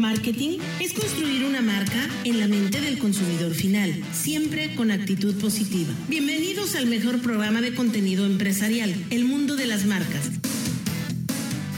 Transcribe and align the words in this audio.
Marketing 0.00 0.58
es 0.80 0.92
construir 0.92 1.44
una 1.44 1.62
marca 1.62 2.08
en 2.24 2.38
la 2.38 2.48
mente 2.48 2.80
del 2.80 2.98
consumidor 2.98 3.54
final, 3.54 4.02
siempre 4.12 4.74
con 4.74 4.90
actitud 4.90 5.34
positiva. 5.40 5.92
Bienvenidos 6.08 6.74
al 6.74 6.86
mejor 6.86 7.20
programa 7.22 7.60
de 7.60 7.74
contenido 7.74 8.26
empresarial, 8.26 8.94
El 9.10 9.24
Mundo 9.24 9.56
de 9.56 9.66
las 9.66 9.86
Marcas. 9.86 10.30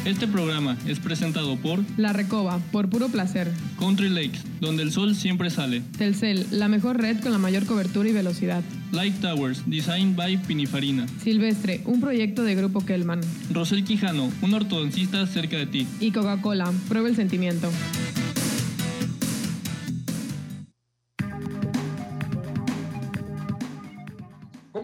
Este 0.08 0.26
programa 0.26 0.79
es 0.86 1.00
presentado 1.00 1.56
por 1.56 1.80
La 1.98 2.14
Recoba, 2.14 2.60
por 2.72 2.88
puro 2.88 3.09
placer. 3.09 3.52
Country 3.79 4.09
Lakes, 4.09 4.38
donde 4.59 4.82
el 4.82 4.91
sol 4.91 5.14
siempre 5.14 5.50
sale. 5.50 5.82
Telcel, 5.98 6.46
la 6.50 6.66
mejor 6.68 6.96
red 6.98 7.20
con 7.20 7.30
la 7.30 7.36
mayor 7.36 7.66
cobertura 7.66 8.09
y 8.09 8.14
velocidad. 8.14 8.62
Light 8.91 9.20
Towers, 9.20 9.64
Design 9.66 10.16
by 10.16 10.38
Pinifarina. 10.45 11.06
Silvestre, 11.23 11.82
un 11.84 12.00
proyecto 12.00 12.42
de 12.42 12.55
Grupo 12.55 12.86
Kelman. 12.86 13.20
Rosel 13.52 13.84
Quijano, 13.84 14.32
un 14.41 14.55
ortodoncista 14.55 15.27
cerca 15.27 15.59
de 15.59 15.66
ti. 15.66 15.86
Y 16.00 16.11
Coca-Cola, 16.11 16.72
prueba 16.88 17.06
el 17.06 17.14
sentimiento. 17.14 17.70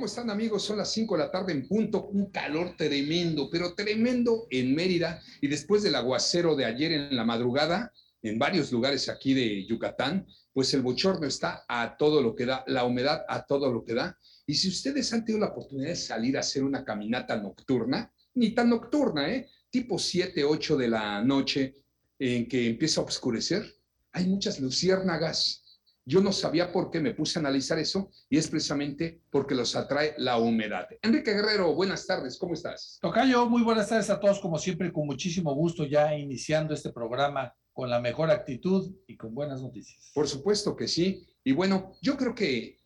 ¿Cómo 0.05 0.11
están 0.11 0.29
amigos? 0.29 0.63
Son 0.63 0.77
las 0.77 0.93
5 0.93 1.17
de 1.17 1.25
la 1.25 1.31
tarde 1.31 1.53
en 1.53 1.67
punto, 1.67 2.09
un 2.09 2.31
calor 2.31 2.77
tremendo, 2.77 3.49
pero 3.51 3.75
tremendo 3.75 4.47
en 4.51 4.75
Mérida 4.75 5.23
y 5.41 5.49
después 5.49 5.83
del 5.83 5.95
aguacero 5.95 6.55
de 6.55 6.67
ayer 6.67 6.93
en 6.93 7.17
la 7.17 7.25
madrugada, 7.25 7.91
en 8.21 8.39
varios 8.39 8.71
lugares 8.71 9.09
aquí 9.09 9.33
de 9.33 9.65
Yucatán, 9.65 10.27
pues 10.53 10.75
el 10.75 10.83
bochorno 10.83 11.27
está 11.27 11.65
a 11.67 11.97
todo 11.97 12.21
lo 12.21 12.35
que 12.35 12.45
da, 12.45 12.65
la 12.67 12.85
humedad 12.85 13.25
a 13.27 13.47
todo 13.47 13.73
lo 13.73 13.83
que 13.83 13.95
da. 13.95 14.19
Y 14.47 14.53
si 14.53 14.69
ustedes 14.69 15.11
han 15.15 15.25
tenido 15.25 15.47
la 15.47 15.53
oportunidad 15.53 15.89
de 15.89 15.97
salir 15.97 16.37
a 16.37 16.41
hacer 16.41 16.65
una 16.65 16.85
caminata 16.85 17.39
nocturna, 17.39 18.13
ni 18.35 18.51
tan 18.51 18.69
nocturna, 18.69 19.33
¿eh? 19.33 19.49
Tipo 19.71 19.99
7, 19.99 20.45
8 20.45 20.77
de 20.77 20.89
la 20.89 21.23
noche, 21.23 21.77
en 22.19 22.47
que 22.47 22.67
empieza 22.67 23.01
a 23.01 23.05
oscurecer, 23.05 23.75
hay 24.13 24.27
muchas 24.27 24.61
luciérnagas 24.61 25.64
yo 26.07 26.21
no 26.21 26.33
sabía 26.33 26.71
por 26.71 26.91
qué 26.91 27.01
me 27.01 27.15
puse 27.15 27.39
a 27.39 27.41
analizar 27.41 27.79
eso 27.79 28.11
y 28.29 28.37
es 28.37 28.49
precisamente 28.49 29.23
porque 29.31 29.55
los 29.55 29.75
atrae 29.75 30.15
la 30.19 30.39
humedad. 30.39 30.87
Enrique 31.03 31.33
Guerrero, 31.33 31.75
buenas 31.75 32.07
tardes, 32.07 32.39
¿cómo 32.39 32.55
estás? 32.55 32.99
Tocayo, 33.01 33.49
muy 33.49 33.63
buenas 33.63 33.89
tardes 33.89 34.11
a 34.11 34.21
todos, 34.21 34.41
como 34.41 34.59
siempre, 34.59 34.93
con 34.93 35.07
muchísimo 35.07 35.55
gusto 35.55 35.85
ya 35.87 36.15
iniciando 36.15 36.75
este 36.75 36.93
programa 36.93 37.55
con 37.73 37.91
la 37.91 38.01
mejor 38.01 38.31
actitud 38.31 38.95
y 39.07 39.17
con 39.17 39.35
buenas 39.35 39.63
noticias. 39.63 40.11
Por 40.15 40.29
supuesto 40.29 40.77
que 40.77 40.89
sí. 40.89 41.27
Y 41.43 41.53
bueno, 41.53 41.93
yo 42.03 42.17
creo 42.17 42.35
que 42.35 42.79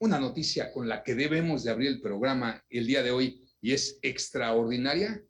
una 0.00 0.18
noticia 0.18 0.72
con 0.72 0.88
la 0.88 1.02
que 1.02 1.14
debemos 1.14 1.64
de 1.64 1.70
abrir 1.70 1.88
el 1.88 2.00
programa 2.00 2.64
el 2.68 2.86
día 2.86 3.02
de 3.02 3.10
hoy 3.10 3.44
y 3.60 3.72
es 3.72 3.98
extraordinaria 4.02 5.22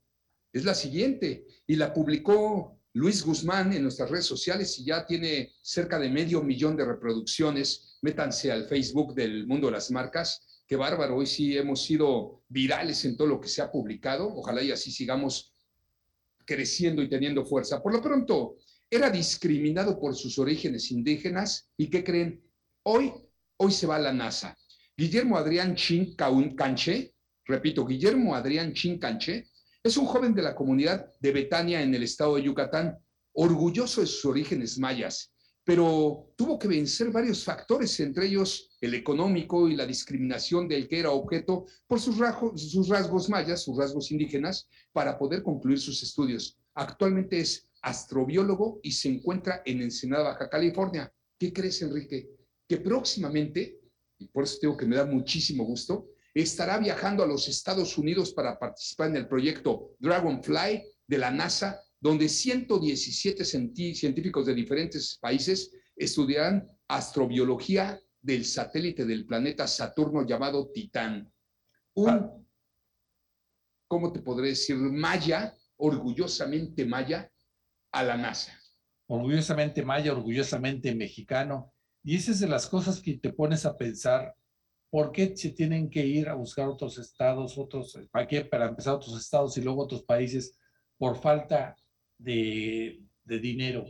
es 0.52 0.64
la 0.64 0.74
siguiente 0.74 1.46
y 1.66 1.76
la 1.76 1.92
publicó 1.92 2.77
Luis 2.98 3.24
Guzmán 3.24 3.72
en 3.72 3.84
nuestras 3.84 4.10
redes 4.10 4.26
sociales 4.26 4.76
y 4.80 4.86
ya 4.86 5.06
tiene 5.06 5.52
cerca 5.62 6.00
de 6.00 6.10
medio 6.10 6.42
millón 6.42 6.76
de 6.76 6.84
reproducciones. 6.84 7.96
Métanse 8.02 8.50
al 8.50 8.66
Facebook 8.66 9.14
del 9.14 9.46
Mundo 9.46 9.68
de 9.68 9.74
las 9.74 9.92
Marcas. 9.92 10.64
Qué 10.66 10.74
bárbaro, 10.74 11.14
hoy 11.14 11.26
sí 11.26 11.56
hemos 11.56 11.84
sido 11.84 12.42
virales 12.48 13.04
en 13.04 13.16
todo 13.16 13.28
lo 13.28 13.40
que 13.40 13.46
se 13.46 13.62
ha 13.62 13.70
publicado. 13.70 14.28
Ojalá 14.34 14.64
y 14.64 14.72
así 14.72 14.90
sigamos 14.90 15.54
creciendo 16.44 17.00
y 17.00 17.08
teniendo 17.08 17.46
fuerza. 17.46 17.80
Por 17.80 17.92
lo 17.92 18.02
pronto, 18.02 18.56
era 18.90 19.10
discriminado 19.10 20.00
por 20.00 20.16
sus 20.16 20.36
orígenes 20.36 20.90
indígenas 20.90 21.70
y 21.76 21.88
¿qué 21.88 22.02
creen? 22.02 22.42
Hoy, 22.82 23.12
hoy 23.58 23.70
se 23.70 23.86
va 23.86 23.94
a 23.94 24.00
la 24.00 24.12
NASA. 24.12 24.58
Guillermo 24.96 25.38
Adrián 25.38 25.76
Chin 25.76 26.16
Canche, 26.16 27.14
repito, 27.44 27.86
Guillermo 27.86 28.34
Adrián 28.34 28.74
Chin 28.74 28.98
Canche, 28.98 29.46
es 29.82 29.96
un 29.96 30.06
joven 30.06 30.34
de 30.34 30.42
la 30.42 30.54
comunidad 30.54 31.12
de 31.20 31.32
Betania 31.32 31.82
en 31.82 31.94
el 31.94 32.02
estado 32.02 32.36
de 32.36 32.42
Yucatán, 32.42 32.98
orgulloso 33.32 34.00
de 34.00 34.06
sus 34.06 34.24
orígenes 34.24 34.78
mayas, 34.78 35.32
pero 35.64 36.32
tuvo 36.34 36.58
que 36.58 36.66
vencer 36.66 37.10
varios 37.10 37.44
factores, 37.44 38.00
entre 38.00 38.26
ellos 38.26 38.70
el 38.80 38.94
económico 38.94 39.68
y 39.68 39.76
la 39.76 39.86
discriminación 39.86 40.66
del 40.66 40.88
que 40.88 40.98
era 40.98 41.10
objeto 41.10 41.66
por 41.86 42.00
sus 42.00 42.18
rasgos, 42.18 43.28
mayas, 43.28 43.62
sus 43.62 43.76
rasgos 43.76 44.10
indígenas, 44.10 44.68
para 44.92 45.18
poder 45.18 45.42
concluir 45.42 45.78
sus 45.78 46.02
estudios. 46.02 46.58
Actualmente 46.74 47.38
es 47.38 47.68
astrobiólogo 47.82 48.80
y 48.82 48.92
se 48.92 49.08
encuentra 49.08 49.62
en 49.64 49.82
Ensenada, 49.82 50.30
Baja 50.30 50.48
California. 50.48 51.12
¿Qué 51.38 51.52
crees, 51.52 51.82
Enrique? 51.82 52.30
Que 52.66 52.78
próximamente, 52.78 53.78
y 54.18 54.26
por 54.28 54.44
eso 54.44 54.58
tengo 54.60 54.76
que 54.76 54.86
me 54.86 54.96
da 54.96 55.04
muchísimo 55.04 55.64
gusto, 55.64 56.08
estará 56.34 56.78
viajando 56.78 57.22
a 57.22 57.26
los 57.26 57.48
Estados 57.48 57.96
Unidos 57.98 58.32
para 58.32 58.58
participar 58.58 59.08
en 59.08 59.16
el 59.16 59.28
proyecto 59.28 59.94
Dragonfly 59.98 60.82
de 61.06 61.18
la 61.18 61.30
NASA, 61.30 61.80
donde 62.00 62.28
117 62.28 63.44
científicos 63.44 64.46
de 64.46 64.54
diferentes 64.54 65.18
países 65.20 65.72
estudiarán 65.96 66.68
astrobiología 66.86 68.00
del 68.20 68.44
satélite 68.44 69.04
del 69.04 69.26
planeta 69.26 69.66
Saturno 69.66 70.26
llamado 70.26 70.70
Titán. 70.70 71.32
Un, 71.94 72.10
ah. 72.10 72.32
¿cómo 73.88 74.12
te 74.12 74.20
podré 74.20 74.48
decir? 74.48 74.76
Maya, 74.76 75.54
orgullosamente 75.76 76.84
maya, 76.84 77.30
a 77.92 78.02
la 78.02 78.16
NASA. 78.16 78.58
Orgullosamente 79.06 79.82
maya, 79.82 80.12
orgullosamente 80.12 80.94
mexicano. 80.94 81.72
Y 82.04 82.16
esa 82.16 82.32
es 82.32 82.40
de 82.40 82.48
las 82.48 82.66
cosas 82.66 83.00
que 83.00 83.14
te 83.14 83.32
pones 83.32 83.64
a 83.66 83.76
pensar 83.76 84.34
¿Por 84.90 85.12
qué 85.12 85.36
se 85.36 85.50
tienen 85.50 85.90
que 85.90 86.04
ir 86.04 86.28
a 86.28 86.34
buscar 86.34 86.66
otros 86.68 86.98
estados, 86.98 87.58
otros, 87.58 87.98
para 88.10 88.26
qué? 88.26 88.44
Para 88.44 88.68
empezar 88.68 88.94
otros 88.94 89.20
estados 89.20 89.56
y 89.56 89.62
luego 89.62 89.82
otros 89.82 90.02
países 90.02 90.58
por 90.96 91.20
falta 91.20 91.76
de, 92.16 93.00
dinero. 93.24 93.84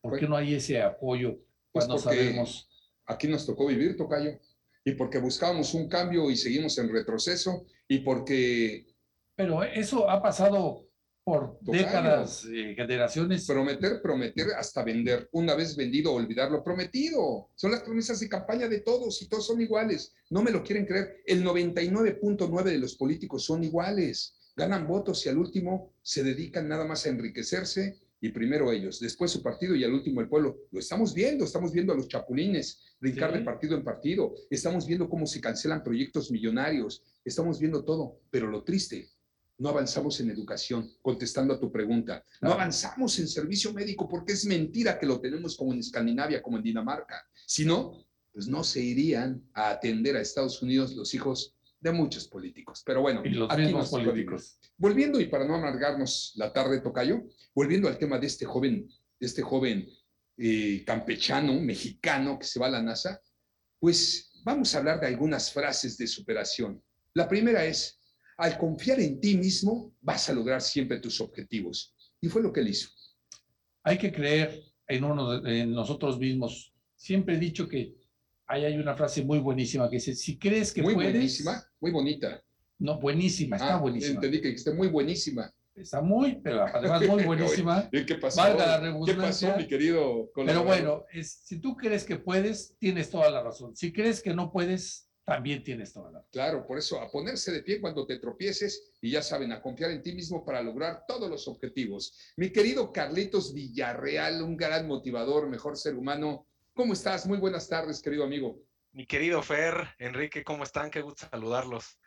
¿Por 0.00 0.18
qué 0.18 0.28
no 0.28 0.36
hay 0.36 0.54
ese 0.54 0.82
apoyo 0.82 1.38
pues 1.72 1.86
cuando 1.86 1.98
sabemos? 1.98 2.68
Aquí 3.06 3.28
nos 3.28 3.46
tocó 3.46 3.66
vivir, 3.66 3.96
Tocayo, 3.96 4.38
y 4.84 4.92
porque 4.92 5.18
buscábamos 5.18 5.74
un 5.74 5.88
cambio 5.88 6.30
y 6.30 6.36
seguimos 6.36 6.76
en 6.78 6.92
retroceso, 6.92 7.66
y 7.88 7.98
porque... 7.98 8.86
Pero 9.34 9.62
eso 9.62 10.08
ha 10.08 10.22
pasado 10.22 10.88
por 11.24 11.58
décadas, 11.60 12.44
eh, 12.46 12.74
generaciones. 12.74 13.46
Prometer, 13.46 14.02
prometer 14.02 14.48
hasta 14.58 14.82
vender. 14.82 15.28
Una 15.32 15.54
vez 15.54 15.76
vendido, 15.76 16.12
olvidar 16.12 16.50
lo 16.50 16.64
prometido. 16.64 17.48
Son 17.54 17.70
las 17.70 17.82
promesas 17.82 18.20
de 18.20 18.28
campaña 18.28 18.68
de 18.68 18.80
todos 18.80 19.22
y 19.22 19.28
todos 19.28 19.46
son 19.46 19.60
iguales. 19.60 20.14
No 20.30 20.42
me 20.42 20.50
lo 20.50 20.62
quieren 20.62 20.86
creer. 20.86 21.22
El 21.26 21.44
99.9 21.44 22.64
de 22.64 22.78
los 22.78 22.96
políticos 22.96 23.44
son 23.44 23.62
iguales. 23.62 24.36
Ganan 24.56 24.86
votos 24.86 25.24
y 25.24 25.28
al 25.28 25.38
último 25.38 25.94
se 26.02 26.24
dedican 26.24 26.68
nada 26.68 26.84
más 26.84 27.06
a 27.06 27.10
enriquecerse 27.10 27.98
y 28.20 28.28
primero 28.28 28.70
ellos, 28.70 29.00
después 29.00 29.32
su 29.32 29.42
partido 29.42 29.74
y 29.74 29.82
al 29.82 29.92
último 29.92 30.20
el 30.20 30.28
pueblo. 30.28 30.56
Lo 30.70 30.78
estamos 30.78 31.12
viendo, 31.12 31.44
estamos 31.44 31.72
viendo 31.72 31.92
a 31.92 31.96
los 31.96 32.06
chapulines 32.06 32.96
brincar 33.00 33.32
de 33.32 33.40
partido 33.40 33.76
en 33.76 33.82
partido, 33.82 34.34
estamos 34.48 34.86
viendo 34.86 35.08
cómo 35.08 35.26
se 35.26 35.40
cancelan 35.40 35.82
proyectos 35.82 36.30
millonarios, 36.30 37.02
estamos 37.24 37.58
viendo 37.58 37.84
todo, 37.84 38.20
pero 38.30 38.46
lo 38.46 38.62
triste 38.62 39.10
no 39.58 39.68
avanzamos 39.68 40.18
en 40.20 40.30
educación, 40.30 40.90
contestando 41.00 41.54
a 41.54 41.60
tu 41.60 41.70
pregunta. 41.70 42.24
No 42.40 42.52
avanzamos 42.52 43.18
en 43.18 43.28
servicio 43.28 43.72
médico 43.72 44.08
porque 44.08 44.32
es 44.32 44.44
mentira 44.44 44.98
que 44.98 45.06
lo 45.06 45.20
tenemos 45.20 45.56
como 45.56 45.72
en 45.72 45.80
Escandinavia, 45.80 46.42
como 46.42 46.56
en 46.56 46.64
Dinamarca. 46.64 47.24
Si 47.46 47.64
no, 47.64 48.04
pues 48.32 48.48
no 48.48 48.64
se 48.64 48.80
irían 48.80 49.42
a 49.54 49.70
atender 49.70 50.16
a 50.16 50.20
Estados 50.20 50.62
Unidos 50.62 50.94
los 50.94 51.14
hijos 51.14 51.54
de 51.80 51.92
muchos 51.92 52.28
políticos. 52.28 52.82
Pero 52.84 53.02
bueno, 53.02 53.22
y 53.24 53.30
los 53.30 53.56
mismos 53.56 53.90
políticos. 53.90 54.58
Volviendo, 54.76 55.20
y 55.20 55.26
para 55.26 55.46
no 55.46 55.54
amargarnos 55.54 56.32
la 56.36 56.52
tarde, 56.52 56.80
Tocayo, 56.80 57.22
volviendo 57.54 57.88
al 57.88 57.98
tema 57.98 58.18
de 58.18 58.28
este 58.28 58.46
joven, 58.46 58.88
de 59.20 59.26
este 59.26 59.42
joven 59.42 59.88
eh, 60.38 60.82
campechano, 60.86 61.60
mexicano, 61.60 62.38
que 62.38 62.46
se 62.46 62.58
va 62.58 62.66
a 62.66 62.70
la 62.70 62.82
NASA, 62.82 63.20
pues 63.78 64.32
vamos 64.44 64.74
a 64.74 64.78
hablar 64.78 65.00
de 65.00 65.08
algunas 65.08 65.52
frases 65.52 65.98
de 65.98 66.06
superación. 66.06 66.82
La 67.14 67.28
primera 67.28 67.64
es, 67.64 68.00
al 68.36 68.58
confiar 68.58 69.00
en 69.00 69.20
ti 69.20 69.36
mismo, 69.36 69.94
vas 70.00 70.28
a 70.28 70.32
lograr 70.32 70.60
siempre 70.60 71.00
tus 71.00 71.20
objetivos. 71.20 71.94
Y 72.20 72.28
fue 72.28 72.42
lo 72.42 72.52
que 72.52 72.60
él 72.60 72.68
hizo. 72.68 72.88
Hay 73.82 73.98
que 73.98 74.12
creer 74.12 74.62
en, 74.86 75.04
uno, 75.04 75.44
en 75.46 75.72
nosotros 75.72 76.18
mismos. 76.18 76.72
Siempre 76.96 77.36
he 77.36 77.38
dicho 77.38 77.68
que 77.68 77.94
ahí 78.46 78.64
hay 78.64 78.76
una 78.76 78.94
frase 78.94 79.24
muy 79.24 79.38
buenísima 79.38 79.88
que 79.88 79.96
dice, 79.96 80.14
si 80.14 80.38
crees 80.38 80.72
que 80.72 80.82
muy 80.82 80.94
puedes... 80.94 81.10
Muy 81.10 81.20
buenísima, 81.20 81.64
muy 81.80 81.90
bonita. 81.90 82.42
No, 82.78 82.98
buenísima, 82.98 83.56
está 83.56 83.74
ah, 83.74 83.78
buenísima. 83.78 84.14
Entendí 84.14 84.40
que 84.40 84.50
esté 84.50 84.72
muy 84.72 84.88
buenísima. 84.88 85.52
Está 85.74 86.02
muy, 86.02 86.38
pero 86.42 86.66
además 86.66 87.06
muy 87.06 87.22
buenísima. 87.24 87.88
¿Qué 87.90 88.14
pasó? 88.16 88.42
¿Qué 89.06 89.14
pasó, 89.14 89.56
mi 89.56 89.66
querido? 89.66 90.30
Pero 90.34 90.64
bueno, 90.64 91.04
es, 91.12 91.42
si 91.44 91.58
tú 91.60 91.76
crees 91.76 92.04
que 92.04 92.16
puedes, 92.16 92.76
tienes 92.78 93.08
toda 93.08 93.30
la 93.30 93.42
razón. 93.42 93.74
Si 93.74 93.92
crees 93.92 94.20
que 94.20 94.34
no 94.34 94.52
puedes, 94.52 95.08
también 95.24 95.62
tienes 95.62 95.92
toda 95.92 96.10
la 96.10 96.24
Claro, 96.30 96.66
por 96.66 96.78
eso 96.78 97.00
a 97.00 97.10
ponerse 97.10 97.52
de 97.52 97.62
pie 97.62 97.80
cuando 97.80 98.06
te 98.06 98.18
tropieces 98.18 98.92
y 99.00 99.10
ya 99.10 99.22
saben, 99.22 99.52
a 99.52 99.62
confiar 99.62 99.90
en 99.90 100.02
ti 100.02 100.12
mismo 100.12 100.44
para 100.44 100.62
lograr 100.62 101.04
todos 101.06 101.30
los 101.30 101.46
objetivos. 101.48 102.16
Mi 102.36 102.50
querido 102.50 102.92
Carlitos 102.92 103.54
Villarreal, 103.54 104.42
un 104.42 104.56
gran 104.56 104.86
motivador, 104.86 105.48
mejor 105.48 105.76
ser 105.76 105.94
humano. 105.94 106.46
¿Cómo 106.74 106.92
estás? 106.92 107.26
Muy 107.26 107.38
buenas 107.38 107.68
tardes, 107.68 108.02
querido 108.02 108.24
amigo. 108.24 108.60
Mi 108.92 109.06
querido 109.06 109.42
Fer, 109.42 109.88
Enrique, 109.98 110.42
¿cómo 110.42 110.64
están? 110.64 110.90
Qué 110.90 111.02
gusto 111.02 111.26
saludarlos. 111.30 111.98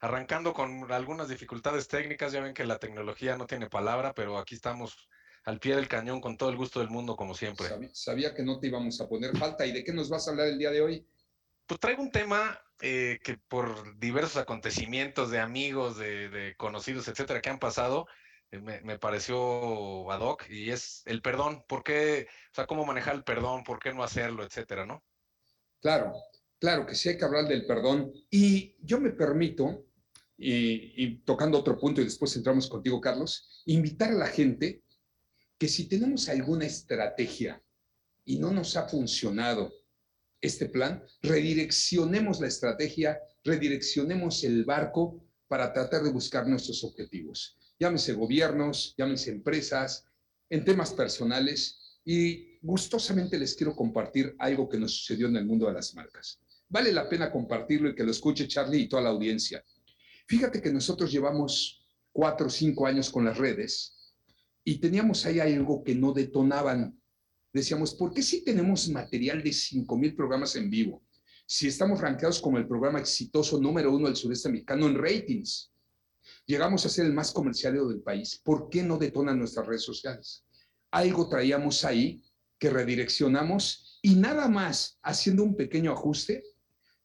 Arrancando 0.00 0.52
con 0.52 0.90
algunas 0.92 1.28
dificultades 1.28 1.88
técnicas, 1.88 2.32
ya 2.32 2.40
ven 2.40 2.52
que 2.52 2.66
la 2.66 2.78
tecnología 2.78 3.36
no 3.36 3.46
tiene 3.46 3.70
palabra, 3.70 4.12
pero 4.12 4.38
aquí 4.38 4.54
estamos 4.54 5.08
al 5.44 5.60
pie 5.60 5.76
del 5.76 5.88
cañón 5.88 6.20
con 6.20 6.36
todo 6.36 6.50
el 6.50 6.56
gusto 6.56 6.80
del 6.80 6.90
mundo, 6.90 7.16
como 7.16 7.34
siempre. 7.34 7.68
Sabía, 7.68 7.90
sabía, 7.94 8.34
que 8.34 8.42
no 8.42 8.58
te 8.58 8.66
íbamos 8.66 9.00
a 9.00 9.08
poner 9.08 9.36
falta. 9.36 9.64
¿Y 9.64 9.72
de 9.72 9.84
qué 9.84 9.92
nos 9.92 10.10
vas 10.10 10.26
a 10.26 10.32
hablar 10.32 10.48
el 10.48 10.58
día 10.58 10.70
de 10.70 10.82
hoy? 10.82 11.06
Pues 11.66 11.80
traigo 11.80 12.02
un 12.02 12.12
tema 12.12 12.60
eh, 12.80 13.18
que 13.24 13.38
por 13.48 13.98
diversos 13.98 14.36
acontecimientos 14.36 15.30
de 15.30 15.40
amigos, 15.40 15.96
de, 15.96 16.28
de 16.28 16.54
conocidos, 16.56 17.08
etcétera, 17.08 17.40
que 17.40 17.50
han 17.50 17.58
pasado, 17.58 18.06
eh, 18.52 18.60
me, 18.60 18.80
me, 18.82 18.98
pareció 18.98 20.10
ad 20.12 20.20
hoc 20.20 20.48
y 20.48 20.70
es 20.70 21.02
el 21.06 21.22
perdón. 21.22 21.64
¿Por 21.66 21.82
qué? 21.82 22.28
O 22.52 22.54
sea, 22.54 22.66
cómo 22.66 22.84
manejar 22.84 23.16
el 23.16 23.24
perdón, 23.24 23.64
por 23.64 23.80
qué 23.80 23.92
no 23.92 24.04
hacerlo, 24.04 24.44
etcétera, 24.44 24.86
¿no? 24.86 25.02
Claro, 25.80 26.12
claro 26.60 26.86
que 26.86 26.94
sí 26.94 27.08
hay 27.08 27.18
que 27.18 27.24
hablar 27.24 27.48
del 27.48 27.66
perdón. 27.66 28.12
Y 28.30 28.76
yo 28.80 29.00
me 29.00 29.10
permito, 29.10 29.86
y, 30.36 31.04
y 31.04 31.18
tocando 31.22 31.58
otro 31.58 31.76
punto 31.78 32.00
y 32.00 32.04
después 32.04 32.36
entramos 32.36 32.68
contigo, 32.68 33.00
Carlos, 33.00 33.62
invitar 33.66 34.10
a 34.10 34.14
la 34.14 34.26
gente 34.26 34.84
que 35.58 35.66
si 35.66 35.88
tenemos 35.88 36.28
alguna 36.28 36.66
estrategia 36.66 37.60
y 38.24 38.38
no 38.38 38.52
nos 38.52 38.76
ha 38.76 38.88
funcionado 38.88 39.72
este 40.46 40.68
plan, 40.68 41.02
redireccionemos 41.22 42.40
la 42.40 42.46
estrategia, 42.46 43.18
redireccionemos 43.44 44.44
el 44.44 44.64
barco 44.64 45.22
para 45.48 45.72
tratar 45.72 46.02
de 46.02 46.10
buscar 46.10 46.46
nuestros 46.46 46.82
objetivos. 46.84 47.56
Llámese 47.78 48.14
gobiernos, 48.14 48.94
llámese 48.96 49.30
empresas, 49.30 50.06
en 50.48 50.64
temas 50.64 50.92
personales 50.92 51.98
y 52.04 52.58
gustosamente 52.62 53.38
les 53.38 53.54
quiero 53.54 53.74
compartir 53.74 54.34
algo 54.38 54.68
que 54.68 54.78
nos 54.78 54.92
sucedió 54.92 55.28
en 55.28 55.36
el 55.36 55.46
mundo 55.46 55.66
de 55.66 55.74
las 55.74 55.94
marcas. 55.94 56.40
Vale 56.68 56.92
la 56.92 57.08
pena 57.08 57.30
compartirlo 57.30 57.90
y 57.90 57.94
que 57.94 58.04
lo 58.04 58.10
escuche 58.10 58.48
Charlie 58.48 58.82
y 58.82 58.88
toda 58.88 59.02
la 59.02 59.10
audiencia. 59.10 59.64
Fíjate 60.26 60.60
que 60.60 60.72
nosotros 60.72 61.12
llevamos 61.12 61.84
cuatro 62.12 62.46
o 62.46 62.50
cinco 62.50 62.86
años 62.86 63.10
con 63.10 63.24
las 63.24 63.38
redes 63.38 64.14
y 64.64 64.78
teníamos 64.78 65.24
ahí 65.26 65.38
algo 65.38 65.84
que 65.84 65.94
no 65.94 66.12
detonaban. 66.12 67.00
Decíamos, 67.56 67.94
¿por 67.94 68.12
qué 68.12 68.22
si 68.22 68.44
tenemos 68.44 68.86
material 68.90 69.42
de 69.42 69.48
5.000 69.48 70.14
programas 70.14 70.54
en 70.56 70.68
vivo? 70.68 71.02
Si 71.46 71.66
estamos 71.66 72.02
rankeados 72.02 72.38
como 72.38 72.58
el 72.58 72.68
programa 72.68 72.98
exitoso 72.98 73.58
número 73.58 73.96
uno 73.96 74.08
del 74.08 74.16
sureste 74.16 74.50
mexicano 74.50 74.86
en 74.86 74.98
ratings, 74.98 75.72
llegamos 76.44 76.84
a 76.84 76.90
ser 76.90 77.06
el 77.06 77.14
más 77.14 77.32
comercial 77.32 77.72
del 77.88 78.02
país, 78.02 78.38
¿por 78.44 78.68
qué 78.68 78.82
no 78.82 78.98
detonan 78.98 79.38
nuestras 79.38 79.66
redes 79.66 79.84
sociales? 79.84 80.44
Algo 80.90 81.30
traíamos 81.30 81.82
ahí 81.86 82.22
que 82.58 82.68
redireccionamos 82.68 84.00
y 84.02 84.16
nada 84.16 84.48
más 84.48 84.98
haciendo 85.02 85.42
un 85.42 85.56
pequeño 85.56 85.92
ajuste, 85.92 86.44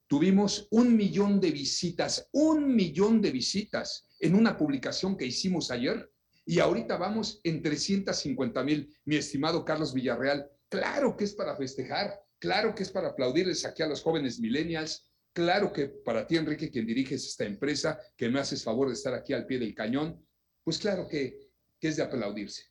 tuvimos 0.05 0.67
un 0.71 0.97
millón 0.97 1.39
de 1.39 1.51
visitas, 1.51 2.27
un 2.33 2.75
millón 2.75 3.21
de 3.21 3.31
visitas 3.31 4.05
en 4.19 4.35
una 4.35 4.57
publicación 4.57 5.15
que 5.15 5.27
hicimos 5.27 5.71
ayer 5.71 6.10
y 6.45 6.59
ahorita 6.59 6.97
vamos 6.97 7.39
en 7.43 7.61
350 7.61 8.63
mil, 8.63 8.95
mi 9.05 9.15
estimado 9.15 9.63
Carlos 9.63 9.93
Villarreal. 9.93 10.49
Claro 10.69 11.15
que 11.15 11.25
es 11.25 11.33
para 11.33 11.55
festejar, 11.55 12.19
claro 12.39 12.73
que 12.73 12.83
es 12.83 12.91
para 12.91 13.09
aplaudirles 13.09 13.65
aquí 13.65 13.83
a 13.83 13.87
los 13.87 14.01
jóvenes 14.01 14.39
millennials, 14.39 15.11
claro 15.33 15.71
que 15.71 15.87
para 15.87 16.25
ti, 16.25 16.37
Enrique, 16.37 16.71
quien 16.71 16.87
diriges 16.87 17.25
esta 17.27 17.45
empresa, 17.45 17.99
que 18.15 18.29
me 18.29 18.39
haces 18.39 18.63
favor 18.63 18.87
de 18.87 18.93
estar 18.93 19.13
aquí 19.13 19.33
al 19.33 19.45
pie 19.45 19.59
del 19.59 19.75
cañón, 19.75 20.25
pues 20.63 20.79
claro 20.79 21.07
que, 21.07 21.49
que 21.79 21.89
es 21.89 21.97
de 21.97 22.03
aplaudirse. 22.03 22.63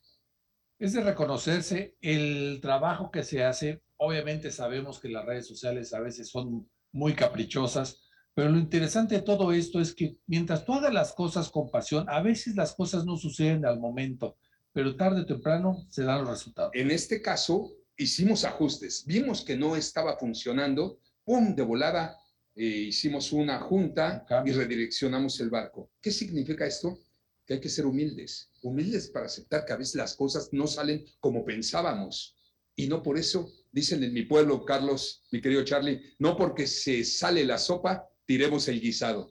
Es 0.79 0.93
de 0.93 1.01
reconocerse 1.01 1.95
el 2.01 2.59
trabajo 2.61 3.11
que 3.11 3.23
se 3.23 3.43
hace. 3.43 3.83
Obviamente 3.97 4.51
sabemos 4.51 4.99
que 4.99 5.09
las 5.09 5.25
redes 5.25 5.47
sociales 5.47 5.93
a 5.93 5.99
veces 5.99 6.29
son 6.29 6.67
muy 6.91 7.13
caprichosas, 7.13 8.01
pero 8.33 8.49
lo 8.49 8.57
interesante 8.57 9.15
de 9.15 9.21
todo 9.21 9.51
esto 9.51 9.81
es 9.81 9.93
que 9.93 10.17
mientras 10.25 10.65
tú 10.65 10.73
hagas 10.73 10.93
las 10.93 11.13
cosas 11.13 11.49
con 11.49 11.69
pasión, 11.69 12.05
a 12.09 12.21
veces 12.21 12.55
las 12.55 12.73
cosas 12.73 13.05
no 13.05 13.17
suceden 13.17 13.65
al 13.65 13.79
momento, 13.79 14.37
pero 14.71 14.95
tarde 14.95 15.21
o 15.21 15.25
temprano 15.25 15.85
se 15.89 16.03
dan 16.03 16.19
los 16.19 16.29
resultados. 16.29 16.71
En 16.73 16.91
este 16.91 17.21
caso, 17.21 17.73
hicimos 17.97 18.45
ajustes, 18.45 19.03
vimos 19.05 19.43
que 19.43 19.57
no 19.57 19.75
estaba 19.75 20.17
funcionando, 20.17 20.99
¡pum! 21.25 21.55
de 21.55 21.63
volada, 21.63 22.17
eh, 22.55 22.65
hicimos 22.65 23.31
una 23.31 23.59
junta 23.59 24.25
y 24.45 24.51
redireccionamos 24.51 25.39
el 25.39 25.49
barco. 25.49 25.91
¿Qué 26.01 26.11
significa 26.11 26.65
esto? 26.65 26.99
Que 27.45 27.55
hay 27.55 27.59
que 27.59 27.69
ser 27.69 27.85
humildes, 27.85 28.49
humildes 28.61 29.09
para 29.09 29.25
aceptar 29.25 29.65
que 29.65 29.73
a 29.73 29.77
veces 29.77 29.95
las 29.95 30.15
cosas 30.15 30.49
no 30.51 30.67
salen 30.67 31.05
como 31.19 31.43
pensábamos. 31.43 32.37
Y 32.75 32.87
no 32.87 33.03
por 33.03 33.17
eso, 33.17 33.51
dicen 33.71 34.03
en 34.03 34.13
mi 34.13 34.23
pueblo, 34.23 34.63
Carlos, 34.63 35.23
mi 35.31 35.41
querido 35.41 35.63
Charlie, 35.63 36.15
no 36.19 36.37
porque 36.37 36.65
se 36.65 37.03
sale 37.03 37.45
la 37.45 37.57
sopa, 37.57 38.07
tiremos 38.31 38.65
el 38.69 38.79
guisado. 38.79 39.29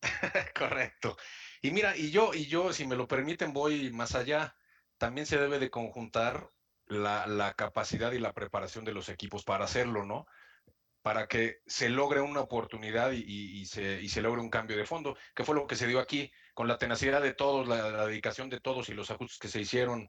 Correcto. 0.54 1.16
Y 1.60 1.72
mira, 1.72 1.96
y 1.96 2.12
yo, 2.12 2.32
y 2.32 2.46
yo, 2.46 2.72
si 2.72 2.86
me 2.86 2.94
lo 2.94 3.08
permiten, 3.08 3.52
voy 3.52 3.90
más 3.90 4.14
allá. 4.14 4.54
También 4.96 5.26
se 5.26 5.38
debe 5.38 5.58
de 5.58 5.70
conjuntar 5.70 6.48
la, 6.86 7.54
capacidad 7.56 8.12
y 8.12 8.20
la 8.20 8.32
preparación 8.32 8.84
de 8.84 8.92
los 8.92 9.08
equipos 9.08 9.42
para 9.42 9.64
hacerlo, 9.64 10.04
¿no? 10.04 10.26
Para 11.02 11.26
que 11.26 11.62
se 11.66 11.88
logre 11.88 12.20
una 12.20 12.42
oportunidad 12.42 13.10
y 13.10 13.66
se 13.66 14.22
logre 14.22 14.40
un 14.40 14.50
cambio 14.50 14.76
de 14.76 14.86
fondo, 14.86 15.16
que 15.34 15.42
fue 15.42 15.56
lo 15.56 15.66
que 15.66 15.74
se 15.74 15.88
dio 15.88 15.98
aquí, 15.98 16.30
con 16.54 16.68
la 16.68 16.78
tenacidad 16.78 17.22
de 17.22 17.34
todos, 17.34 17.66
la, 17.66 17.90
la 17.90 18.06
dedicación 18.06 18.50
de 18.50 18.60
todos 18.60 18.88
y 18.88 18.94
los 18.94 19.10
ajustes 19.10 19.40
que 19.40 19.48
se 19.48 19.60
hicieron 19.60 20.08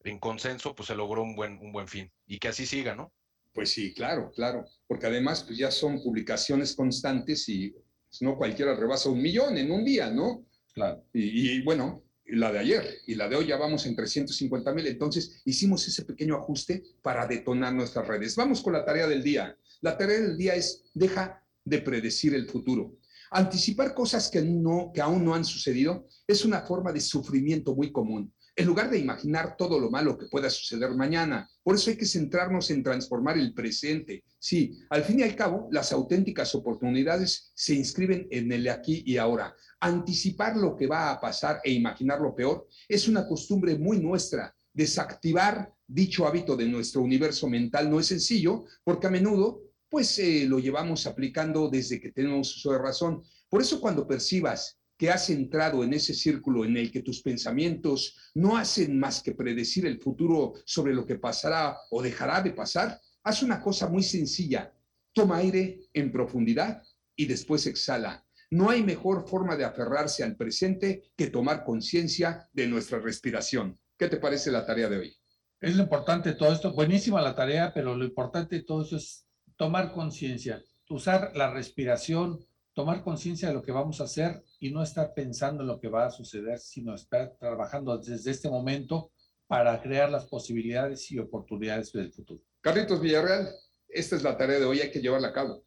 en 0.00 0.18
consenso, 0.18 0.74
pues 0.74 0.88
se 0.88 0.96
logró 0.96 1.22
un 1.22 1.34
buen, 1.34 1.58
un 1.60 1.72
buen 1.72 1.88
fin. 1.88 2.12
Y 2.26 2.38
que 2.38 2.48
así 2.48 2.66
siga, 2.66 2.94
¿no? 2.94 3.14
Pues 3.54 3.70
sí, 3.70 3.94
claro, 3.94 4.32
claro, 4.34 4.66
porque 4.86 5.06
además 5.06 5.44
pues 5.44 5.56
ya 5.56 5.70
son 5.70 6.02
publicaciones 6.02 6.74
constantes 6.74 7.48
y 7.48 7.70
pues, 7.70 8.20
no 8.20 8.36
cualquiera 8.36 8.74
rebasa 8.74 9.08
un 9.08 9.22
millón 9.22 9.56
en 9.56 9.70
un 9.70 9.84
día, 9.84 10.10
¿no? 10.10 10.44
Claro. 10.74 11.04
Y, 11.12 11.52
y 11.52 11.62
bueno, 11.62 12.02
la 12.26 12.50
de 12.50 12.58
ayer 12.58 12.98
y 13.06 13.14
la 13.14 13.28
de 13.28 13.36
hoy 13.36 13.46
ya 13.46 13.56
vamos 13.56 13.86
en 13.86 13.94
350 13.94 14.74
mil, 14.74 14.86
entonces 14.88 15.40
hicimos 15.44 15.86
ese 15.86 16.04
pequeño 16.04 16.36
ajuste 16.36 16.82
para 17.00 17.28
detonar 17.28 17.72
nuestras 17.72 18.08
redes. 18.08 18.34
Vamos 18.34 18.60
con 18.60 18.72
la 18.72 18.84
tarea 18.84 19.06
del 19.06 19.22
día. 19.22 19.56
La 19.82 19.96
tarea 19.96 20.20
del 20.20 20.36
día 20.36 20.56
es 20.56 20.82
deja 20.92 21.40
de 21.64 21.78
predecir 21.78 22.34
el 22.34 22.48
futuro. 22.48 22.96
Anticipar 23.30 23.94
cosas 23.94 24.30
que, 24.30 24.42
no, 24.42 24.90
que 24.92 25.00
aún 25.00 25.24
no 25.24 25.32
han 25.34 25.44
sucedido 25.44 26.08
es 26.26 26.44
una 26.44 26.62
forma 26.62 26.92
de 26.92 27.00
sufrimiento 27.00 27.74
muy 27.76 27.92
común 27.92 28.33
en 28.56 28.66
lugar 28.66 28.90
de 28.90 28.98
imaginar 28.98 29.56
todo 29.56 29.80
lo 29.80 29.90
malo 29.90 30.16
que 30.16 30.26
pueda 30.26 30.48
suceder 30.48 30.90
mañana. 30.92 31.48
Por 31.62 31.74
eso 31.74 31.90
hay 31.90 31.96
que 31.96 32.06
centrarnos 32.06 32.70
en 32.70 32.82
transformar 32.82 33.36
el 33.36 33.52
presente. 33.52 34.24
Sí, 34.38 34.78
al 34.90 35.02
fin 35.02 35.20
y 35.20 35.22
al 35.24 35.34
cabo, 35.34 35.68
las 35.72 35.92
auténticas 35.92 36.54
oportunidades 36.54 37.50
se 37.54 37.74
inscriben 37.74 38.28
en 38.30 38.52
el 38.52 38.68
aquí 38.68 39.02
y 39.06 39.16
ahora. 39.16 39.54
Anticipar 39.80 40.56
lo 40.56 40.76
que 40.76 40.86
va 40.86 41.10
a 41.10 41.20
pasar 41.20 41.60
e 41.64 41.72
imaginar 41.72 42.20
lo 42.20 42.34
peor 42.34 42.68
es 42.88 43.08
una 43.08 43.26
costumbre 43.26 43.76
muy 43.76 43.98
nuestra. 43.98 44.54
Desactivar 44.72 45.72
dicho 45.86 46.26
hábito 46.26 46.56
de 46.56 46.66
nuestro 46.66 47.02
universo 47.02 47.48
mental 47.48 47.90
no 47.90 48.00
es 48.00 48.06
sencillo 48.06 48.64
porque 48.84 49.06
a 49.06 49.10
menudo 49.10 49.62
pues 49.88 50.18
eh, 50.18 50.46
lo 50.48 50.58
llevamos 50.58 51.06
aplicando 51.06 51.68
desde 51.68 52.00
que 52.00 52.10
tenemos 52.10 52.56
uso 52.56 52.72
de 52.72 52.78
razón. 52.78 53.22
Por 53.48 53.60
eso 53.60 53.80
cuando 53.80 54.08
percibas 54.08 54.78
que 54.96 55.10
has 55.10 55.28
entrado 55.30 55.82
en 55.82 55.92
ese 55.92 56.14
círculo 56.14 56.64
en 56.64 56.76
el 56.76 56.90
que 56.90 57.02
tus 57.02 57.20
pensamientos 57.20 58.16
no 58.34 58.56
hacen 58.56 58.98
más 58.98 59.22
que 59.22 59.34
predecir 59.34 59.86
el 59.86 60.00
futuro 60.00 60.54
sobre 60.64 60.94
lo 60.94 61.04
que 61.04 61.16
pasará 61.16 61.76
o 61.90 62.02
dejará 62.02 62.40
de 62.40 62.52
pasar, 62.52 63.00
haz 63.22 63.42
una 63.42 63.60
cosa 63.60 63.88
muy 63.88 64.02
sencilla. 64.02 64.72
Toma 65.12 65.38
aire 65.38 65.80
en 65.92 66.12
profundidad 66.12 66.82
y 67.16 67.26
después 67.26 67.66
exhala. 67.66 68.24
No 68.50 68.70
hay 68.70 68.82
mejor 68.82 69.26
forma 69.28 69.56
de 69.56 69.64
aferrarse 69.64 70.22
al 70.22 70.36
presente 70.36 71.10
que 71.16 71.28
tomar 71.28 71.64
conciencia 71.64 72.48
de 72.52 72.68
nuestra 72.68 73.00
respiración. 73.00 73.78
¿Qué 73.98 74.08
te 74.08 74.18
parece 74.18 74.50
la 74.50 74.66
tarea 74.66 74.88
de 74.88 74.98
hoy? 74.98 75.16
Es 75.60 75.76
lo 75.76 75.82
importante 75.82 76.34
todo 76.34 76.52
esto. 76.52 76.72
Buenísima 76.72 77.22
la 77.22 77.34
tarea, 77.34 77.72
pero 77.72 77.96
lo 77.96 78.04
importante 78.04 78.56
de 78.56 78.62
todo 78.62 78.82
eso 78.82 78.96
es 78.96 79.26
tomar 79.56 79.92
conciencia, 79.92 80.62
usar 80.88 81.32
la 81.34 81.52
respiración, 81.52 82.38
tomar 82.74 83.02
conciencia 83.02 83.48
de 83.48 83.54
lo 83.54 83.62
que 83.62 83.72
vamos 83.72 84.00
a 84.00 84.04
hacer 84.04 84.44
y 84.58 84.70
no 84.70 84.82
estar 84.82 85.14
pensando 85.14 85.62
en 85.62 85.68
lo 85.68 85.78
que 85.78 85.88
va 85.88 86.06
a 86.06 86.10
suceder, 86.10 86.58
sino 86.58 86.94
estar 86.94 87.36
trabajando 87.38 87.96
desde 87.96 88.30
este 88.30 88.50
momento 88.50 89.12
para 89.46 89.80
crear 89.80 90.10
las 90.10 90.26
posibilidades 90.26 91.10
y 91.12 91.18
oportunidades 91.18 91.92
del 91.92 92.12
futuro. 92.12 92.42
Carlitos 92.60 93.00
Villarreal, 93.00 93.48
esta 93.88 94.16
es 94.16 94.22
la 94.22 94.36
tarea 94.36 94.58
de 94.58 94.64
hoy, 94.64 94.80
hay 94.80 94.90
que 94.90 95.00
llevarla 95.00 95.28
a 95.28 95.32
cabo. 95.32 95.64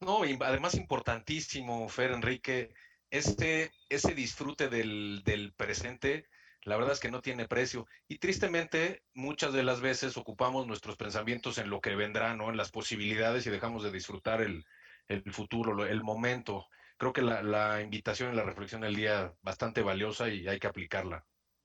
No, 0.00 0.24
y 0.24 0.38
además 0.40 0.74
importantísimo, 0.74 1.88
Fer 1.88 2.12
Enrique, 2.12 2.72
este, 3.10 3.72
ese 3.88 4.14
disfrute 4.14 4.68
del, 4.68 5.22
del 5.24 5.52
presente, 5.54 6.28
la 6.62 6.76
verdad 6.76 6.92
es 6.92 7.00
que 7.00 7.10
no 7.10 7.22
tiene 7.22 7.48
precio. 7.48 7.86
Y 8.06 8.18
tristemente, 8.18 9.02
muchas 9.14 9.52
de 9.52 9.62
las 9.62 9.80
veces 9.80 10.16
ocupamos 10.16 10.66
nuestros 10.66 10.96
pensamientos 10.96 11.58
en 11.58 11.70
lo 11.70 11.80
que 11.80 11.96
vendrá, 11.96 12.36
¿no? 12.36 12.50
En 12.50 12.56
las 12.56 12.70
posibilidades 12.70 13.46
y 13.46 13.50
dejamos 13.50 13.82
de 13.82 13.92
disfrutar 13.92 14.42
el, 14.42 14.64
el 15.08 15.32
futuro, 15.32 15.86
el 15.86 16.02
momento. 16.02 16.66
Creo 16.96 17.12
que 17.12 17.22
la, 17.22 17.42
la, 17.42 17.82
invitación 17.82 18.32
y 18.32 18.36
la 18.36 18.44
reflexión 18.44 18.80
del 18.80 18.94
día 18.94 19.34
bastante 19.42 19.82
valiosa 19.82 20.28
y 20.28 20.48
hay 20.48 20.58
que 20.58 20.66
aplicarla. 20.66 21.24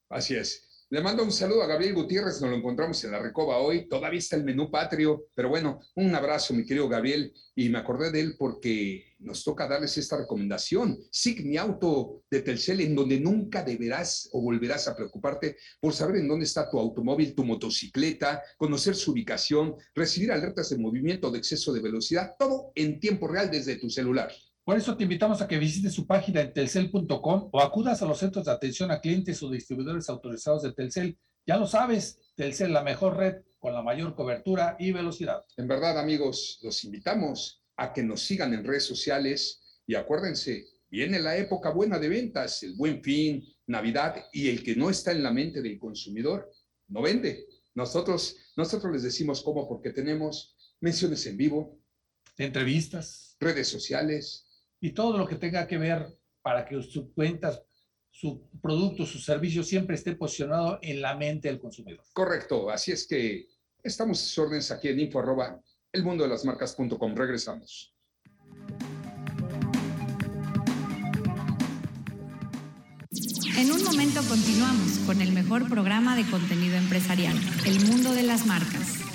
Así 0.09 0.35
es. 0.35 0.70
Le 0.93 0.99
mando 0.99 1.23
un 1.23 1.31
saludo 1.31 1.63
a 1.63 1.67
Gabriel 1.67 1.93
Gutiérrez, 1.93 2.41
nos 2.41 2.49
lo 2.49 2.57
encontramos 2.57 3.01
en 3.05 3.11
la 3.11 3.19
Recoba 3.19 3.59
hoy, 3.59 3.87
todavía 3.87 4.19
está 4.19 4.35
el 4.35 4.43
menú 4.43 4.69
patrio, 4.69 5.27
pero 5.33 5.47
bueno, 5.47 5.79
un 5.95 6.13
abrazo, 6.13 6.53
mi 6.53 6.65
querido 6.65 6.89
Gabriel, 6.89 7.33
y 7.55 7.69
me 7.69 7.77
acordé 7.77 8.11
de 8.11 8.19
él 8.19 8.35
porque 8.37 9.15
nos 9.19 9.41
toca 9.45 9.69
darles 9.69 9.97
esta 9.97 10.17
recomendación. 10.17 10.99
Signi 11.09 11.55
Auto 11.55 12.23
de 12.29 12.41
Telcel, 12.41 12.81
en 12.81 12.93
donde 12.93 13.21
nunca 13.21 13.63
deberás 13.63 14.27
o 14.33 14.41
volverás 14.41 14.89
a 14.89 14.95
preocuparte 14.97 15.55
por 15.79 15.93
saber 15.93 16.17
en 16.17 16.27
dónde 16.27 16.43
está 16.43 16.69
tu 16.69 16.77
automóvil, 16.77 17.35
tu 17.35 17.45
motocicleta, 17.45 18.43
conocer 18.57 18.93
su 18.93 19.13
ubicación, 19.13 19.77
recibir 19.95 20.33
alertas 20.33 20.71
de 20.71 20.77
movimiento 20.77 21.31
de 21.31 21.37
exceso 21.37 21.71
de 21.71 21.79
velocidad, 21.79 22.35
todo 22.37 22.73
en 22.75 22.99
tiempo 22.99 23.29
real 23.29 23.49
desde 23.49 23.77
tu 23.77 23.89
celular. 23.89 24.29
Por 24.63 24.77
eso 24.77 24.95
te 24.95 25.03
invitamos 25.03 25.41
a 25.41 25.47
que 25.47 25.57
visites 25.57 25.93
su 25.93 26.05
página 26.05 26.41
en 26.41 26.53
telcel.com 26.53 27.49
o 27.51 27.61
acudas 27.61 28.01
a 28.01 28.05
los 28.05 28.19
centros 28.19 28.45
de 28.45 28.51
atención 28.51 28.91
a 28.91 29.01
clientes 29.01 29.41
o 29.41 29.49
distribuidores 29.49 30.07
autorizados 30.07 30.61
de 30.61 30.71
Telcel. 30.71 31.17
Ya 31.47 31.57
lo 31.57 31.65
sabes, 31.65 32.19
Telcel, 32.35 32.71
la 32.71 32.83
mejor 32.83 33.17
red 33.17 33.41
con 33.57 33.73
la 33.73 33.81
mayor 33.81 34.15
cobertura 34.15 34.75
y 34.79 34.91
velocidad. 34.91 35.43
En 35.57 35.67
verdad, 35.67 35.97
amigos, 35.99 36.59
los 36.61 36.83
invitamos 36.83 37.63
a 37.75 37.91
que 37.91 38.03
nos 38.03 38.21
sigan 38.21 38.53
en 38.53 38.63
redes 38.63 38.85
sociales 38.85 39.81
y 39.87 39.95
acuérdense, 39.95 40.67
viene 40.89 41.19
la 41.19 41.37
época 41.37 41.71
buena 41.71 41.97
de 41.97 42.09
ventas, 42.09 42.61
el 42.61 42.75
buen 42.75 43.01
fin, 43.03 43.43
Navidad 43.65 44.25
y 44.31 44.49
el 44.49 44.63
que 44.63 44.75
no 44.75 44.89
está 44.89 45.11
en 45.11 45.23
la 45.23 45.31
mente 45.31 45.61
del 45.61 45.79
consumidor 45.79 46.51
no 46.87 47.01
vende. 47.01 47.47
Nosotros, 47.73 48.35
nosotros 48.55 48.93
les 48.93 49.03
decimos 49.03 49.41
cómo 49.41 49.67
porque 49.67 49.91
tenemos 49.91 50.55
menciones 50.81 51.25
en 51.25 51.37
vivo, 51.37 51.79
entrevistas, 52.37 53.37
redes 53.39 53.67
sociales, 53.67 54.50
y 54.81 54.91
todo 54.91 55.17
lo 55.17 55.27
que 55.27 55.35
tenga 55.35 55.67
que 55.67 55.77
ver 55.77 56.07
para 56.41 56.65
que 56.65 56.81
sus 56.81 57.13
cuentas, 57.13 57.61
su 58.09 58.49
producto, 58.61 59.05
su 59.05 59.19
servicio 59.19 59.63
siempre 59.63 59.95
esté 59.95 60.15
posicionado 60.15 60.79
en 60.81 61.01
la 61.01 61.15
mente 61.15 61.47
del 61.47 61.59
consumidor. 61.59 62.03
Correcto, 62.13 62.69
así 62.69 62.91
es 62.91 63.07
que 63.07 63.45
estamos 63.83 64.19
a 64.19 64.25
sus 64.25 64.37
órdenes 64.39 64.71
aquí 64.71 64.89
en 64.89 64.99
info 64.99 65.19
arroba 65.19 65.61
elmundodelasmarcas.com. 65.93 67.15
Regresamos. 67.15 67.95
En 73.57 73.71
un 73.71 73.83
momento 73.83 74.21
continuamos 74.27 74.97
con 75.05 75.21
el 75.21 75.31
mejor 75.31 75.69
programa 75.69 76.15
de 76.15 76.25
contenido 76.25 76.75
empresarial, 76.77 77.37
El 77.65 77.85
Mundo 77.85 78.13
de 78.13 78.23
las 78.23 78.47
Marcas. 78.47 79.10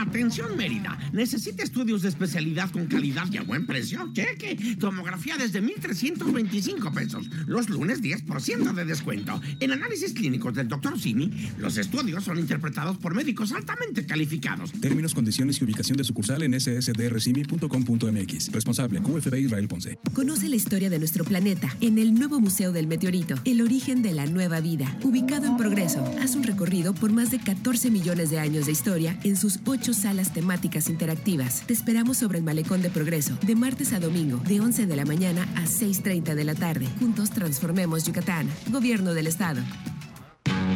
Atención 0.00 0.56
Mérida, 0.56 0.96
necesita 1.12 1.64
estudios 1.64 2.02
de 2.02 2.08
especialidad 2.08 2.70
con 2.70 2.86
calidad 2.86 3.26
y 3.32 3.38
a 3.38 3.42
buen 3.42 3.66
precio. 3.66 4.08
Cheque, 4.12 4.76
tomografía 4.78 5.36
desde 5.36 5.60
1.325 5.60 6.94
pesos. 6.94 7.28
Los 7.46 7.68
lunes 7.68 8.00
10% 8.00 8.74
de 8.74 8.84
descuento. 8.84 9.40
En 9.58 9.72
análisis 9.72 10.12
clínicos 10.12 10.54
del 10.54 10.68
Dr. 10.68 11.00
Simi, 11.00 11.50
los 11.58 11.76
estudios 11.78 12.22
son 12.22 12.38
interpretados 12.38 12.96
por 12.98 13.12
médicos 13.14 13.50
altamente 13.52 14.06
calificados. 14.06 14.70
Términos, 14.80 15.14
condiciones 15.14 15.60
y 15.60 15.64
ubicación 15.64 15.98
de 15.98 16.04
sucursal 16.04 16.44
en 16.44 16.58
ssdrcimi.com.mx. 16.60 18.52
Responsable 18.52 19.00
QFB 19.00 19.34
Israel 19.34 19.66
Ponce. 19.66 19.98
Conoce 20.14 20.48
la 20.48 20.54
historia 20.54 20.90
de 20.90 21.00
nuestro 21.00 21.24
planeta 21.24 21.74
en 21.80 21.98
el 21.98 22.14
nuevo 22.14 22.38
Museo 22.38 22.70
del 22.70 22.86
Meteorito, 22.86 23.34
el 23.44 23.60
origen 23.62 24.02
de 24.02 24.12
la 24.12 24.26
nueva 24.26 24.60
vida. 24.60 24.96
Ubicado 25.02 25.46
en 25.46 25.56
Progreso, 25.56 26.04
haz 26.22 26.36
un 26.36 26.44
recorrido 26.44 26.94
por 26.94 27.10
más 27.10 27.32
de 27.32 27.40
14 27.40 27.90
millones 27.90 28.30
de 28.30 28.38
años 28.38 28.66
de 28.66 28.72
historia 28.72 29.18
en 29.24 29.36
sus 29.36 29.58
ocho 29.64 29.87
salas 29.96 30.32
temáticas 30.32 30.88
interactivas. 30.88 31.62
Te 31.66 31.72
esperamos 31.72 32.18
sobre 32.18 32.38
el 32.38 32.44
Malecón 32.44 32.82
de 32.82 32.90
Progreso, 32.90 33.38
de 33.42 33.56
martes 33.56 33.92
a 33.92 34.00
domingo, 34.00 34.38
de 34.38 34.60
11 34.60 34.86
de 34.86 34.96
la 34.96 35.04
mañana 35.04 35.42
a 35.56 35.62
6.30 35.62 36.34
de 36.34 36.44
la 36.44 36.54
tarde. 36.54 36.86
Juntos 36.98 37.30
transformemos 37.30 38.04
Yucatán. 38.04 38.48
Gobierno 38.70 39.14
del 39.14 39.26
Estado. 39.26 39.60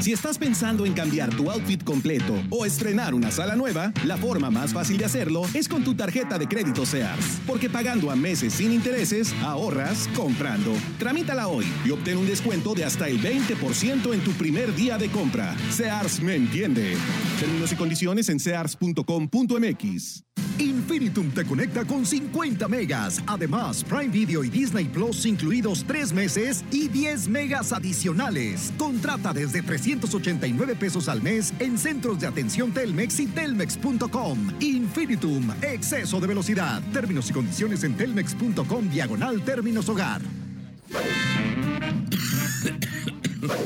Si 0.02 0.10
estás 0.10 0.36
pensando 0.36 0.84
en 0.84 0.94
cambiar 0.94 1.30
tu 1.30 1.48
outfit 1.48 1.84
completo 1.84 2.34
o 2.50 2.66
estrenar 2.66 3.14
una 3.14 3.30
sala 3.30 3.54
nueva, 3.54 3.92
la 4.04 4.16
forma 4.16 4.50
más 4.50 4.72
fácil 4.72 4.98
de 4.98 5.04
hacerlo 5.04 5.44
es 5.54 5.68
con 5.68 5.84
tu 5.84 5.94
tarjeta 5.94 6.40
de 6.40 6.48
crédito 6.48 6.84
Sears. 6.84 7.40
Porque 7.46 7.70
pagando 7.70 8.10
a 8.10 8.16
meses 8.16 8.54
sin 8.54 8.72
intereses, 8.72 9.32
ahorras 9.44 10.08
comprando. 10.16 10.72
Tramítala 10.98 11.46
hoy 11.46 11.66
y 11.84 11.90
obtén 11.90 12.18
un 12.18 12.26
descuento 12.26 12.74
de 12.74 12.84
hasta 12.84 13.06
el 13.06 13.22
20% 13.22 14.12
en 14.12 14.24
tu 14.24 14.32
primer 14.32 14.74
día 14.74 14.98
de 14.98 15.08
compra. 15.08 15.54
Sears 15.70 16.20
me 16.20 16.34
entiende. 16.34 16.96
Términos 17.38 17.70
y 17.70 17.76
condiciones 17.76 18.28
en 18.28 18.40
sears.com.mx. 18.40 20.24
Infinitum 20.58 21.30
te 21.30 21.44
conecta 21.44 21.84
con 21.84 22.04
50 22.04 22.68
megas. 22.68 23.22
Además, 23.26 23.84
Prime 23.84 24.08
Video 24.08 24.44
y 24.44 24.50
Disney 24.50 24.86
Plus 24.86 25.24
incluidos 25.26 25.84
3 25.86 26.12
meses 26.12 26.64
y 26.70 26.88
10 26.88 27.28
megas 27.28 27.72
adicionales. 27.72 28.72
Contrata 28.78 29.32
desde 29.32 29.62
389 29.62 30.76
pesos 30.76 31.08
al 31.08 31.22
mes 31.22 31.52
en 31.58 31.78
centros 31.78 32.20
de 32.20 32.26
atención 32.26 32.72
Telmex 32.72 33.20
y 33.20 33.26
telmex.com. 33.26 34.38
Infinitum, 34.60 35.50
exceso 35.62 36.20
de 36.20 36.26
velocidad. 36.26 36.82
Términos 36.92 37.30
y 37.30 37.32
condiciones 37.32 37.84
en 37.84 37.94
telmex.com 37.94 38.90
diagonal 38.90 39.42
términos 39.42 39.88
hogar. 39.88 40.20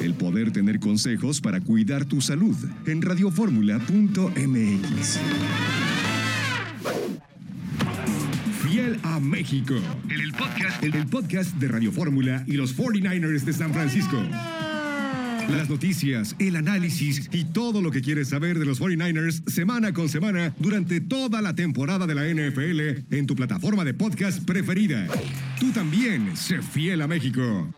El 0.00 0.14
poder 0.14 0.52
tener 0.52 0.80
consejos 0.80 1.40
para 1.40 1.60
cuidar 1.60 2.06
tu 2.06 2.20
salud 2.20 2.56
en 2.86 3.02
radioformula.mx. 3.02 5.18
a 9.16 9.20
México. 9.20 9.74
En 10.10 10.20
el 10.20 10.32
podcast, 10.32 10.82
en 10.82 10.94
el 10.94 11.06
podcast 11.06 11.54
de 11.56 11.68
Radio 11.68 11.90
Fórmula 11.90 12.44
y 12.46 12.52
los 12.52 12.76
49ers 12.76 13.44
de 13.44 13.52
San 13.54 13.72
Francisco. 13.72 14.22
Las 15.48 15.70
noticias, 15.70 16.36
el 16.38 16.56
análisis 16.56 17.28
y 17.32 17.44
todo 17.44 17.80
lo 17.80 17.90
que 17.90 18.02
quieres 18.02 18.28
saber 18.28 18.58
de 18.58 18.66
los 18.66 18.78
49ers 18.80 19.48
semana 19.48 19.94
con 19.94 20.08
semana 20.08 20.54
durante 20.58 21.00
toda 21.00 21.40
la 21.40 21.54
temporada 21.54 22.06
de 22.06 22.14
la 22.14 22.26
NFL 22.26 23.14
en 23.14 23.26
tu 23.26 23.34
plataforma 23.34 23.84
de 23.84 23.94
podcast 23.94 24.44
preferida. 24.44 25.06
Tú 25.58 25.72
también, 25.72 26.36
sé 26.36 26.60
fiel 26.60 27.00
a 27.00 27.06
México. 27.06 27.72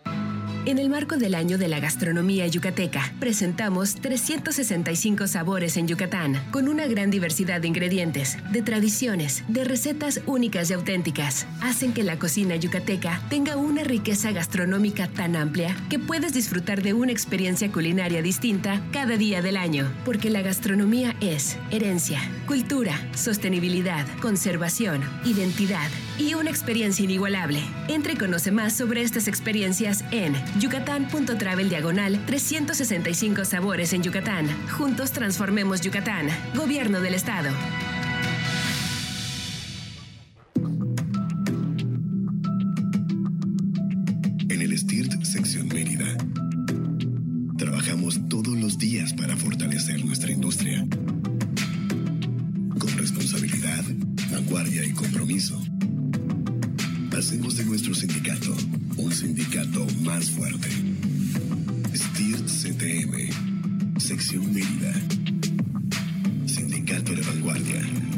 En 0.68 0.78
el 0.78 0.90
marco 0.90 1.16
del 1.16 1.34
año 1.34 1.56
de 1.56 1.66
la 1.66 1.80
gastronomía 1.80 2.46
yucateca, 2.46 3.14
presentamos 3.20 3.94
365 3.94 5.26
sabores 5.26 5.78
en 5.78 5.88
Yucatán, 5.88 6.38
con 6.50 6.68
una 6.68 6.86
gran 6.86 7.10
diversidad 7.10 7.62
de 7.62 7.68
ingredientes, 7.68 8.36
de 8.52 8.60
tradiciones, 8.60 9.44
de 9.48 9.64
recetas 9.64 10.20
únicas 10.26 10.68
y 10.68 10.74
auténticas. 10.74 11.46
Hacen 11.62 11.94
que 11.94 12.04
la 12.04 12.18
cocina 12.18 12.54
yucateca 12.56 13.22
tenga 13.30 13.56
una 13.56 13.82
riqueza 13.82 14.30
gastronómica 14.30 15.08
tan 15.08 15.36
amplia 15.36 15.74
que 15.88 15.98
puedes 15.98 16.34
disfrutar 16.34 16.82
de 16.82 16.92
una 16.92 17.12
experiencia 17.12 17.72
culinaria 17.72 18.20
distinta 18.20 18.82
cada 18.92 19.16
día 19.16 19.40
del 19.40 19.56
año, 19.56 19.90
porque 20.04 20.28
la 20.28 20.42
gastronomía 20.42 21.16
es 21.22 21.56
herencia, 21.70 22.20
cultura, 22.46 22.92
sostenibilidad, 23.14 24.06
conservación, 24.20 25.00
identidad 25.24 25.88
y 26.18 26.34
una 26.34 26.50
experiencia 26.50 27.04
inigualable. 27.04 27.62
Entre 27.88 28.14
y 28.14 28.16
conoce 28.16 28.50
más 28.50 28.76
sobre 28.76 29.02
estas 29.02 29.28
experiencias 29.28 30.04
en 30.10 30.34
yucatán.travel 30.58 31.68
diagonal 31.68 32.18
365 32.26 33.44
sabores 33.44 33.92
en 33.92 34.02
Yucatán. 34.02 34.48
Juntos 34.68 35.12
transformemos 35.12 35.80
Yucatán. 35.80 36.28
Gobierno 36.54 37.00
del 37.00 37.14
Estado. 37.14 37.50
Más 60.18 60.30
fuerte. 60.32 60.68
STIRT 61.94 62.48
CTM, 62.48 64.00
Sección 64.00 64.52
Mérida. 64.52 64.92
Sindicato 66.44 67.12
de 67.12 67.22
Vanguardia. 67.22 68.17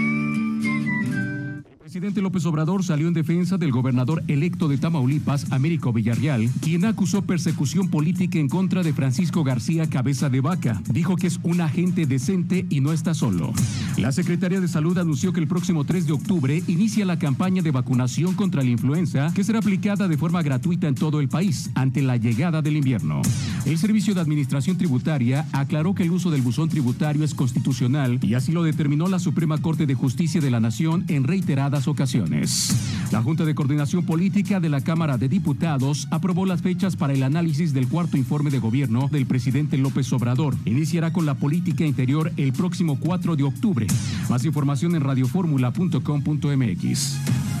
Presidente 1.91 2.21
López 2.21 2.45
Obrador 2.45 2.85
salió 2.85 3.09
en 3.09 3.13
defensa 3.13 3.57
del 3.57 3.73
gobernador 3.73 4.23
electo 4.29 4.69
de 4.69 4.77
Tamaulipas, 4.77 5.51
Américo 5.51 5.91
Villarreal, 5.91 6.49
quien 6.61 6.85
acusó 6.85 7.21
persecución 7.23 7.89
política 7.89 8.39
en 8.39 8.47
contra 8.47 8.81
de 8.81 8.93
Francisco 8.93 9.43
García 9.43 9.89
Cabeza 9.89 10.29
de 10.29 10.39
Vaca. 10.39 10.81
Dijo 10.89 11.17
que 11.17 11.27
es 11.27 11.41
un 11.43 11.59
agente 11.59 12.05
decente 12.05 12.65
y 12.69 12.79
no 12.79 12.93
está 12.93 13.13
solo. 13.13 13.51
La 13.97 14.13
Secretaría 14.13 14.61
de 14.61 14.69
Salud 14.69 14.97
anunció 14.99 15.33
que 15.33 15.41
el 15.41 15.49
próximo 15.49 15.83
3 15.83 16.07
de 16.07 16.13
octubre 16.13 16.63
inicia 16.65 17.03
la 17.03 17.19
campaña 17.19 17.61
de 17.61 17.71
vacunación 17.71 18.35
contra 18.35 18.63
la 18.63 18.69
influenza 18.69 19.33
que 19.33 19.43
será 19.43 19.59
aplicada 19.59 20.07
de 20.07 20.15
forma 20.15 20.41
gratuita 20.43 20.87
en 20.87 20.95
todo 20.95 21.19
el 21.19 21.27
país 21.27 21.71
ante 21.75 22.01
la 22.01 22.15
llegada 22.15 22.61
del 22.61 22.77
invierno. 22.77 23.21
El 23.65 23.77
Servicio 23.77 24.15
de 24.15 24.21
Administración 24.21 24.77
Tributaria 24.77 25.45
aclaró 25.51 25.93
que 25.93 26.03
el 26.03 26.11
uso 26.11 26.31
del 26.31 26.41
buzón 26.41 26.69
tributario 26.69 27.25
es 27.25 27.35
constitucional 27.35 28.17
y 28.21 28.35
así 28.35 28.53
lo 28.53 28.63
determinó 28.63 29.09
la 29.09 29.19
Suprema 29.19 29.57
Corte 29.57 29.85
de 29.85 29.93
Justicia 29.93 30.39
de 30.39 30.51
la 30.51 30.61
Nación 30.61 31.03
en 31.09 31.25
reiteradas 31.25 31.80
ocasiones. 31.87 32.75
La 33.11 33.21
Junta 33.21 33.45
de 33.45 33.53
Coordinación 33.55 34.05
Política 34.05 34.59
de 34.59 34.67
la 34.69 34.81
Cámara 34.81 35.17
de 35.17 35.29
Diputados 35.29 36.07
aprobó 36.11 36.45
las 36.45 36.61
fechas 36.61 36.95
para 36.95 37.13
el 37.13 37.23
análisis 37.23 37.73
del 37.73 37.87
cuarto 37.87 38.17
informe 38.17 38.51
de 38.51 38.59
gobierno 38.59 39.07
del 39.11 39.25
presidente 39.25 39.77
López 39.77 40.13
Obrador. 40.13 40.55
Iniciará 40.65 41.11
con 41.13 41.25
la 41.25 41.35
política 41.35 41.85
interior 41.85 42.31
el 42.37 42.53
próximo 42.53 42.99
4 42.99 43.35
de 43.35 43.43
octubre. 43.43 43.87
Más 44.29 44.45
información 44.45 44.95
en 44.95 45.01
radioformula.com.mx. 45.01 47.60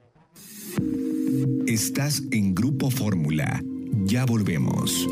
Estás 1.71 2.21
en 2.31 2.53
Grupo 2.53 2.91
Fórmula. 2.91 3.63
Ya 4.03 4.25
volvemos. 4.25 5.07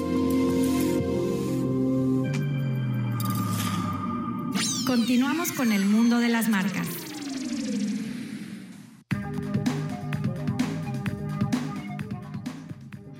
Continuamos 4.85 5.53
con 5.53 5.71
el 5.71 5.85
mundo 5.85 6.19
de 6.19 6.27
las 6.27 6.49
marcas. 6.49 6.85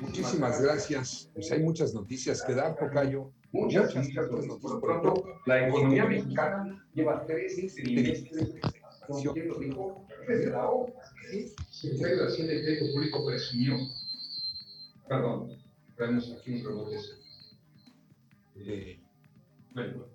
Muchísimas 0.02 0.62
gracias. 0.62 1.32
Pues 1.34 1.50
hay 1.54 1.64
muchas 1.64 1.94
noticias 1.94 2.44
que 2.44 2.54
dar, 2.56 2.76
Tocayo. 2.76 3.32
Muchas, 3.54 3.96
muchas 3.96 4.30
noticias. 4.30 4.58
Por 4.58 4.82
pronto, 4.82 5.24
la 5.46 5.66
economía 5.66 6.04
mexicana 6.04 6.86
lleva 6.94 7.26
tres 7.26 7.56
trimestres 7.74 8.54
de 8.54 8.60
expansión. 8.60 9.34
¿Quién 9.34 9.70
lo? 9.70 10.06
Desde 10.28 10.52
la. 10.52 10.68
Secretario 11.70 12.24
de 12.24 12.28
Hacienda 12.28 12.54
y 12.54 12.64
Crédito 12.64 12.92
Público 12.92 13.26
presumió. 13.26 13.78
Perdón, 15.08 15.58
traemos 15.96 16.32
aquí 16.32 16.52
un 16.54 16.66
rebote. 16.66 16.98
Eh, 18.56 19.00
bueno, 19.74 20.06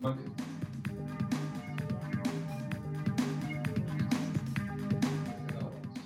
mande. 0.00 0.24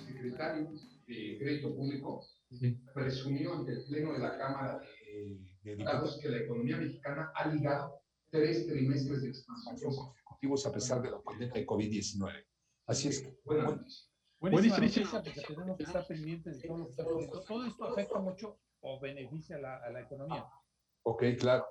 secretario 0.06 0.70
de 1.06 1.38
Crédito 1.38 1.74
Público 1.74 2.26
presumió 2.94 3.54
ante 3.54 3.72
el 3.72 3.84
Pleno 3.84 4.12
de 4.12 4.18
la 4.18 4.36
Cámara 4.36 4.80
de, 4.80 5.38
de 5.62 5.76
Diputados 5.76 6.18
que 6.20 6.28
la 6.28 6.38
economía 6.38 6.76
mexicana 6.76 7.32
ha 7.34 7.48
ligado 7.48 8.00
tres 8.30 8.66
trimestres 8.66 9.22
de 9.22 9.28
expansión 9.28 9.94
consecutivos 9.94 10.66
a 10.66 10.72
pesar 10.72 11.00
de 11.00 11.10
la 11.10 11.22
pandemia 11.22 11.54
de 11.54 11.66
COVID-19. 11.66 12.44
Así 12.86 13.08
es 13.08 13.22
que, 13.22 13.38
bueno, 13.44 13.84
Buenísima 14.40 14.76
noticia, 14.76 15.22
porque 15.22 15.40
tenemos 15.40 15.76
que 15.78 15.84
estar 15.84 16.06
pendientes 16.06 16.60
de 16.60 16.68
todo 16.68 16.78
lo 16.78 16.84
que 16.84 16.90
está 16.90 17.02
ocurriendo. 17.04 17.40
Todo 17.44 17.66
esto 17.66 17.84
afecta 17.84 18.18
mucho 18.20 18.58
o 18.80 19.00
beneficia 19.00 19.56
a 19.56 19.60
la, 19.60 19.76
a 19.78 19.90
la 19.90 20.00
economía. 20.02 20.46
ok, 21.04 21.22
claro. 21.38 21.64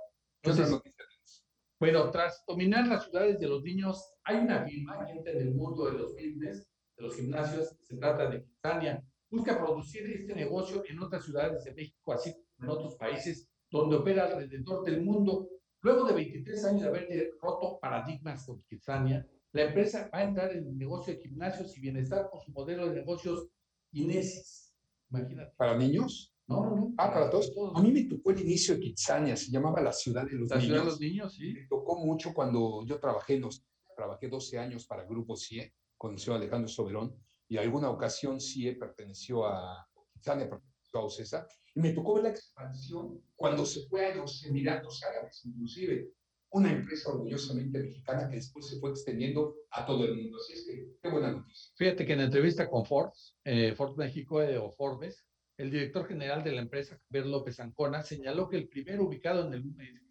Bueno, 1.79 2.09
tras 2.11 2.43
dominar 2.47 2.87
las 2.87 3.03
ciudades 3.03 3.39
de 3.39 3.47
los 3.47 3.61
niños, 3.61 4.15
hay 4.23 4.37
una 4.37 4.65
firma 4.65 5.05
gente 5.05 5.31
en 5.31 5.47
el 5.47 5.53
mundo 5.53 5.85
de 5.85 5.97
los 5.99 6.15
fitness, 6.15 6.67
de 6.97 7.03
los 7.03 7.15
gimnasios, 7.15 7.77
se 7.81 7.97
trata 7.97 8.29
de 8.29 8.43
Kitsania, 8.43 9.03
busca 9.29 9.57
producir 9.57 10.09
este 10.09 10.33
negocio 10.33 10.83
en 10.87 10.99
otras 10.99 11.25
ciudades 11.25 11.63
de 11.63 11.73
México, 11.73 12.13
así 12.13 12.33
como 12.33 12.71
en 12.71 12.77
otros 12.77 12.95
países 12.95 13.49
donde 13.69 13.97
opera 13.97 14.25
alrededor 14.25 14.83
del 14.83 15.03
mundo. 15.03 15.49
Luego 15.81 16.05
de 16.05 16.13
23 16.13 16.65
años 16.65 16.81
de 16.81 16.87
haber 16.87 17.31
roto 17.41 17.79
paradigmas 17.79 18.45
con 18.45 18.63
Kitsania, 18.63 19.27
la 19.53 19.63
empresa 19.63 20.09
va 20.13 20.19
a 20.19 20.23
entrar 20.23 20.51
en 20.51 20.67
el 20.67 20.77
negocio 20.77 21.13
de 21.13 21.21
gimnasios 21.21 21.77
y 21.77 21.81
bienestar 21.81 22.29
con 22.29 22.41
su 22.41 22.51
modelo 22.51 22.89
de 22.89 22.95
negocios 22.95 23.47
Inesis. 23.91 24.73
Imagínate. 25.11 25.53
¿Para 25.55 25.77
niños? 25.77 26.33
No, 26.47 26.65
no, 26.65 26.75
no. 26.75 26.93
Ah, 26.97 27.13
para 27.13 27.29
todos. 27.29 27.53
A 27.75 27.81
mí 27.81 27.91
me 27.91 28.03
tocó 28.05 28.31
el 28.31 28.41
inicio 28.41 28.73
de 28.73 28.81
Kitsania, 28.81 29.37
se 29.37 29.51
llamaba 29.51 29.79
la 29.79 29.93
ciudad 29.93 30.25
de 30.25 30.33
los 30.33 30.49
La 30.49 30.55
niños. 30.57 30.65
ciudad 30.65 30.79
de 30.79 30.85
los 30.85 30.99
niños, 30.99 31.35
sí. 31.35 31.53
Me 31.53 31.67
tocó 31.67 32.03
mucho 32.03 32.33
cuando 32.33 32.83
yo 32.85 32.99
trabajé 32.99 33.39
los, 33.39 33.63
trabajé 33.95 34.27
12 34.27 34.57
años 34.57 34.87
para 34.87 35.05
Grupo 35.05 35.35
CIE, 35.35 35.71
con 35.97 36.13
el 36.13 36.19
señor 36.19 36.37
Alejandro 36.37 36.67
Soberón, 36.67 37.15
y 37.47 37.57
alguna 37.57 37.91
ocasión 37.91 38.41
CIE 38.41 38.75
perteneció 38.75 39.45
a, 39.45 39.87
Kitsania 40.13 40.49
perteneció 40.49 40.99
a 40.99 41.03
OCESA, 41.03 41.47
y 41.75 41.79
me 41.79 41.91
tocó 41.93 42.15
ver 42.15 42.23
la 42.23 42.29
expansión 42.29 43.21
cuando 43.35 43.65
se 43.65 43.87
fue 43.87 44.07
a 44.07 44.15
los 44.15 44.43
Emiratos 44.43 45.03
Árabes, 45.03 45.45
inclusive 45.45 46.11
una 46.53 46.71
empresa 46.71 47.09
orgullosamente 47.11 47.79
mexicana 47.79 48.29
que 48.29 48.35
después 48.35 48.67
se 48.67 48.79
fue 48.79 48.91
extendiendo 48.91 49.55
a 49.71 49.85
todo 49.85 50.05
el 50.05 50.15
mundo. 50.15 50.37
Así 50.37 50.53
es 50.53 50.65
que, 50.65 50.87
qué 51.01 51.09
buena 51.09 51.31
noticia. 51.31 51.71
Fíjate 51.75 52.05
que 52.05 52.13
en 52.13 52.21
entrevista 52.21 52.69
con 52.69 52.85
Forbes, 52.85 53.35
eh, 53.43 53.73
Ford 53.75 53.97
México 53.97 54.41
eh, 54.41 54.57
o 54.57 54.71
Forbes, 54.71 55.25
el 55.57 55.71
director 55.71 56.07
general 56.07 56.43
de 56.43 56.51
la 56.51 56.61
empresa, 56.61 56.99
Javier 57.09 57.25
López 57.25 57.59
Ancona, 57.59 58.03
señaló 58.03 58.49
que 58.49 58.57
el 58.57 58.67
primero 58.67 59.05
ubicado 59.05 59.47
en 59.47 59.53
el, 59.53 59.63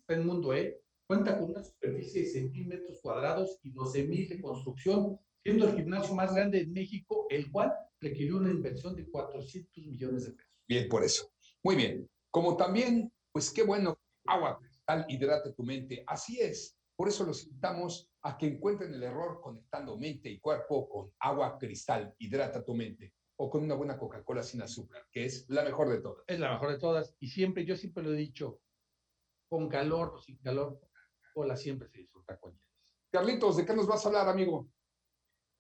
en 0.09 0.27
Mundo 0.27 0.53
E 0.53 0.81
cuenta 1.07 1.39
con 1.39 1.51
una 1.51 1.63
superficie 1.63 2.23
de 2.23 2.51
100.000 2.51 2.67
metros 2.67 3.01
cuadrados 3.01 3.61
y 3.63 3.73
12.000 3.73 4.29
de 4.29 4.41
construcción, 4.41 5.21
siendo 5.45 5.69
el 5.69 5.77
gimnasio 5.77 6.15
más 6.15 6.35
grande 6.35 6.61
en 6.61 6.73
México, 6.73 7.27
el 7.31 7.51
cual 7.53 7.73
requirió 8.01 8.39
una 8.39 8.51
inversión 8.51 8.97
de 8.97 9.09
400 9.09 9.87
millones 9.87 10.25
de 10.25 10.33
pesos. 10.33 10.53
Bien, 10.67 10.89
por 10.89 11.05
eso. 11.05 11.33
Muy 11.63 11.77
bien. 11.77 12.09
Como 12.31 12.57
también, 12.57 13.13
pues 13.31 13.51
qué 13.51 13.63
bueno, 13.63 13.99
agua 14.27 14.59
cristal 14.83 15.07
hidrate 15.09 15.53
tu 15.53 15.63
mente. 15.63 16.05
Así 16.07 16.41
es. 16.41 16.79
Por 16.97 17.09
eso 17.09 17.25
los 17.25 17.45
invitamos 17.45 18.11
a 18.23 18.37
que 18.37 18.47
encuentren 18.47 18.95
el 18.95 19.03
error 19.03 19.41
conectando 19.41 19.97
mente 19.97 20.29
y 20.29 20.39
cuerpo 20.39 20.89
con 20.89 21.13
agua 21.21 21.59
cristal, 21.59 22.15
hidrata 22.19 22.65
tu 22.65 22.75
mente, 22.75 23.15
o 23.37 23.51
con 23.51 23.65
una 23.65 23.75
buena 23.75 23.99
Coca-Cola 23.99 24.43
sin 24.43 24.63
azúcar, 24.63 25.07
que 25.11 25.25
es 25.25 25.47
la 25.49 25.65
mejor 25.65 25.89
de 25.89 26.01
todas. 26.01 26.25
Es 26.27 26.39
la 26.39 26.53
mejor 26.53 26.71
de 26.71 26.79
todas. 26.79 27.17
Y 27.19 27.29
siempre, 27.29 27.65
yo 27.65 27.77
siempre 27.77 28.05
lo 28.05 28.13
he 28.13 28.17
dicho, 28.17 28.61
con 29.49 29.69
calor 29.69 30.13
o 30.15 30.19
sin 30.19 30.39
calor, 30.39 30.79
Coca-Cola 30.81 31.57
siempre 31.57 31.89
se 31.89 31.99
disfruta 31.99 32.39
con 32.39 32.53
hielo. 32.53 32.67
Carlitos, 33.11 33.57
¿de 33.57 33.67
qué 33.67 33.75
nos 33.75 33.87
vas 33.87 34.05
a 34.05 34.09
hablar, 34.09 34.29
amigo? 34.29 34.69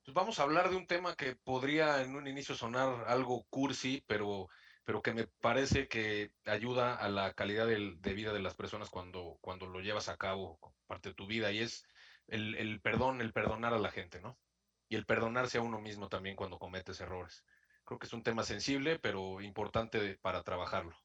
Pues 0.04 0.14
vamos 0.14 0.38
a 0.38 0.42
hablar 0.42 0.68
de 0.70 0.76
un 0.76 0.86
tema 0.86 1.14
que 1.14 1.36
podría 1.36 2.02
en 2.02 2.14
un 2.14 2.26
inicio 2.26 2.54
sonar 2.54 3.04
algo 3.06 3.44
cursi, 3.48 4.04
pero, 4.06 4.48
pero 4.84 5.02
que 5.02 5.14
me 5.14 5.26
parece 5.40 5.88
que 5.88 6.32
ayuda 6.44 6.94
a 6.94 7.08
la 7.08 7.32
calidad 7.34 7.66
del- 7.66 8.00
de 8.00 8.14
vida 8.14 8.32
de 8.32 8.40
las 8.40 8.54
personas 8.54 8.90
cuando, 8.90 9.38
cuando 9.40 9.66
lo 9.66 9.80
llevas 9.80 10.08
a 10.08 10.16
cabo 10.16 10.58
parte 10.86 11.10
de 11.10 11.14
tu 11.14 11.26
vida, 11.26 11.52
y 11.52 11.60
es 11.60 11.84
el, 12.28 12.54
el 12.56 12.80
perdón, 12.80 13.20
el 13.20 13.32
perdonar 13.32 13.74
a 13.74 13.78
la 13.78 13.90
gente, 13.90 14.20
¿no? 14.20 14.38
Y 14.88 14.96
el 14.96 15.06
perdonarse 15.06 15.58
a 15.58 15.62
uno 15.62 15.80
mismo 15.80 16.08
también 16.08 16.36
cuando 16.36 16.58
cometes 16.58 17.00
errores. 17.00 17.44
Creo 17.84 17.98
que 17.98 18.06
es 18.06 18.12
un 18.12 18.22
tema 18.22 18.42
sensible, 18.42 18.98
pero 18.98 19.40
importante 19.40 19.98
de- 20.00 20.16
para 20.18 20.42
trabajarlo. 20.42 20.96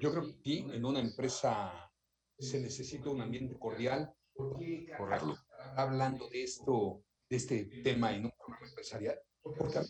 Yo 0.00 0.10
creo 0.10 0.26
que 0.26 0.34
sí, 0.42 0.66
en 0.72 0.84
una 0.84 1.00
empresa 1.00 1.92
se 2.38 2.60
necesita 2.60 3.10
un 3.10 3.20
ambiente 3.20 3.58
cordial. 3.58 4.12
Está 4.36 5.76
hablando 5.76 6.28
de 6.28 6.42
esto, 6.42 7.04
de 7.28 7.36
este 7.36 7.64
tema 7.82 8.14
en 8.14 8.24
un 8.26 8.32
programa 8.32 8.66
empresarial, 8.66 9.18
porque 9.42 9.80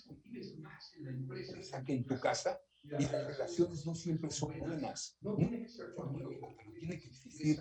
que 1.84 1.94
en 1.94 2.06
tu 2.06 2.18
casa 2.18 2.60
y 2.82 2.88
las 2.88 3.26
relaciones 3.26 3.86
no 3.86 3.94
siempre 3.94 4.30
son 4.30 4.58
buenas. 4.58 5.18
No 5.20 5.36
tiene 5.36 5.62
que 5.62 5.68
ser 5.68 5.92
formuloso, 5.94 6.54
pero 6.56 6.72
tiene 6.72 6.98
que 6.98 7.08
existir, 7.08 7.60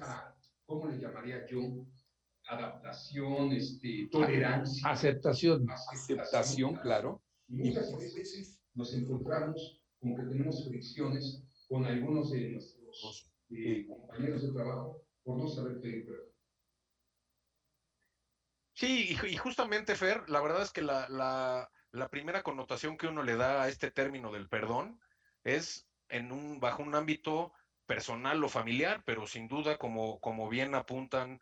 ¿cómo 0.66 0.88
le 0.88 1.00
llamaría 1.00 1.46
yo? 1.48 1.86
Adaptación, 2.48 3.52
este, 3.52 4.08
tolerancia. 4.12 4.90
Aceptación. 4.90 5.68
Aceptación, 5.92 6.76
claro. 6.78 7.24
Y 7.48 7.58
muchas 7.58 7.92
veces 7.98 8.62
nos 8.74 8.94
encontramos 8.94 9.84
con 10.00 10.16
que 10.16 10.24
tenemos 10.24 10.68
fricciones 10.68 11.44
con 11.68 11.86
algunos 11.86 12.32
de 12.32 12.52
nuestros 12.52 13.30
de 13.50 13.86
compañeros 13.88 14.44
de 14.44 14.54
trabajo 14.54 15.04
por 15.24 15.38
no 15.38 15.48
saber 15.48 15.80
pedir 15.82 16.06
perdón. 16.06 16.30
Sí, 18.74 19.18
y, 19.28 19.36
justamente, 19.36 19.94
Fer, 19.96 20.30
la 20.30 20.42
verdad 20.42 20.62
es 20.62 20.72
que 20.72 20.82
la, 20.82 21.10
la, 21.10 21.70
la, 21.92 22.10
primera 22.10 22.44
connotación 22.44 22.98
que 22.98 23.08
uno 23.08 23.24
le 23.24 23.36
da 23.36 23.64
a 23.64 23.68
este 23.68 23.92
término 23.92 24.32
del 24.32 24.48
perdón 24.48 25.00
es 25.44 25.88
en 26.10 26.32
un, 26.32 26.60
bajo 26.60 26.84
un 26.84 26.96
ámbito 26.96 27.54
personal 27.86 28.44
o 28.44 28.50
familiar, 28.50 29.04
pero 29.06 29.26
sin 29.28 29.48
duda, 29.48 29.78
como, 29.78 30.20
como 30.20 30.50
bien 30.50 30.76
apuntan 30.76 31.42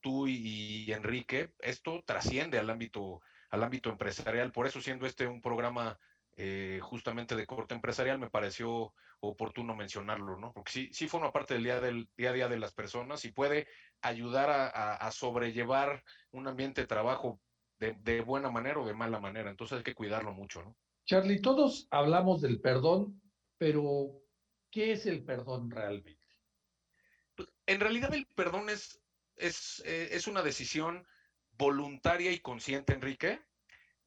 tú 0.00 0.28
y, 0.28 0.92
Enrique, 0.92 1.52
esto 1.60 2.02
trasciende 2.04 2.58
al 2.58 2.70
ámbito, 2.70 3.22
al 3.50 3.64
ámbito 3.64 3.90
empresarial. 3.90 4.52
Por 4.52 4.66
eso, 4.66 4.80
siendo 4.80 5.06
este 5.06 5.26
un 5.26 5.40
programa 5.40 5.98
eh, 6.36 6.80
justamente 6.82 7.34
de 7.34 7.46
corte 7.46 7.74
empresarial, 7.74 8.18
me 8.18 8.30
pareció 8.30 8.94
oportuno 9.20 9.74
mencionarlo, 9.74 10.36
¿no? 10.36 10.52
Porque 10.52 10.72
sí, 10.72 10.90
sí 10.92 11.08
forma 11.08 11.32
parte 11.32 11.54
del 11.54 11.64
día, 11.64 11.80
del 11.80 12.08
día 12.16 12.30
a 12.30 12.32
día 12.34 12.48
de 12.48 12.58
las 12.58 12.72
personas 12.72 13.24
y 13.24 13.32
puede 13.32 13.66
ayudar 14.02 14.50
a, 14.50 15.10
sobrellevar 15.10 16.04
un 16.30 16.46
ambiente 16.46 16.82
de 16.82 16.86
trabajo 16.86 17.40
de, 17.78 17.94
de, 18.00 18.20
buena 18.22 18.50
manera 18.50 18.80
o 18.80 18.86
de 18.86 18.94
mala 18.94 19.20
manera. 19.20 19.50
Entonces 19.50 19.78
hay 19.78 19.84
que 19.84 19.94
cuidarlo 19.94 20.32
mucho, 20.32 20.62
¿no? 20.62 20.76
Charlie, 21.04 21.40
todos 21.40 21.86
hablamos 21.90 22.40
del 22.40 22.60
perdón, 22.60 23.20
pero 23.58 24.22
¿qué 24.70 24.92
es 24.92 25.06
el 25.06 25.24
perdón 25.24 25.70
realmente? 25.70 26.26
Pues, 27.34 27.48
en 27.66 27.80
realidad 27.80 28.12
el 28.14 28.26
perdón 28.34 28.70
es, 28.70 29.00
es, 29.36 29.82
eh, 29.86 30.08
es 30.12 30.26
una 30.26 30.42
decisión 30.42 31.06
voluntaria 31.52 32.32
y 32.32 32.40
consciente, 32.40 32.92
Enrique, 32.92 33.40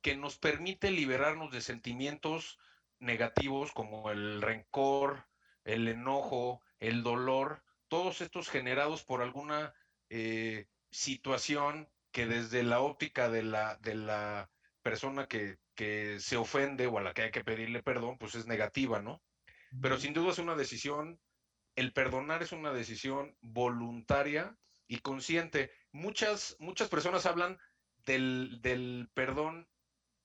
que 0.02 0.16
nos 0.16 0.38
permite 0.38 0.92
liberarnos 0.92 1.52
de 1.52 1.62
sentimientos 1.62 2.58
negativos 3.00 3.72
como 3.72 4.12
el 4.12 4.42
rencor, 4.42 5.28
el 5.64 5.88
enojo, 5.88 6.62
el 6.80 7.04
dolor, 7.04 7.64
todos 7.88 8.22
estos 8.22 8.50
generados 8.50 9.04
por 9.04 9.22
alguna 9.22 9.74
eh, 10.10 10.68
situación 10.92 11.90
que 12.12 12.26
desde 12.26 12.64
la 12.64 12.82
óptica 12.82 13.30
de 13.30 13.44
la, 13.44 13.78
de 13.78 13.96
la 13.96 14.50
persona 14.82 15.28
que, 15.28 15.58
que, 15.76 16.20
se 16.20 16.38
ofende 16.38 16.88
o 16.88 16.98
a 16.98 17.02
la 17.02 17.14
que 17.14 17.24
hay 17.24 17.32
que 17.32 17.44
pedirle 17.44 17.84
perdón, 17.84 18.18
pues 18.18 18.36
es 18.36 18.48
negativa, 18.48 19.02
¿no? 19.02 19.22
Pero 19.82 20.00
sin 20.00 20.14
duda 20.14 20.32
es 20.32 20.40
una 20.40 20.56
decisión, 20.56 21.20
el 21.76 21.94
perdonar 21.94 22.42
es 22.42 22.52
una 22.52 22.74
decisión 22.74 23.36
voluntaria 23.42 24.56
y 24.88 25.00
consciente. 25.00 25.72
Muchas, 25.92 26.56
muchas 26.60 26.90
personas 26.90 27.28
hablan 27.28 27.60
del, 28.06 28.60
del 28.62 29.10
perdón 29.14 29.68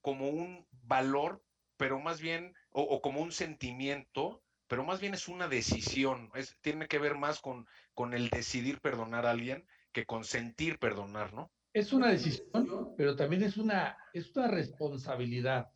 como 0.00 0.28
un 0.28 0.66
valor, 0.70 1.42
pero 1.76 2.00
más 2.00 2.20
bien, 2.20 2.54
o, 2.70 3.00
como 3.02 3.20
un 3.20 3.32
sentimiento, 3.32 4.42
pero 4.66 4.84
más 4.84 5.00
bien 5.00 5.14
es 5.14 5.28
una 5.28 5.48
decisión, 5.48 6.30
es, 6.34 6.56
tiene 6.60 6.88
que 6.88 6.98
ver 6.98 7.16
más 7.16 7.40
con, 7.40 7.66
con 7.92 8.14
el 8.14 8.30
decidir 8.30 8.80
perdonar 8.80 9.26
a 9.26 9.30
alguien 9.30 9.66
que 9.92 10.06
con 10.06 10.24
sentir 10.24 10.78
perdonar, 10.78 11.32
¿no? 11.32 11.52
Es 11.74 11.92
una 11.92 12.08
decisión, 12.08 12.94
pero 12.96 13.16
también 13.16 13.42
es 13.42 13.56
una, 13.56 13.98
es 14.12 14.34
una 14.36 14.46
responsabilidad. 14.46 15.72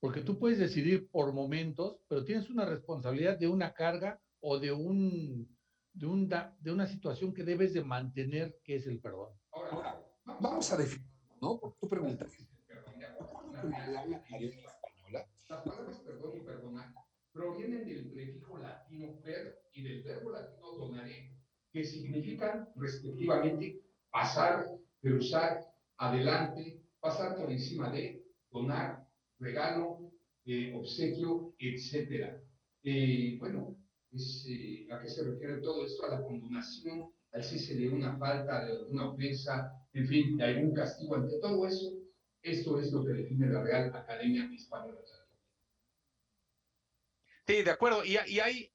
Porque 0.00 0.22
tú 0.22 0.38
puedes 0.38 0.58
decidir 0.58 1.10
por 1.10 1.34
momentos, 1.34 1.98
pero 2.08 2.24
tienes 2.24 2.48
una 2.48 2.64
responsabilidad 2.64 3.38
de 3.38 3.48
una 3.48 3.74
carga 3.74 4.18
o 4.40 4.58
de, 4.58 4.72
un, 4.72 5.46
de, 5.92 6.06
un, 6.06 6.26
de 6.26 6.72
una 6.72 6.86
situación 6.86 7.34
que 7.34 7.44
debes 7.44 7.74
de 7.74 7.84
mantener, 7.84 8.58
que 8.64 8.76
es 8.76 8.86
el 8.86 8.98
perdón. 8.98 9.38
Ahora, 9.52 10.02
vamos 10.24 10.72
a 10.72 10.78
definir, 10.78 11.06
¿no? 11.42 11.60
Porque 11.60 11.76
tú 11.78 11.88
preguntas, 11.90 12.32
las 15.12 15.62
palabras 15.64 15.98
perdón 15.98 16.38
y 16.38 16.40
perdonar 16.40 16.94
provienen 17.30 17.86
del 17.86 18.10
prefijo 18.10 18.56
latino 18.56 19.20
per 19.20 19.68
y 19.74 19.82
del 19.82 20.02
verbo 20.02 20.30
latino 20.30 20.72
donare, 20.72 21.36
que 21.70 21.84
significan 21.84 22.70
respectivamente 22.76 23.91
pasar, 24.12 24.66
cruzar, 25.00 25.66
adelante, 25.96 26.80
pasar 27.00 27.36
por 27.36 27.50
encima 27.50 27.90
de, 27.90 28.22
donar, 28.52 29.04
regalo, 29.40 30.12
eh, 30.44 30.72
obsequio, 30.76 31.54
etc. 31.58 32.36
Eh, 32.84 33.36
bueno, 33.40 33.76
eh, 34.12 34.86
¿a 34.92 35.00
qué 35.00 35.08
se 35.08 35.24
refiere 35.24 35.58
todo 35.58 35.84
esto? 35.84 36.04
A 36.04 36.10
la 36.10 36.22
condonación, 36.22 37.10
al 37.32 37.42
cese 37.42 37.74
de 37.74 37.88
una 37.88 38.16
falta, 38.18 38.64
de 38.66 38.84
una 38.84 39.10
ofensa, 39.10 39.72
en 39.92 40.06
fin, 40.06 40.36
de 40.36 40.44
algún 40.44 40.74
castigo 40.74 41.16
ante 41.16 41.40
todo 41.40 41.66
eso 41.66 42.02
esto 42.42 42.80
es 42.80 42.92
lo 42.92 43.04
que 43.04 43.12
define 43.12 43.46
la 43.46 43.62
Real 43.62 43.94
Academia 43.94 44.50
Española. 44.52 44.98
Sí, 47.46 47.62
de 47.62 47.70
acuerdo. 47.70 48.04
Y, 48.04 48.16
hay, 48.16 48.72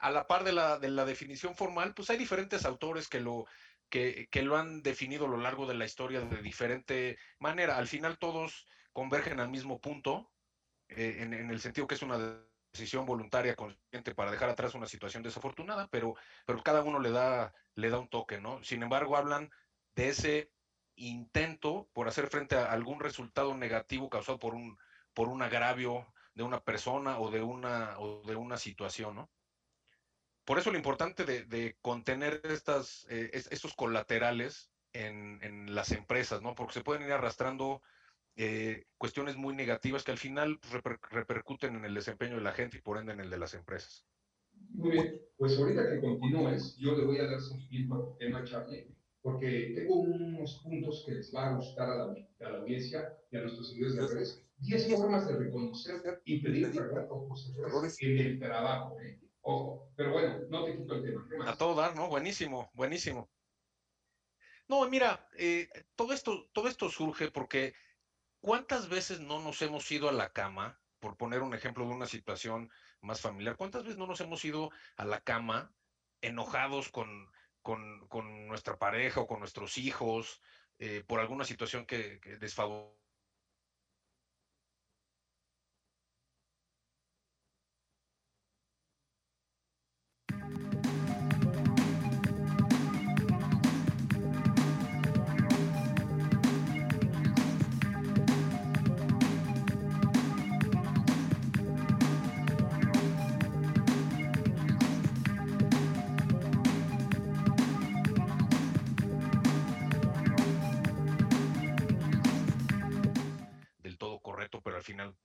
a 0.00 0.10
la 0.10 0.26
par 0.26 0.44
de 0.44 0.52
la, 0.52 0.78
de 0.78 0.90
la 0.90 1.04
definición 1.04 1.54
formal, 1.54 1.94
pues 1.94 2.10
hay 2.10 2.18
diferentes 2.18 2.64
autores 2.64 3.08
que 3.08 3.20
lo, 3.20 3.46
que, 3.90 4.28
que, 4.30 4.42
lo 4.42 4.56
han 4.56 4.82
definido 4.82 5.26
a 5.26 5.28
lo 5.28 5.36
largo 5.36 5.66
de 5.66 5.74
la 5.74 5.84
historia 5.84 6.20
de 6.20 6.42
diferente 6.42 7.18
manera. 7.38 7.76
Al 7.76 7.88
final 7.88 8.18
todos 8.18 8.66
convergen 8.92 9.40
al 9.40 9.50
mismo 9.50 9.80
punto, 9.80 10.30
eh, 10.88 11.18
en, 11.20 11.34
en, 11.34 11.50
el 11.50 11.60
sentido 11.60 11.86
que 11.86 11.96
es 11.96 12.02
una 12.02 12.18
decisión 12.72 13.04
voluntaria, 13.04 13.56
consciente 13.56 14.14
para 14.14 14.30
dejar 14.30 14.48
atrás 14.48 14.74
una 14.74 14.86
situación 14.86 15.22
desafortunada, 15.22 15.88
pero, 15.88 16.14
pero 16.46 16.62
cada 16.62 16.82
uno 16.82 17.00
le 17.00 17.10
da, 17.10 17.52
le 17.74 17.90
da 17.90 17.98
un 17.98 18.08
toque, 18.08 18.40
¿no? 18.40 18.62
Sin 18.62 18.82
embargo, 18.82 19.16
hablan 19.16 19.50
de 19.94 20.08
ese 20.08 20.52
intento 20.96 21.88
por 21.92 22.08
hacer 22.08 22.28
frente 22.28 22.56
a 22.56 22.70
algún 22.72 23.00
resultado 23.00 23.54
negativo 23.56 24.08
causado 24.08 24.38
por 24.38 24.54
un, 24.54 24.78
por 25.14 25.28
un 25.28 25.42
agravio 25.42 26.06
de 26.34 26.42
una 26.42 26.60
persona 26.60 27.18
o 27.18 27.30
de 27.30 27.42
una, 27.42 27.98
o 27.98 28.22
de 28.22 28.36
una 28.36 28.56
situación, 28.56 29.16
¿no? 29.16 29.30
Por 30.44 30.58
eso 30.58 30.70
lo 30.70 30.76
importante 30.76 31.24
de, 31.24 31.76
contener 31.80 32.40
estas, 32.44 33.06
eh, 33.10 33.30
estos 33.32 33.74
colaterales 33.74 34.72
en, 34.92 35.38
en, 35.42 35.74
las 35.74 35.92
empresas, 35.92 36.42
¿no? 36.42 36.54
Porque 36.54 36.74
se 36.74 36.82
pueden 36.82 37.02
ir 37.02 37.12
arrastrando 37.12 37.82
eh, 38.36 38.86
cuestiones 38.98 39.36
muy 39.36 39.54
negativas 39.54 40.02
que 40.02 40.12
al 40.12 40.18
final 40.18 40.58
repercuten 41.10 41.76
en 41.76 41.84
el 41.84 41.94
desempeño 41.94 42.36
de 42.36 42.42
la 42.42 42.52
gente 42.52 42.78
y 42.78 42.80
por 42.80 42.98
ende 42.98 43.12
en 43.12 43.20
el 43.20 43.30
de 43.30 43.38
las 43.38 43.54
empresas. 43.54 44.06
Muy 44.70 44.90
bien, 44.90 45.20
pues 45.36 45.56
ahorita 45.58 45.90
que 45.90 46.00
continúes, 46.00 46.76
yo 46.76 46.96
le 46.96 47.04
voy 47.04 47.18
a 47.18 47.26
dar 47.26 47.40
seguimiento 47.40 47.94
a 47.94 48.04
tu 48.04 48.16
tema, 48.18 48.44
Charlie 48.44 49.00
porque 49.22 49.72
tengo 49.74 50.00
unos 50.00 50.60
puntos 50.62 51.04
que 51.06 51.12
les 51.12 51.34
va 51.34 51.48
a 51.48 51.56
gustar 51.56 51.90
a 51.90 51.96
la, 51.96 52.14
a 52.40 52.50
la 52.50 52.58
audiencia 52.58 53.18
y 53.30 53.36
a 53.36 53.42
nuestros 53.42 53.70
seguidores 53.70 53.96
de 53.96 54.06
redes. 54.06 54.46
10 54.58 54.96
formas 54.96 55.26
de 55.26 55.36
reconocer 55.36 56.22
y 56.24 56.42
pedir 56.42 56.70
perdón 56.72 57.28
por 57.28 57.38
errores 57.66 57.96
en 58.02 58.18
el 58.18 58.38
trabajo. 58.38 58.98
¿eh? 59.00 59.18
Ojo, 59.42 59.92
pero 59.96 60.12
bueno, 60.12 60.38
no 60.48 60.64
te 60.64 60.76
quito 60.76 60.94
el 60.94 61.28
tema. 61.28 61.50
A 61.50 61.56
todo 61.56 61.74
dar, 61.74 61.96
¿no? 61.96 62.08
Buenísimo, 62.08 62.70
buenísimo. 62.74 63.30
No, 64.68 64.88
mira, 64.88 65.28
eh, 65.36 65.68
todo, 65.96 66.12
esto, 66.12 66.48
todo 66.52 66.68
esto 66.68 66.88
surge 66.90 67.30
porque 67.30 67.74
¿cuántas 68.40 68.88
veces 68.88 69.20
no 69.20 69.40
nos 69.40 69.62
hemos 69.62 69.90
ido 69.90 70.08
a 70.08 70.12
la 70.12 70.32
cama, 70.32 70.80
por 71.00 71.16
poner 71.16 71.42
un 71.42 71.54
ejemplo 71.54 71.86
de 71.86 71.94
una 71.94 72.06
situación 72.06 72.70
más 73.00 73.20
familiar, 73.20 73.56
cuántas 73.56 73.82
veces 73.82 73.98
no 73.98 74.06
nos 74.06 74.20
hemos 74.20 74.44
ido 74.44 74.70
a 74.96 75.04
la 75.04 75.20
cama 75.20 75.74
enojados 76.20 76.90
con, 76.90 77.30
con, 77.62 78.06
con 78.08 78.46
nuestra 78.46 78.78
pareja 78.78 79.20
o 79.20 79.26
con 79.26 79.40
nuestros 79.40 79.78
hijos 79.78 80.40
eh, 80.78 81.02
por 81.06 81.20
alguna 81.20 81.44
situación 81.44 81.86
que, 81.86 82.20
que 82.20 82.36
desfavorece 82.36 82.99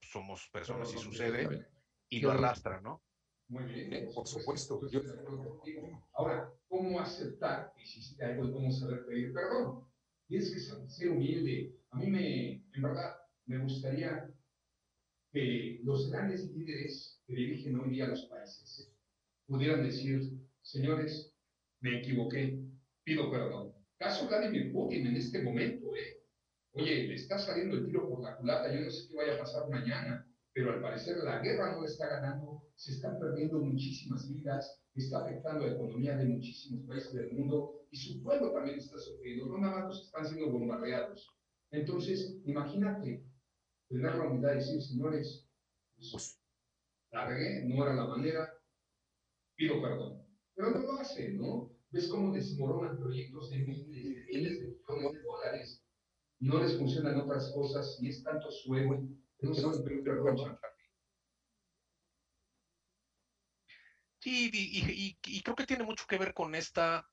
somos 0.01 0.49
personas 0.51 0.93
y 0.93 0.97
sucede 0.97 1.67
y 2.09 2.19
lo 2.19 2.31
arrastra, 2.31 2.81
¿no? 2.81 3.03
Muy 3.47 3.63
bien, 3.65 4.09
por 4.13 4.27
supuesto. 4.27 4.79
Yo 4.89 4.99
estoy 4.99 5.15
de 5.15 5.21
acuerdo 5.21 5.49
contigo. 5.49 6.07
Ahora, 6.13 6.51
¿cómo 6.67 6.99
aceptar 6.99 7.73
que 7.75 7.83
hiciste 7.83 8.23
algo 8.25 8.47
y 8.47 8.53
cómo 8.53 8.71
saber 8.71 9.05
pedir 9.05 9.33
perdón? 9.33 9.87
Tienes 10.27 10.51
que 10.51 10.59
ser 10.89 11.09
humilde. 11.11 11.75
A 11.91 11.97
mí 11.97 12.07
me, 12.07 12.51
en 12.73 12.81
verdad, 12.81 13.15
me 13.45 13.59
gustaría 13.59 14.33
que 15.31 15.81
los 15.83 16.09
grandes 16.09 16.49
líderes 16.51 17.21
que 17.27 17.35
dirigen 17.35 17.79
hoy 17.79 17.91
día 17.91 18.07
los 18.07 18.25
países 18.25 18.91
pudieran 19.45 19.83
decir, 19.83 20.31
señores, 20.61 21.35
me 21.81 21.99
equivoqué, 21.99 22.59
pido 23.03 23.29
perdón. 23.29 23.73
Caso 23.97 24.27
Vladimir 24.27 24.71
Putin 24.73 25.07
en 25.07 25.15
este 25.17 25.43
momento, 25.43 25.95
¿eh? 25.95 26.14
Oye, 26.77 27.07
le 27.07 27.15
está 27.15 27.39
saliendo 27.39 27.77
el 27.77 27.85
tiro 27.85 28.09
por 28.09 28.21
la 28.21 28.35
culata, 28.35 28.73
yo 28.73 28.81
no 28.81 28.91
sé 28.91 29.07
qué 29.07 29.15
vaya 29.15 29.35
a 29.35 29.39
pasar 29.39 29.69
mañana. 29.69 30.27
pero 30.53 30.73
al 30.73 30.81
parecer 30.81 31.17
la 31.17 31.39
guerra 31.39 31.73
no 31.73 31.85
está 31.85 32.07
ganando, 32.07 32.63
se 32.75 32.91
están 32.91 33.19
perdiendo 33.19 33.59
muchísimas 33.59 34.29
vidas, 34.29 34.81
está 34.93 35.23
afectando 35.23 35.65
la 35.65 35.73
economía 35.73 36.17
de 36.17 36.25
muchísimos 36.25 36.85
países 36.87 37.13
del 37.13 37.31
mundo 37.33 37.87
y 37.91 37.97
su 37.97 38.21
pueblo 38.23 38.51
también 38.51 38.77
está 38.77 38.97
sufriendo, 38.97 39.47
no 39.47 39.57
nada 39.57 39.85
más 39.85 40.01
están 40.01 40.25
siendo 40.25 40.51
bombardeados. 40.51 41.29
Entonces, 41.71 42.41
imagínate 42.45 43.25
tener 43.89 44.15
la 44.15 44.27
humildad 44.27 44.49
de 44.49 44.55
decir, 44.55 44.81
señores, 44.81 45.45
pues, 46.11 46.41
la 47.11 47.25
regué, 47.27 47.65
no 47.65 47.83
era 47.83 47.95
la 47.95 48.07
manera, 48.07 48.49
pido 49.55 49.81
perdón. 49.81 50.25
Pero 50.55 50.71
no 50.71 50.79
lo 50.79 50.93
hace, 50.99 51.33
¿no? 51.33 51.71
Ves 51.91 52.07
cómo 52.09 52.33
desmoronan 52.33 52.97
proyectos 52.97 53.49
de 53.49 53.59
miles, 53.59 53.87
de 53.87 54.25
miles 54.25 54.59
de 54.59 54.67
millones 54.67 55.13
de 55.13 55.21
dólares, 55.21 55.84
no 56.45 56.59
les 56.59 56.77
funcionan 56.77 57.19
otras 57.21 57.51
cosas 57.53 57.97
y 58.01 58.09
es 58.09 58.23
tanto 58.23 58.51
suelo 58.51 59.07
que 59.39 59.47
no 59.47 59.53
saben. 59.53 59.89
Sí, 64.19 64.49
y, 64.53 64.79
y- 64.91 65.17
y 65.37 65.41
creo 65.43 65.55
que 65.55 65.65
tiene 65.65 65.83
mucho 65.83 66.05
que 66.07 66.17
ver 66.17 66.33
con 66.33 66.55
esta 66.55 67.07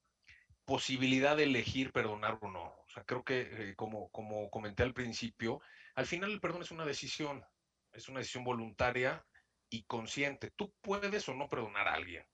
posibilidad 0.64 1.36
de 1.36 1.44
elegir 1.44 1.92
perdonar 1.92 2.38
o 2.42 2.50
no. 2.50 2.64
O 2.64 2.86
sea, 2.88 3.04
creo 3.04 3.24
que, 3.24 3.70
eh, 3.70 3.76
como, 3.76 4.10
como 4.10 4.50
comenté 4.50 4.82
al 4.82 4.94
principio, 4.94 5.60
al 5.94 6.06
final 6.06 6.32
el 6.32 6.40
perdón 6.40 6.62
es 6.62 6.70
una 6.72 6.86
decisión, 6.86 7.44
es 7.92 8.08
una 8.08 8.20
decisión 8.20 8.44
voluntaria 8.44 9.26
y 9.70 9.84
consciente. 9.84 10.50
Tú 10.56 10.74
puedes 10.82 11.28
o 11.28 11.34
no 11.34 11.48
perdonar 11.48 11.88
a 11.88 11.94
alguien. 11.94 12.24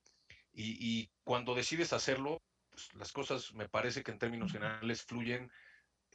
Y, 0.53 0.77
y 1.03 1.13
cuando 1.25 1.55
decides 1.55 1.93
hacerlo, 1.93 2.43
pues, 2.71 2.95
las 2.95 3.13
cosas 3.13 3.53
me 3.55 3.69
parece 3.69 4.03
que 4.03 4.11
en 4.13 4.19
términos 4.19 4.53
generales 4.53 5.05
fluyen 5.05 5.51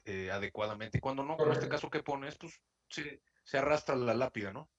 eh, 0.06 0.32
adecuadamente. 0.32 0.98
Y 0.98 1.02
cuando 1.02 1.24
no, 1.24 1.38
como 1.38 1.52
este 1.52 1.70
caso 1.70 1.89
que 1.89 2.04
pones, 2.04 2.36
pues 2.38 2.60
se, 2.89 3.22
se 3.44 3.58
arrastra 3.58 3.96
la 3.96 4.13
lápida, 4.13 4.52
¿no? 4.52 4.70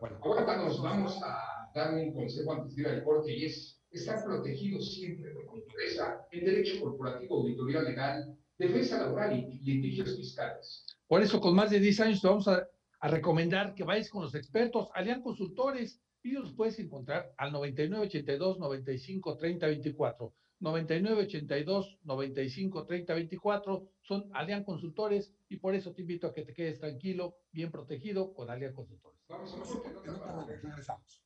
Bueno, 0.00 0.18
ahora 0.22 0.56
nos 0.56 0.82
vamos 0.82 1.20
a 1.22 1.70
dar 1.74 1.94
un 1.94 2.12
consejo 2.12 2.52
antes 2.52 2.74
de 2.76 2.82
ir 2.82 2.88
al 2.88 3.04
corte 3.04 3.32
y 3.32 3.44
es 3.46 3.82
estar 3.90 4.24
protegidos 4.24 4.94
siempre 4.94 5.32
por 5.32 5.58
naturaleza 5.58 6.26
en 6.30 6.44
derecho 6.44 6.80
corporativo, 6.80 7.38
auditoría 7.38 7.82
legal, 7.82 8.36
defensa 8.56 8.98
laboral 8.98 9.36
y 9.36 9.58
litigios 9.60 10.16
fiscales. 10.16 10.86
Por 11.06 11.22
eso, 11.22 11.40
con 11.40 11.54
más 11.54 11.70
de 11.70 11.80
10 11.80 12.00
años, 12.00 12.20
te 12.20 12.28
vamos 12.28 12.46
a, 12.46 12.68
a 13.00 13.08
recomendar 13.08 13.74
que 13.74 13.84
vayas 13.84 14.10
con 14.10 14.22
los 14.22 14.34
expertos, 14.34 14.88
Alian 14.94 15.22
Consultores, 15.22 16.00
y 16.22 16.32
los 16.32 16.54
puedes 16.54 16.78
encontrar 16.78 17.32
al 17.36 17.52
9982 17.52 18.58
95 18.58 19.36
30 19.36 19.66
24. 19.66 20.34
9982 20.60 21.98
95 22.04 22.86
30 22.86 23.14
24 23.14 23.88
son 24.02 24.28
Alian 24.32 24.62
Consultores 24.64 25.32
y 25.48 25.56
por 25.56 25.74
eso 25.74 25.92
te 25.92 26.02
invito 26.02 26.26
a 26.26 26.34
que 26.34 26.42
te 26.42 26.52
quedes 26.52 26.78
tranquilo, 26.78 27.36
bien 27.50 27.70
protegido 27.70 28.32
con 28.34 28.50
Alian 28.50 28.74
Consultores. 28.74 29.18
Vamos 29.28 29.54
a 29.54 30.46
regresamos. 30.46 31.22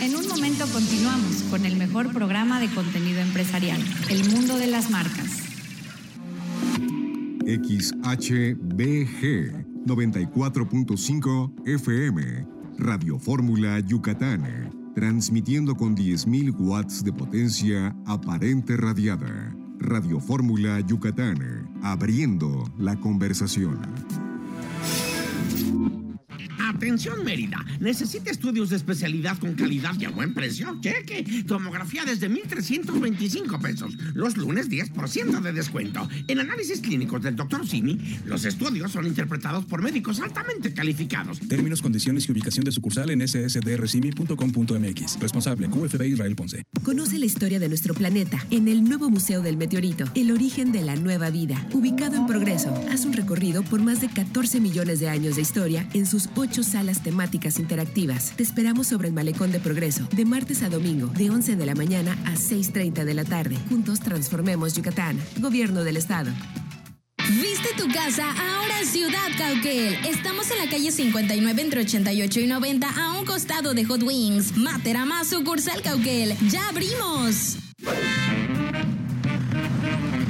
En 0.00 0.14
un 0.14 0.28
momento 0.28 0.64
continuamos 0.72 1.42
con 1.50 1.64
el 1.64 1.76
mejor 1.76 2.12
programa 2.12 2.60
de 2.60 2.72
contenido 2.74 3.20
empresarial, 3.20 3.80
El 4.10 4.28
Mundo 4.30 4.56
de 4.56 4.68
las 4.68 4.90
Marcas. 4.90 5.44
XHBG 7.44 8.48
94.5 9.88 11.66
FM, 11.66 12.46
Radio 12.78 13.18
Fórmula 13.18 13.80
Yucatán, 13.80 14.92
transmitiendo 14.94 15.74
con 15.74 15.96
10.000 15.96 16.54
watts 16.58 17.02
de 17.02 17.12
potencia 17.12 17.96
aparente 18.06 18.76
radiada. 18.76 19.56
Radio 19.78 20.20
Fórmula 20.20 20.80
Yucatán, 20.80 21.70
abriendo 21.82 22.70
la 22.76 23.00
conversación. 23.00 23.80
Atención 26.78 27.24
Mérida, 27.24 27.66
¿necesita 27.80 28.30
estudios 28.30 28.70
de 28.70 28.76
especialidad 28.76 29.36
con 29.38 29.54
calidad 29.54 29.98
y 29.98 30.04
a 30.04 30.10
buen 30.10 30.32
precio? 30.32 30.78
Cheque, 30.80 31.42
tomografía 31.44 32.04
desde 32.04 32.30
1.325 32.30 33.60
pesos. 33.60 33.96
Los 34.14 34.36
lunes 34.36 34.70
10% 34.70 35.40
de 35.40 35.52
descuento. 35.52 36.08
En 36.28 36.38
análisis 36.38 36.80
clínicos 36.80 37.20
del 37.20 37.34
Dr. 37.34 37.66
Simi, 37.66 37.98
los 38.26 38.44
estudios 38.44 38.92
son 38.92 39.08
interpretados 39.08 39.64
por 39.64 39.82
médicos 39.82 40.20
altamente 40.20 40.72
calificados. 40.72 41.40
Términos, 41.48 41.82
condiciones 41.82 42.28
y 42.28 42.32
ubicación 42.32 42.64
de 42.64 42.70
sucursal 42.70 43.10
en 43.10 43.26
ssdrcimi.com.mx. 43.26 45.18
Responsable 45.18 45.68
QFB 45.68 46.02
Israel 46.04 46.36
Ponce. 46.36 46.62
Conoce 46.84 47.18
la 47.18 47.26
historia 47.26 47.58
de 47.58 47.68
nuestro 47.68 47.92
planeta 47.92 48.38
en 48.52 48.68
el 48.68 48.84
nuevo 48.84 49.10
Museo 49.10 49.42
del 49.42 49.56
Meteorito, 49.56 50.04
el 50.14 50.30
origen 50.30 50.70
de 50.70 50.82
la 50.82 50.94
nueva 50.94 51.30
vida. 51.30 51.66
Ubicado 51.72 52.14
en 52.14 52.28
Progreso, 52.28 52.72
haz 52.88 53.04
un 53.04 53.14
recorrido 53.14 53.64
por 53.64 53.82
más 53.82 54.00
de 54.00 54.08
14 54.08 54.60
millones 54.60 55.00
de 55.00 55.08
años 55.08 55.34
de 55.34 55.42
historia 55.42 55.88
en 55.92 56.06
sus 56.06 56.28
ocho 56.36 56.62
salas 56.70 57.02
temáticas 57.02 57.58
interactivas. 57.58 58.32
Te 58.36 58.42
esperamos 58.42 58.86
sobre 58.88 59.08
el 59.08 59.14
Malecón 59.14 59.52
de 59.52 59.60
Progreso, 59.60 60.08
de 60.14 60.24
martes 60.24 60.62
a 60.62 60.68
domingo, 60.68 61.08
de 61.08 61.30
11 61.30 61.56
de 61.56 61.66
la 61.66 61.74
mañana 61.74 62.12
a 62.24 62.34
6.30 62.34 63.04
de 63.04 63.14
la 63.14 63.24
tarde. 63.24 63.56
Juntos 63.68 64.00
transformemos 64.00 64.74
Yucatán. 64.74 65.18
Gobierno 65.38 65.84
del 65.84 65.96
Estado. 65.96 66.30
Viste 67.28 67.68
tu 67.76 67.86
casa 67.92 68.30
ahora 68.30 68.84
Ciudad 68.84 69.28
Cauquel. 69.36 69.94
Estamos 70.06 70.50
en 70.50 70.58
la 70.58 70.70
calle 70.70 70.90
59 70.90 71.60
entre 71.60 71.80
88 71.82 72.40
y 72.40 72.46
90 72.46 72.88
a 72.88 73.18
un 73.18 73.26
costado 73.26 73.74
de 73.74 73.84
Hot 73.84 74.02
Wings. 74.02 74.56
Materama 74.56 75.24
sucursal 75.24 75.82
Cauquel. 75.82 76.34
¡Ya 76.48 76.68
abrimos! 76.68 77.58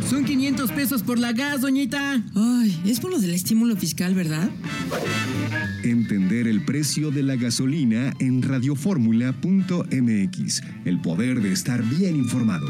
Son 0.09 0.25
500 0.25 0.73
pesos 0.73 1.03
por 1.03 1.19
la 1.19 1.33
gas, 1.33 1.61
doñita. 1.61 2.23
Ay, 2.35 2.81
es 2.87 2.99
por 2.99 3.11
lo 3.11 3.19
del 3.19 3.35
estímulo 3.35 3.77
fiscal, 3.77 4.15
¿verdad? 4.15 4.49
Entender 5.85 6.49
el 6.49 6.65
precio 6.65 7.11
de 7.11 7.23
la 7.23 7.37
gasolina 7.37 8.15
en 8.19 8.41
radioformula.mx. 8.41 10.63
El 10.87 11.03
poder 11.03 11.43
de 11.43 11.53
estar 11.53 11.83
bien 11.83 12.17
informado. 12.17 12.67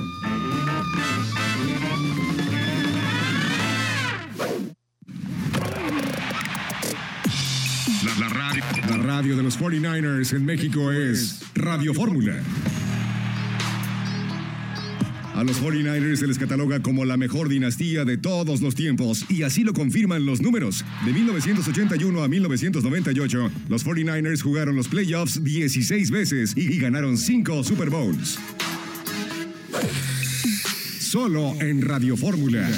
La, 8.05 8.19
la 8.19 8.29
radio, 8.29 8.65
la 8.89 8.97
radio 8.97 9.37
de 9.37 9.45
los 9.45 9.57
49ers 9.61 10.35
en 10.35 10.45
México 10.45 10.91
es 10.91 11.39
Radio 11.55 11.95
Fórmula. 11.95 12.43
A 15.39 15.45
los 15.45 15.63
49ers 15.63 16.17
se 16.17 16.27
les 16.27 16.37
cataloga 16.37 16.81
como 16.81 17.05
la 17.05 17.17
mejor 17.17 17.49
dinastía 17.49 18.05
de 18.05 18.17
todos 18.17 18.61
los 18.61 18.75
tiempos 18.75 19.25
y 19.29 19.45
así 19.45 19.63
lo 19.63 19.73
confirman 19.73 20.27
los 20.27 20.41
números. 20.41 20.85
De 21.07 21.13
1981 21.13 22.25
a 22.25 22.27
1998, 22.27 23.49
los 23.69 23.87
49ers 23.87 24.43
jugaron 24.43 24.75
los 24.75 24.89
playoffs 24.89 25.45
16 25.45 26.11
veces 26.11 26.57
y 26.57 26.77
ganaron 26.81 27.17
5 27.17 27.63
Super 27.63 27.89
Bowls. 27.89 28.37
Solo 30.99 31.55
en 31.61 31.83
Radio 31.83 32.17
Fórmula. 32.17 32.69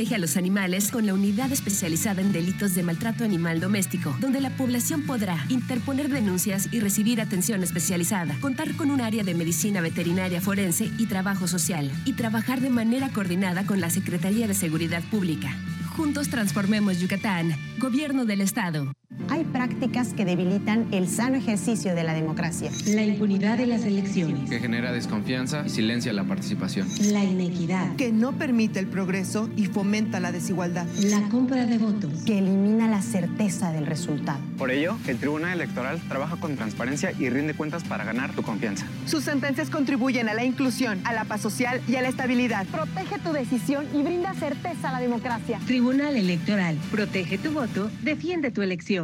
Protege 0.00 0.14
a 0.14 0.18
los 0.18 0.38
animales 0.38 0.90
con 0.90 1.04
la 1.04 1.12
unidad 1.12 1.52
especializada 1.52 2.22
en 2.22 2.32
delitos 2.32 2.74
de 2.74 2.82
maltrato 2.82 3.22
animal 3.22 3.60
doméstico, 3.60 4.16
donde 4.18 4.40
la 4.40 4.48
población 4.48 5.02
podrá 5.02 5.44
interponer 5.50 6.08
denuncias 6.08 6.70
y 6.72 6.80
recibir 6.80 7.20
atención 7.20 7.62
especializada, 7.62 8.34
contar 8.40 8.74
con 8.76 8.90
un 8.90 9.02
área 9.02 9.24
de 9.24 9.34
medicina 9.34 9.82
veterinaria 9.82 10.40
forense 10.40 10.90
y 10.96 11.04
trabajo 11.04 11.46
social, 11.46 11.92
y 12.06 12.14
trabajar 12.14 12.62
de 12.62 12.70
manera 12.70 13.10
coordinada 13.10 13.66
con 13.66 13.78
la 13.82 13.90
Secretaría 13.90 14.48
de 14.48 14.54
Seguridad 14.54 15.02
Pública. 15.10 15.54
Juntos 15.94 16.30
transformemos 16.30 16.98
Yucatán, 16.98 17.54
Gobierno 17.78 18.24
del 18.24 18.40
Estado. 18.40 18.94
Hay 19.28 19.44
prácticas 19.44 20.12
que 20.12 20.24
debilitan 20.24 20.86
el 20.92 21.08
sano 21.08 21.36
ejercicio 21.36 21.94
de 21.94 22.04
la 22.04 22.14
democracia. 22.14 22.70
La 22.86 23.02
impunidad 23.04 23.58
de 23.58 23.66
las 23.66 23.84
elecciones. 23.84 24.48
que 24.48 24.60
genera 24.60 24.92
desconfianza 24.92 25.64
y 25.66 25.68
silencia 25.70 26.12
la 26.12 26.24
participación. 26.24 26.88
La 27.12 27.24
inequidad. 27.24 27.94
que 27.96 28.12
no 28.12 28.32
permite 28.32 28.78
el 28.78 28.86
progreso 28.86 29.48
y 29.56 29.66
fomenta 29.66 30.20
la 30.20 30.32
desigualdad. 30.32 30.86
La 31.04 31.28
compra 31.28 31.66
de 31.66 31.78
votos. 31.78 32.22
Que 32.24 32.38
elimina 32.38 32.88
la 32.88 33.02
certeza 33.02 33.72
del 33.72 33.86
resultado. 33.86 34.40
Por 34.58 34.70
ello, 34.70 34.96
el 35.06 35.18
Tribunal 35.18 35.52
Electoral 35.54 36.00
trabaja 36.08 36.36
con 36.36 36.56
transparencia 36.56 37.12
y 37.18 37.28
rinde 37.30 37.54
cuentas 37.54 37.82
para 37.84 38.04
ganar 38.04 38.32
tu 38.34 38.42
confianza. 38.42 38.86
Sus 39.06 39.24
sentencias 39.24 39.70
contribuyen 39.70 40.28
a 40.28 40.34
la 40.34 40.44
inclusión, 40.44 41.00
a 41.04 41.12
la 41.12 41.24
paz 41.24 41.40
social 41.40 41.80
y 41.88 41.96
a 41.96 42.02
la 42.02 42.08
estabilidad. 42.08 42.66
Protege 42.66 43.18
tu 43.18 43.32
decisión 43.32 43.86
y 43.94 44.02
brinda 44.02 44.34
certeza 44.34 44.88
a 44.90 44.92
la 44.92 45.00
democracia. 45.00 45.58
Tribunal 45.66 46.16
Electoral. 46.16 46.76
Protege 46.90 47.38
tu 47.38 47.52
voto, 47.52 47.90
defiende 48.02 48.50
tu 48.50 48.62
elección. 48.62 48.99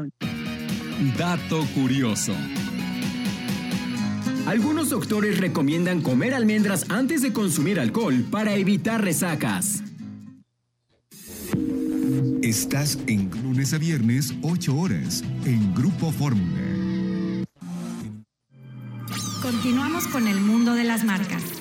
Dato 1.18 1.66
curioso. 1.74 2.34
Algunos 4.46 4.90
doctores 4.90 5.38
recomiendan 5.38 6.02
comer 6.02 6.34
almendras 6.34 6.86
antes 6.88 7.20
de 7.22 7.32
consumir 7.32 7.80
alcohol 7.80 8.24
para 8.30 8.54
evitar 8.54 9.02
resacas. 9.02 9.82
Estás 12.42 12.98
en 13.08 13.28
lunes 13.42 13.74
a 13.74 13.78
viernes, 13.78 14.32
8 14.42 14.76
horas, 14.76 15.24
en 15.44 15.74
Grupo 15.74 16.12
Fórmula. 16.12 16.62
Continuamos 19.42 20.06
con 20.08 20.28
el 20.28 20.40
mundo 20.40 20.74
de 20.74 20.84
las 20.84 21.04
marcas. 21.04 21.55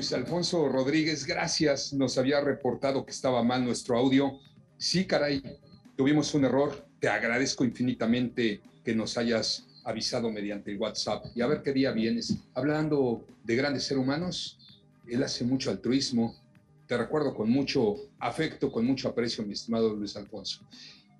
Luis 0.00 0.14
Alfonso 0.14 0.66
Rodríguez, 0.66 1.26
gracias. 1.26 1.92
Nos 1.92 2.16
había 2.16 2.40
reportado 2.40 3.04
que 3.04 3.10
estaba 3.10 3.42
mal 3.42 3.62
nuestro 3.62 3.98
audio. 3.98 4.40
Sí, 4.78 5.04
caray, 5.04 5.42
tuvimos 5.94 6.32
un 6.32 6.46
error. 6.46 6.86
Te 6.98 7.08
agradezco 7.10 7.66
infinitamente 7.66 8.62
que 8.82 8.94
nos 8.94 9.18
hayas 9.18 9.66
avisado 9.84 10.30
mediante 10.30 10.70
el 10.70 10.78
WhatsApp. 10.78 11.26
Y 11.34 11.42
a 11.42 11.46
ver 11.46 11.60
qué 11.60 11.74
día 11.74 11.92
vienes. 11.92 12.34
Hablando 12.54 13.26
de 13.44 13.56
grandes 13.56 13.84
seres 13.84 14.02
humanos, 14.02 14.58
él 15.06 15.22
hace 15.22 15.44
mucho 15.44 15.70
altruismo. 15.70 16.34
Te 16.86 16.96
recuerdo 16.96 17.34
con 17.34 17.50
mucho 17.50 17.96
afecto, 18.20 18.72
con 18.72 18.86
mucho 18.86 19.06
aprecio, 19.10 19.44
mi 19.44 19.52
estimado 19.52 19.94
Luis 19.94 20.16
Alfonso. 20.16 20.66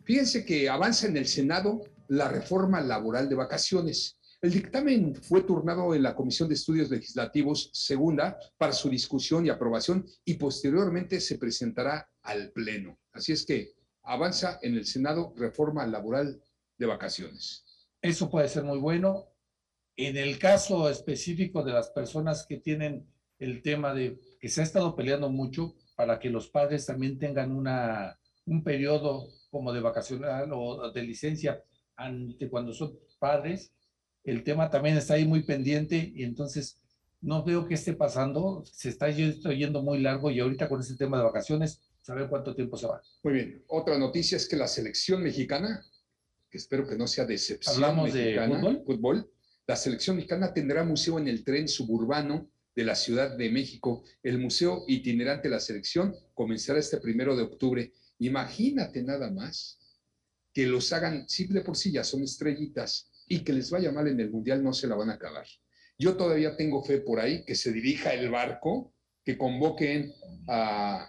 Fíjense 0.05 0.43
que 0.43 0.71
avanza 0.71 1.07
en 1.07 1.19
el 1.19 1.27
Senado 1.27 1.83
la 2.09 2.29
reforma 2.29 2.81
laboral 2.81 3.29
de 3.29 3.35
vacaciones. 3.35 4.16
El 4.42 4.53
dictamen 4.53 5.14
fue 5.14 5.42
turnado 5.42 5.94
en 5.94 6.03
la 6.03 6.14
Comisión 6.14 6.48
de 6.48 6.55
Estudios 6.55 6.88
Legislativos 6.88 7.68
segunda 7.74 8.38
para 8.57 8.72
su 8.72 8.88
discusión 8.88 9.44
y 9.44 9.50
aprobación 9.50 10.07
y 10.24 10.35
posteriormente 10.35 11.20
se 11.20 11.37
presentará 11.37 12.11
al 12.22 12.50
Pleno. 12.50 12.98
Así 13.12 13.33
es 13.33 13.44
que 13.44 13.74
avanza 14.03 14.59
en 14.62 14.76
el 14.76 14.87
Senado 14.87 15.35
reforma 15.37 15.87
laboral 15.87 16.42
de 16.79 16.87
vacaciones. 16.87 17.66
Eso 18.00 18.31
puede 18.31 18.48
ser 18.48 18.64
muy 18.64 18.79
bueno. 18.79 19.26
En 19.94 20.16
el 20.16 20.38
caso 20.38 20.88
específico 20.88 21.62
de 21.62 21.72
las 21.72 21.90
personas 21.90 22.46
que 22.48 22.57
tienen 22.57 23.07
el 23.38 23.61
tema 23.61 23.92
de 23.92 24.18
que 24.40 24.48
se 24.48 24.62
ha 24.62 24.64
estado 24.64 24.96
peleando 24.96 25.29
mucho 25.29 25.74
para 25.96 26.18
que 26.18 26.31
los 26.31 26.48
padres 26.48 26.87
también 26.87 27.18
tengan 27.18 27.53
una, 27.53 28.18
un 28.46 28.64
periodo 28.64 29.29
como 29.50 29.70
de 29.74 29.81
vacacional 29.81 30.50
o 30.55 30.90
de 30.92 31.03
licencia 31.03 31.62
ante 31.94 32.48
cuando 32.48 32.72
son 32.72 32.98
padres, 33.18 33.74
el 34.24 34.44
tema 34.44 34.70
también 34.70 34.96
está 34.96 35.14
ahí 35.14 35.26
muy 35.26 35.42
pendiente 35.42 36.12
y 36.14 36.24
entonces 36.24 36.78
no 37.20 37.44
veo 37.44 37.66
qué 37.66 37.74
esté 37.74 37.92
pasando, 37.94 38.64
se 38.64 38.88
está 38.88 39.11
yendo 39.11 39.83
muy 39.83 40.00
largo 40.00 40.30
y 40.30 40.40
ahorita 40.40 40.68
con 40.68 40.80
ese 40.80 40.96
tema 40.96 41.18
de 41.18 41.24
vacaciones, 41.24 41.80
saber 42.00 42.28
cuánto 42.28 42.54
tiempo 42.54 42.76
se 42.76 42.87
va. 42.87 43.02
Muy 43.22 43.35
bien, 43.35 43.64
otra 43.68 43.98
noticia 43.98 44.37
es 44.37 44.48
que 44.48 44.56
la 44.56 44.68
selección 44.68 45.22
mexicana, 45.22 45.85
que 46.50 46.59
espero 46.59 46.87
que 46.88 46.96
no 46.96 47.06
sea 47.06 47.26
decepción 47.26 47.74
Hablamos 47.74 48.12
mexicana, 48.12 48.54
de 48.54 48.61
fútbol? 48.61 48.83
fútbol, 48.85 49.30
la 49.66 49.76
selección 49.76 50.16
mexicana 50.16 50.52
tendrá 50.52 50.83
museo 50.83 51.18
en 51.18 51.28
el 51.28 51.44
tren 51.44 51.68
suburbano 51.68 52.50
de 52.74 52.85
la 52.85 52.94
Ciudad 52.94 53.37
de 53.37 53.50
México. 53.50 54.02
El 54.22 54.38
museo 54.38 54.85
itinerante 54.88 55.48
de 55.48 55.54
la 55.54 55.61
selección 55.61 56.14
comenzará 56.35 56.78
este 56.78 56.98
primero 56.98 57.37
de 57.37 57.42
octubre. 57.42 57.92
Imagínate 58.18 59.02
nada 59.02 59.30
más 59.30 59.78
que 60.52 60.66
los 60.66 60.92
hagan, 60.92 61.26
de 61.26 61.61
por 61.61 61.76
sí 61.76 61.92
ya 61.92 62.02
son 62.02 62.22
estrellitas, 62.22 63.10
y 63.31 63.45
que 63.45 63.53
les 63.53 63.71
vaya 63.71 63.93
mal 63.93 64.09
en 64.09 64.19
el 64.19 64.29
Mundial 64.29 64.62
no 64.62 64.73
se 64.73 64.88
la 64.88 64.97
van 64.97 65.09
a 65.09 65.14
acabar. 65.14 65.47
Yo 65.97 66.16
todavía 66.16 66.57
tengo 66.57 66.83
fe 66.83 66.99
por 66.99 67.21
ahí 67.21 67.45
que 67.45 67.55
se 67.55 67.71
dirija 67.71 68.12
el 68.12 68.29
barco, 68.29 68.93
que 69.25 69.38
convoquen 69.38 70.12
a... 70.49 71.09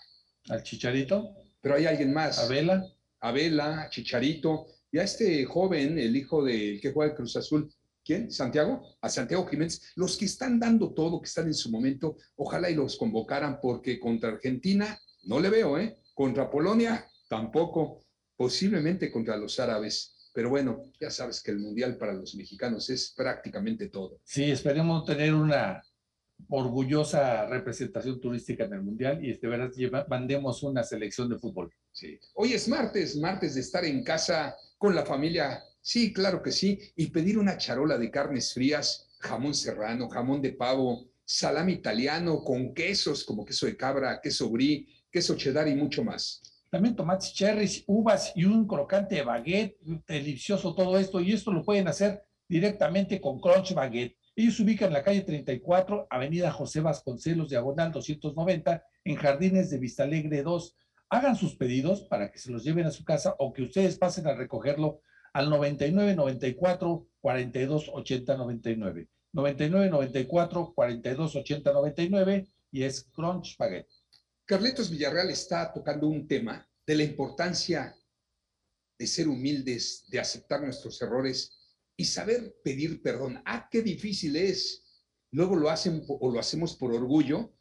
Al 0.50 0.64
Chicharito. 0.64 1.36
Pero 1.62 1.76
hay 1.76 1.88
alguien 1.88 2.14
más. 2.14 2.38
A 2.38 2.48
Vela. 2.48 2.86
A 3.22 3.32
Vela, 3.32 3.82
a 3.82 3.90
Chicharito, 3.90 4.68
y 4.92 5.00
a 5.00 5.04
este 5.04 5.46
joven, 5.46 5.98
el 5.98 6.16
hijo 6.16 6.44
del 6.44 6.80
que 6.80 6.92
juega 6.92 7.12
el 7.12 7.18
Cruz 7.18 7.36
Azul, 7.38 7.74
¿quién? 8.04 8.32
¿Santiago? 8.32 8.98
A 9.02 9.10
Santiago 9.10 9.48
Jiménez. 9.48 9.92
Los 9.96 10.16
que 10.18 10.26
están 10.26 10.60
dando 10.60 10.94
todo, 10.94 11.22
que 11.22 11.28
están 11.28 11.48
en 11.48 11.54
su 11.56 11.72
momento, 11.72 12.18
ojalá 12.36 12.70
y 12.70 12.76
los 12.76 12.98
convocaran, 12.98 13.60
porque 13.62 14.00
contra 14.00 14.30
Argentina 14.30 15.00
no 15.24 15.40
le 15.40 15.50
veo, 15.50 15.80
¿eh? 15.80 15.98
Contra 16.14 16.52
Polonia 16.52 17.08
tampoco, 17.30 18.04
posiblemente 18.36 19.12
contra 19.12 19.38
los 19.38 19.60
árabes. 19.60 20.21
Pero 20.34 20.50
bueno, 20.50 20.84
ya 21.00 21.10
sabes 21.10 21.42
que 21.42 21.52
el 21.52 21.60
Mundial 21.60 21.98
para 21.98 22.14
los 22.14 22.36
mexicanos 22.36 22.90
es 22.90 23.14
prácticamente 23.16 23.90
todo. 23.90 24.20
Sí, 24.24 24.50
esperemos 24.50 25.06
tener 25.06 25.34
una 25.34 25.84
orgullosa 26.50 27.46
representación 27.48 28.20
turística 28.20 28.66
en 28.66 28.74
el 28.74 28.82
Mundial 28.82 29.24
y 29.24 29.34
de 29.38 29.48
verdad 29.48 29.72
lleva- 29.76 30.06
mandemos 30.10 30.64
una 30.64 30.84
selección 30.84 31.30
de 31.30 31.38
fútbol. 31.38 31.72
Sí. 31.92 32.20
Hoy 32.34 32.54
es 32.54 32.68
martes, 32.68 33.16
martes 33.18 33.56
de 33.56 33.62
estar 33.62 33.86
en 33.86 34.04
casa 34.04 34.56
con 34.78 34.96
la 34.96 35.06
familia. 35.06 35.62
Sí, 35.82 36.14
claro 36.14 36.42
que 36.42 36.52
sí. 36.52 36.80
Y 36.96 37.08
pedir 37.08 37.38
una 37.38 37.58
charola 37.58 37.98
de 37.98 38.10
carnes 38.12 38.54
frías, 38.54 39.08
jamón 39.20 39.54
serrano, 39.54 40.10
jamón 40.10 40.42
de 40.42 40.54
pavo, 40.54 41.10
salami 41.26 41.74
italiano 41.74 42.44
con 42.44 42.74
quesos 42.74 43.24
como 43.24 43.46
queso 43.46 43.66
de 43.66 43.78
cabra, 43.78 44.20
queso 44.22 44.50
brie, 44.50 44.88
queso 45.12 45.36
cheddar 45.36 45.68
y 45.68 45.76
mucho 45.76 46.04
más. 46.04 46.42
También 46.72 46.96
tomates 46.96 47.34
cherries, 47.34 47.84
uvas 47.86 48.32
y 48.34 48.46
un 48.46 48.66
crocante 48.66 49.22
baguette, 49.24 49.78
delicioso 50.08 50.74
todo 50.74 50.98
esto. 50.98 51.20
Y 51.20 51.34
esto 51.34 51.52
lo 51.52 51.64
pueden 51.64 51.90
hacer 51.90 52.24
directamente 52.48 53.20
con 53.20 53.42
Crunch 53.42 53.74
Baguette. 53.74 54.18
Ellos 54.38 54.56
se 54.56 54.64
ubican 54.64 54.88
en 54.88 54.94
la 54.94 55.04
calle 55.04 55.22
34, 55.22 56.08
Avenida 56.10 56.50
José 56.50 56.80
Vasconcelos, 56.80 57.50
diagonal 57.50 57.92
290, 57.92 58.84
en 59.04 59.16
Jardines 59.18 59.70
de 59.70 59.80
Vistalegre 59.80 60.44
2. 60.44 60.76
Hagan 61.10 61.36
sus 61.36 61.58
pedidos 61.58 62.04
para 62.04 62.32
que 62.32 62.40
se 62.40 62.50
los 62.50 62.64
lleven 62.64 62.86
a 62.86 62.92
su 62.92 63.04
casa 63.04 63.36
o 63.38 63.52
que 63.52 63.64
ustedes 63.64 63.98
pasen 63.98 64.28
a 64.28 64.34
recogerlo 64.34 65.02
al 65.34 65.50
99 65.50 66.16
94 66.16 67.06
42 67.20 67.90
80 67.92 68.38
99. 68.38 69.10
99 69.34 69.90
94 69.90 70.74
42 70.74 71.36
80 71.36 71.74
99 71.74 72.48
y 72.72 72.84
es 72.84 73.04
Crunch 73.14 73.58
Baguette. 73.58 74.01
Carletos 74.52 74.90
Villarreal 74.90 75.30
está 75.30 75.72
tocando 75.72 76.10
un 76.10 76.28
tema 76.28 76.70
de 76.86 76.96
la 76.96 77.04
importancia 77.04 77.98
de 79.00 79.08
ser 79.08 79.30
humildes, 79.30 80.04
de 80.10 80.20
aceptar 80.20 80.62
nuestros 80.62 81.02
errores 81.02 81.58
y 81.96 82.04
saber 82.04 82.58
pedir 82.62 83.02
perdón. 83.02 83.42
Ah, 83.46 83.70
qué 83.72 83.82
difícil 83.82 84.36
es. 84.36 84.84
Luego 85.32 85.56
lo 85.56 85.70
hacen 85.70 86.04
o 86.06 86.30
lo 86.30 86.38
hacemos 86.38 86.76
por 86.76 86.94
orgullo 86.94 87.54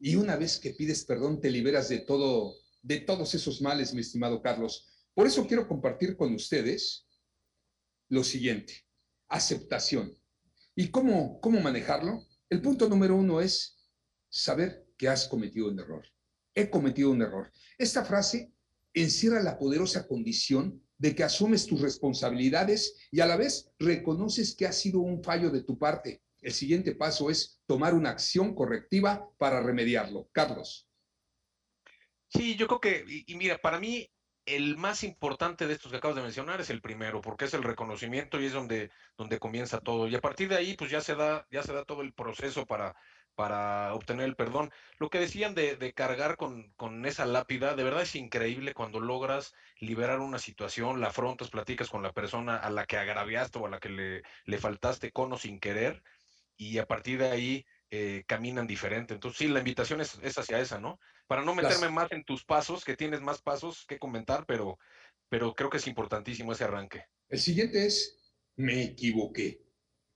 y 0.00 0.16
una 0.16 0.34
vez 0.34 0.58
que 0.58 0.74
pides 0.74 1.04
perdón 1.04 1.40
te 1.40 1.48
liberas 1.48 1.88
de 1.88 2.00
todo, 2.00 2.56
de 2.82 2.98
todos 2.98 3.36
esos 3.36 3.62
males, 3.62 3.94
mi 3.94 4.00
estimado 4.00 4.42
Carlos. 4.42 4.88
Por 5.14 5.28
eso 5.28 5.46
quiero 5.46 5.68
compartir 5.68 6.16
con 6.16 6.34
ustedes 6.34 7.06
lo 8.08 8.24
siguiente: 8.24 8.84
aceptación. 9.28 10.12
¿Y 10.74 10.88
cómo, 10.88 11.40
cómo 11.40 11.60
manejarlo? 11.60 12.26
El 12.50 12.60
punto 12.60 12.88
número 12.88 13.14
uno 13.14 13.40
es 13.40 13.76
saber 14.28 14.88
que 14.98 15.06
has 15.06 15.28
cometido 15.28 15.68
un 15.68 15.78
error. 15.78 16.04
He 16.54 16.68
cometido 16.68 17.10
un 17.10 17.22
error. 17.22 17.50
Esta 17.78 18.04
frase 18.04 18.52
encierra 18.94 19.42
la 19.42 19.58
poderosa 19.58 20.06
condición 20.06 20.82
de 20.98 21.14
que 21.16 21.24
asumes 21.24 21.66
tus 21.66 21.80
responsabilidades 21.80 23.08
y 23.10 23.20
a 23.20 23.26
la 23.26 23.36
vez 23.36 23.72
reconoces 23.78 24.54
que 24.54 24.66
ha 24.66 24.72
sido 24.72 25.00
un 25.00 25.22
fallo 25.22 25.50
de 25.50 25.62
tu 25.62 25.78
parte. 25.78 26.22
El 26.40 26.52
siguiente 26.52 26.94
paso 26.94 27.30
es 27.30 27.60
tomar 27.66 27.94
una 27.94 28.10
acción 28.10 28.54
correctiva 28.54 29.28
para 29.38 29.62
remediarlo. 29.62 30.28
Carlos. 30.32 30.88
Sí, 32.28 32.56
yo 32.56 32.66
creo 32.66 32.80
que, 32.80 33.24
y, 33.26 33.34
mira, 33.36 33.58
para 33.58 33.78
mí 33.78 34.08
el 34.46 34.76
más 34.76 35.04
importante 35.04 35.66
de 35.66 35.74
estos 35.74 35.90
que 35.90 35.98
acabas 35.98 36.16
de 36.16 36.22
mencionar 36.22 36.60
es 36.60 36.70
el 36.70 36.80
primero, 36.80 37.20
porque 37.20 37.44
es 37.44 37.54
el 37.54 37.62
reconocimiento 37.62 38.40
y 38.40 38.46
es 38.46 38.52
donde, 38.52 38.90
donde 39.16 39.38
comienza 39.38 39.80
todo. 39.80 40.08
Y 40.08 40.14
a 40.14 40.20
partir 40.20 40.48
de 40.48 40.56
ahí, 40.56 40.74
pues 40.76 40.90
ya 40.90 41.00
se 41.00 41.14
da, 41.14 41.46
ya 41.50 41.62
se 41.62 41.72
da 41.72 41.84
todo 41.84 42.02
el 42.02 42.12
proceso 42.12 42.66
para, 42.66 42.94
para 43.34 43.94
obtener 43.94 44.26
el 44.26 44.36
perdón. 44.36 44.70
Lo 44.98 45.08
que 45.08 45.18
decían 45.18 45.54
de, 45.54 45.76
de 45.76 45.92
cargar 45.92 46.36
con, 46.36 46.72
con 46.74 47.06
esa 47.06 47.26
lápida, 47.26 47.74
de 47.74 47.84
verdad 47.84 48.02
es 48.02 48.14
increíble 48.14 48.74
cuando 48.74 49.00
logras 49.00 49.54
liberar 49.78 50.20
una 50.20 50.38
situación, 50.38 51.00
la 51.00 51.08
afrontas, 51.08 51.50
platicas 51.50 51.88
con 51.88 52.02
la 52.02 52.12
persona 52.12 52.56
a 52.56 52.70
la 52.70 52.86
que 52.86 52.96
agraviaste 52.96 53.58
o 53.58 53.66
a 53.66 53.70
la 53.70 53.80
que 53.80 53.88
le, 53.88 54.22
le 54.44 54.58
faltaste 54.58 55.12
con 55.12 55.32
o 55.32 55.38
sin 55.38 55.60
querer, 55.60 56.02
y 56.56 56.78
a 56.78 56.86
partir 56.86 57.18
de 57.18 57.30
ahí 57.30 57.66
eh, 57.90 58.24
caminan 58.26 58.66
diferente. 58.66 59.14
Entonces, 59.14 59.38
sí, 59.38 59.48
la 59.48 59.58
invitación 59.58 60.00
es, 60.00 60.18
es 60.22 60.38
hacia 60.38 60.60
esa, 60.60 60.80
¿no? 60.80 60.98
Para 61.26 61.42
no 61.42 61.54
meterme 61.54 61.88
más 61.88 62.12
en 62.12 62.24
tus 62.24 62.44
pasos, 62.44 62.84
que 62.84 62.96
tienes 62.96 63.20
más 63.20 63.42
pasos 63.42 63.84
que 63.86 63.98
comentar, 63.98 64.44
pero, 64.46 64.78
pero 65.28 65.54
creo 65.54 65.70
que 65.70 65.78
es 65.78 65.86
importantísimo 65.86 66.52
ese 66.52 66.64
arranque. 66.64 67.04
El 67.28 67.38
siguiente 67.38 67.86
es, 67.86 68.18
me 68.56 68.82
equivoqué. 68.82 69.62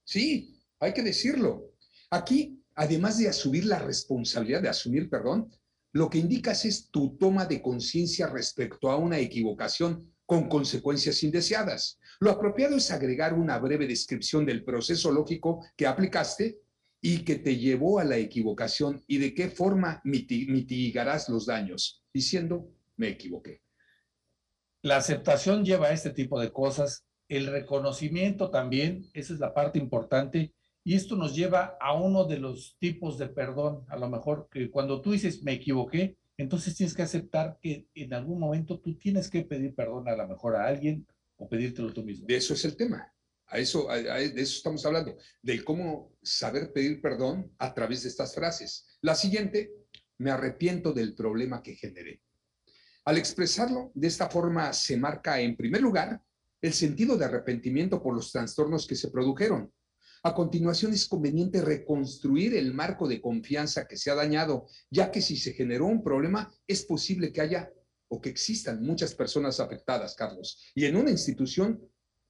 Sí, 0.05 0.63
hay 0.79 0.93
que 0.93 1.03
decirlo. 1.03 1.73
Aquí, 2.11 2.63
además 2.77 3.19
de 3.19 3.29
asumir 3.29 3.65
la 3.65 3.81
responsabilidad 3.81 4.63
de 4.63 4.69
asumir 4.69 5.11
perdón, 5.11 5.51
lo 5.93 6.09
que 6.11 6.19
indicas 6.19 6.65
es 6.65 6.91
tu 6.91 7.17
toma 7.17 7.47
de 7.47 7.63
conciencia 7.63 8.27
respecto 8.27 8.91
a 8.91 8.97
una 8.97 9.19
equivocación 9.19 10.13
con 10.27 10.49
consecuencias 10.49 11.23
indeseadas. 11.23 11.99
Lo 12.21 12.31
apropiado 12.31 12.77
es 12.77 12.91
agregar 12.91 13.33
una 13.33 13.59
breve 13.59 13.87
descripción 13.87 14.45
del 14.45 14.65
proceso 14.65 15.11
lógico 15.11 15.65
que 15.77 15.87
aplicaste 15.87 16.61
y 17.01 17.25
que 17.25 17.37
te 17.37 17.57
llevó 17.57 17.99
a 17.99 18.05
la 18.05 18.17
equivocación 18.17 19.03
y 19.07 19.19
de 19.19 19.35
qué 19.35 19.49
forma 19.49 20.03
miti- 20.05 20.49
mitigarás 20.49 21.29
los 21.29 21.47
daños, 21.47 22.03
diciendo, 22.13 22.69
me 22.97 23.09
equivoqué. 23.09 23.63
La 24.83 24.97
aceptación 24.97 25.65
lleva 25.65 25.89
a 25.89 25.93
este 25.93 26.11
tipo 26.11 26.41
de 26.41 26.53
cosas, 26.53 27.07
el 27.29 27.47
reconocimiento 27.47 28.51
también, 28.51 29.09
esa 29.13 29.33
es 29.33 29.39
la 29.39 29.55
parte 29.55 29.79
importante, 29.79 30.55
y 30.87 30.95
esto 30.95 31.17
nos 31.17 31.35
lleva 31.35 31.77
a 31.81 31.95
uno 31.95 32.27
de 32.27 32.39
los 32.39 32.77
tipos 32.79 33.19
de 33.19 33.27
perdón, 33.27 33.85
a 33.89 33.97
lo 33.97 34.09
mejor 34.09 34.49
que 34.49 34.71
cuando 34.71 35.03
tú 35.03 35.11
dices 35.11 35.43
me 35.43 35.55
equivoqué, 35.55 36.17
entonces 36.37 36.77
tienes 36.77 36.95
que 36.95 37.03
aceptar 37.03 37.59
que 37.61 37.89
en 37.93 38.15
algún 38.15 38.39
momento 38.39 38.79
tú 38.79 38.97
tienes 38.97 39.29
que 39.29 39.43
pedir 39.43 39.75
perdón 39.75 40.09
a 40.09 40.15
lo 40.15 40.29
mejor 40.29 40.55
a 40.55 40.65
alguien 40.65 41.05
o 41.39 41.49
pedírtelo 41.49 41.93
tú 41.93 42.05
mismo. 42.05 42.29
De 42.29 42.37
eso 42.37 42.55
es 42.55 42.65
el 42.65 42.77
tema. 42.77 43.13
A 43.49 43.59
eso, 43.59 43.89
de 43.89 44.41
eso 44.41 44.59
estamos 44.59 44.87
hablando, 44.87 45.17
de 45.43 45.65
cómo 45.65 46.13
saber 46.23 46.73
pedir 46.73 47.03
perdón 47.03 47.51
a 47.59 47.75
través 47.75 48.05
de 48.05 48.09
estas 48.09 48.33
frases. 48.33 48.87
La 49.01 49.17
siguiente, 49.17 49.73
me 50.19 50.31
arrepiento 50.31 50.93
del 50.93 51.17
problema 51.17 51.65
que 51.65 51.75
generé. 51.75 52.23
Al 53.07 53.19
expresarlo 53.19 53.91
de 53.93 54.07
esta 54.07 54.31
forma 54.31 54.73
se 54.73 54.97
marca, 54.97 55.41
en 55.41 55.57
primer 55.57 55.81
lugar, 55.81 56.23
el 56.61 56.73
sentido 56.73 57.19
de 57.19 57.25
arrepentimiento 57.25 58.01
por 58.01 58.15
los 58.15 58.31
trastornos 58.31 58.87
que 58.87 58.95
se 58.95 59.11
produjeron. 59.11 59.73
A 60.27 60.35
continuación 60.35 60.93
es 60.93 61.07
conveniente 61.07 61.63
reconstruir 61.63 62.57
el 62.57 62.75
marco 62.75 63.07
de 63.07 63.21
confianza 63.21 63.87
que 63.87 63.97
se 63.97 64.11
ha 64.11 64.17
dañado, 64.17 64.67
ya 64.91 65.13
que 65.13 65.23
si 65.23 65.37
se 65.37 65.53
generó 65.53 65.87
un 65.87 66.03
problema, 66.03 66.53
es 66.67 66.85
posible 66.85 67.33
que 67.33 67.43
haya 67.43 67.73
o 68.09 68.21
que 68.21 68.31
existan 68.31 68.83
muchas 68.83 69.15
personas 69.15 69.61
afectadas, 69.61 70.17
Carlos. 70.17 70.61
Y 70.75 70.85
en 70.85 70.97
una 70.97 71.13
institución, 71.13 71.81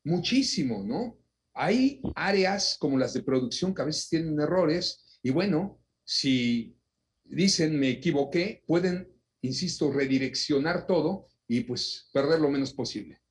muchísimo, 0.05 0.85
¿no? 0.85 1.17
Hay 1.55 2.03
áreas 2.15 2.77
como 2.79 2.99
las 2.99 3.15
de 3.15 3.23
producción 3.23 3.75
que 3.75 3.81
a 3.81 3.87
veces 3.87 4.11
tienen 4.11 4.39
errores 4.39 5.19
y 5.23 5.31
bueno, 5.31 5.81
si 6.05 6.77
dicen 7.25 7.81
me 7.81 7.89
equivoqué, 7.89 8.63
pueden, 8.67 9.09
insisto, 9.41 9.91
redireccionar 9.91 10.87
todo 10.87 11.29
y 11.49 11.61
pues 11.61 12.11
perder 12.13 12.41
lo 12.41 12.51
menos 12.51 12.75
posible. 12.75 13.23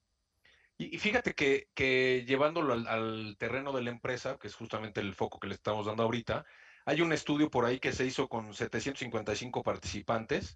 Y, 0.78 0.97
fíjate 0.97 1.34
que, 1.34 2.26
llevándolo 2.28 2.73
al, 2.73 3.36
terreno 3.38 3.71
de 3.71 3.82
la 3.82 3.91
empresa, 3.91 4.38
que 4.38 4.47
es 4.47 4.55
justamente 4.55 5.01
el 5.01 5.15
foco 5.15 5.39
que 5.39 5.47
le 5.47 5.55
estamos 5.55 5.86
dando 5.86 6.03
ahorita, 6.03 6.45
hay 6.86 7.01
un 7.01 7.13
estudio 7.13 7.49
por 7.49 7.65
ahí 7.65 7.80
que 7.80 7.93
se 7.93 8.05
hizo 8.05 8.28
con 8.28 8.53
755 8.53 9.63
participantes, 9.63 10.55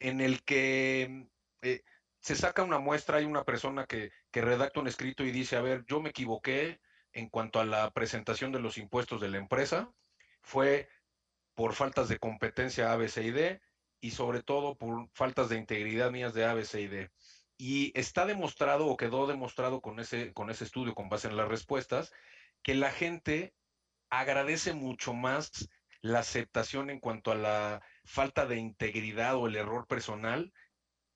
en 0.00 0.20
el 0.20 0.44
que 0.44 1.28
eh, 1.62 1.82
se 2.20 2.36
saca 2.36 2.62
una 2.62 2.78
muestra, 2.78 3.18
hay 3.18 3.24
una 3.24 3.44
persona 3.44 3.86
que, 3.86 4.12
que 4.30 4.40
redacta 4.42 4.80
un 4.80 4.88
escrito 4.88 5.24
y 5.24 5.32
dice, 5.32 5.56
a 5.56 5.62
ver, 5.62 5.84
yo 5.86 6.00
me 6.00 6.10
equivoqué 6.10 6.80
en 7.12 7.28
cuanto 7.28 7.60
a 7.60 7.64
la 7.64 7.90
presentación 7.92 8.52
de 8.52 8.60
los 8.60 8.78
impuestos 8.78 9.20
de 9.20 9.28
la 9.28 9.38
empresa, 9.38 9.92
fue 10.42 10.88
por 11.54 11.74
faltas 11.74 12.08
de 12.08 12.18
competencia 12.18 12.92
A, 12.92 12.98
y 13.02 13.30
D, 13.32 13.60
y 14.00 14.12
sobre 14.12 14.42
todo 14.42 14.76
por 14.76 15.08
faltas 15.12 15.48
de 15.48 15.56
integridad 15.56 16.12
mías 16.12 16.32
de 16.32 16.44
A, 16.44 16.54
y 16.54 16.86
D. 16.86 17.10
Y 17.58 17.92
está 17.98 18.24
demostrado 18.24 18.86
o 18.86 18.96
quedó 18.96 19.26
demostrado 19.26 19.80
con 19.80 20.00
ese, 20.00 20.32
con 20.32 20.48
ese 20.48 20.64
estudio, 20.64 20.94
con 20.94 21.08
base 21.08 21.28
en 21.28 21.36
las 21.36 21.48
respuestas, 21.48 22.12
que 22.62 22.74
la 22.74 22.90
gente 22.90 23.52
agradece 24.10 24.72
mucho 24.72 25.12
más 25.12 25.68
la 26.00 26.20
aceptación 26.20 26.88
en 26.90 27.00
cuanto 27.00 27.32
a 27.32 27.34
la 27.34 27.82
falta 28.04 28.46
de 28.46 28.56
integridad 28.56 29.36
o 29.36 29.48
el 29.48 29.56
error 29.56 29.86
personal 29.86 30.52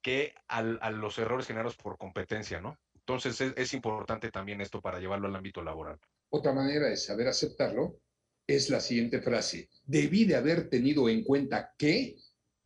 que 0.03 0.35
a 0.49 0.91
los 0.91 1.17
errores 1.19 1.47
generados 1.47 1.77
por 1.77 1.97
competencia, 1.97 2.61
¿no? 2.61 2.77
Entonces 2.95 3.41
es, 3.57 3.75
importante 3.75 4.31
también 4.31 4.61
esto 4.61 4.81
para 4.81 4.99
llevarlo 4.99 5.29
al 5.29 5.37
ámbito 5.37 5.63
laboral. 5.63 5.99
Otra 6.31 6.53
manera 6.53 6.89
de 6.89 6.97
saber 6.97 7.29
aceptarlo 7.29 8.01
es 8.47 8.71
la 8.71 8.81
siguiente 8.81 9.21
frase. 9.21 9.71
Debí 9.85 10.25
de 10.25 10.37
haber 10.37 10.69
tenido 10.69 11.09
en 11.09 11.23
cuenta 11.23 11.73
que, 11.77 12.17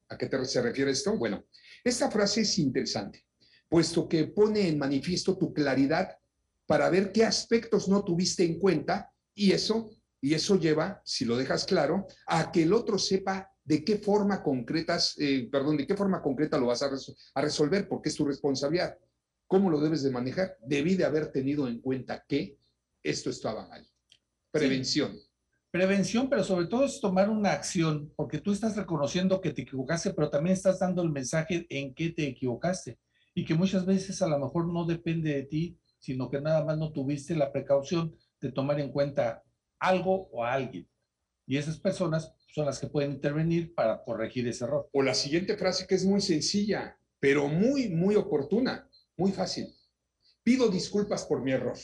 ¿a 0.08 0.16
qué 0.16 0.28
se 0.44 0.62
refiere 0.62 0.90
esto? 0.90 1.16
Bueno, 1.16 1.44
esta 1.84 2.10
frase 2.10 2.42
es 2.42 2.58
interesante 2.58 3.26
puesto 3.68 4.08
que 4.08 4.24
pone 4.24 4.68
en 4.68 4.78
manifiesto 4.78 5.36
tu 5.36 5.52
claridad 5.52 6.16
para 6.66 6.90
ver 6.90 7.12
qué 7.12 7.24
aspectos 7.24 7.88
no 7.88 8.04
tuviste 8.04 8.44
en 8.44 8.58
cuenta 8.58 9.12
y 9.34 9.52
eso, 9.52 9.90
y 10.20 10.34
eso 10.34 10.58
lleva, 10.58 11.00
si 11.04 11.24
lo 11.24 11.36
dejas 11.36 11.64
claro, 11.64 12.06
a 12.26 12.50
que 12.50 12.62
el 12.62 12.72
otro 12.72 12.98
sepa 12.98 13.50
de 13.64 13.84
qué 13.84 13.98
forma 13.98 14.42
concretas, 14.42 15.14
eh, 15.18 15.48
perdón, 15.50 15.76
de 15.76 15.86
qué 15.86 15.96
forma 15.96 16.22
concreta 16.22 16.58
lo 16.58 16.66
vas 16.66 16.82
a, 16.82 16.90
a 17.34 17.40
resolver, 17.40 17.88
porque 17.88 18.08
es 18.08 18.16
tu 18.16 18.24
responsabilidad. 18.24 18.96
¿Cómo 19.46 19.70
lo 19.70 19.80
debes 19.80 20.02
de 20.02 20.10
manejar? 20.10 20.56
Debí 20.60 20.94
de 20.94 21.04
haber 21.04 21.30
tenido 21.30 21.68
en 21.68 21.80
cuenta 21.80 22.24
que 22.26 22.58
esto 23.02 23.30
estaba 23.30 23.68
mal. 23.68 23.86
Prevención. 24.50 25.16
Prevención, 25.70 26.30
pero 26.30 26.42
sobre 26.42 26.66
todo 26.66 26.84
es 26.84 27.00
tomar 27.00 27.28
una 27.28 27.52
acción, 27.52 28.12
porque 28.16 28.40
tú 28.40 28.52
estás 28.52 28.76
reconociendo 28.76 29.40
que 29.40 29.52
te 29.52 29.62
equivocaste, 29.62 30.14
pero 30.14 30.30
también 30.30 30.54
estás 30.54 30.78
dando 30.78 31.02
el 31.02 31.10
mensaje 31.10 31.66
en 31.68 31.92
qué 31.94 32.10
te 32.10 32.26
equivocaste 32.26 32.98
y 33.36 33.44
que 33.44 33.54
muchas 33.54 33.84
veces 33.84 34.22
a 34.22 34.28
lo 34.28 34.38
mejor 34.38 34.66
no 34.66 34.86
depende 34.86 35.34
de 35.34 35.42
ti, 35.42 35.78
sino 35.98 36.30
que 36.30 36.40
nada 36.40 36.64
más 36.64 36.78
no 36.78 36.90
tuviste 36.90 37.36
la 37.36 37.52
precaución 37.52 38.16
de 38.40 38.50
tomar 38.50 38.80
en 38.80 38.90
cuenta 38.90 39.44
algo 39.78 40.30
o 40.32 40.42
a 40.42 40.54
alguien. 40.54 40.88
Y 41.46 41.58
esas 41.58 41.78
personas 41.78 42.32
son 42.54 42.64
las 42.64 42.80
que 42.80 42.86
pueden 42.86 43.12
intervenir 43.12 43.74
para 43.74 44.02
corregir 44.02 44.48
ese 44.48 44.64
error. 44.64 44.88
O 44.90 45.02
la 45.02 45.12
siguiente 45.12 45.54
frase 45.58 45.86
que 45.86 45.96
es 45.96 46.06
muy 46.06 46.22
sencilla, 46.22 46.98
pero 47.20 47.46
muy, 47.46 47.90
muy 47.90 48.14
oportuna, 48.14 48.88
muy 49.18 49.32
fácil. 49.32 49.66
Pido 50.42 50.70
disculpas 50.70 51.26
por 51.26 51.42
mi 51.42 51.52
error. 51.52 51.76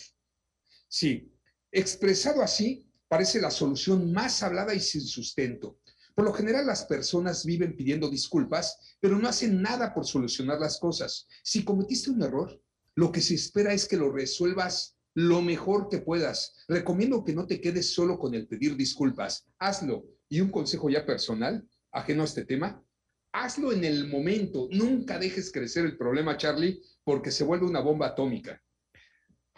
Sí, 0.88 1.36
expresado 1.70 2.40
así, 2.40 2.90
parece 3.08 3.42
la 3.42 3.50
solución 3.50 4.10
más 4.10 4.42
hablada 4.42 4.74
y 4.74 4.80
sin 4.80 5.02
sustento. 5.02 5.80
Por 6.14 6.24
lo 6.24 6.32
general 6.32 6.66
las 6.66 6.84
personas 6.84 7.44
viven 7.44 7.76
pidiendo 7.76 8.08
disculpas, 8.08 8.96
pero 9.00 9.18
no 9.18 9.28
hacen 9.28 9.62
nada 9.62 9.94
por 9.94 10.06
solucionar 10.06 10.58
las 10.58 10.78
cosas. 10.78 11.26
Si 11.42 11.64
cometiste 11.64 12.10
un 12.10 12.22
error, 12.22 12.60
lo 12.94 13.10
que 13.10 13.20
se 13.20 13.34
espera 13.34 13.72
es 13.72 13.88
que 13.88 13.96
lo 13.96 14.12
resuelvas 14.12 14.96
lo 15.14 15.42
mejor 15.42 15.88
que 15.88 15.98
puedas. 15.98 16.64
Recomiendo 16.68 17.24
que 17.24 17.34
no 17.34 17.46
te 17.46 17.60
quedes 17.60 17.94
solo 17.94 18.18
con 18.18 18.34
el 18.34 18.46
pedir 18.46 18.76
disculpas. 18.76 19.46
Hazlo. 19.58 20.04
Y 20.28 20.40
un 20.40 20.50
consejo 20.50 20.88
ya 20.88 21.04
personal, 21.04 21.68
ajeno 21.90 22.22
a 22.22 22.26
este 22.26 22.44
tema, 22.44 22.82
hazlo 23.32 23.72
en 23.72 23.84
el 23.84 24.08
momento. 24.08 24.68
Nunca 24.70 25.18
dejes 25.18 25.52
crecer 25.52 25.84
el 25.84 25.96
problema, 25.96 26.36
Charlie, 26.36 26.82
porque 27.04 27.30
se 27.30 27.44
vuelve 27.44 27.66
una 27.66 27.80
bomba 27.80 28.08
atómica. 28.08 28.62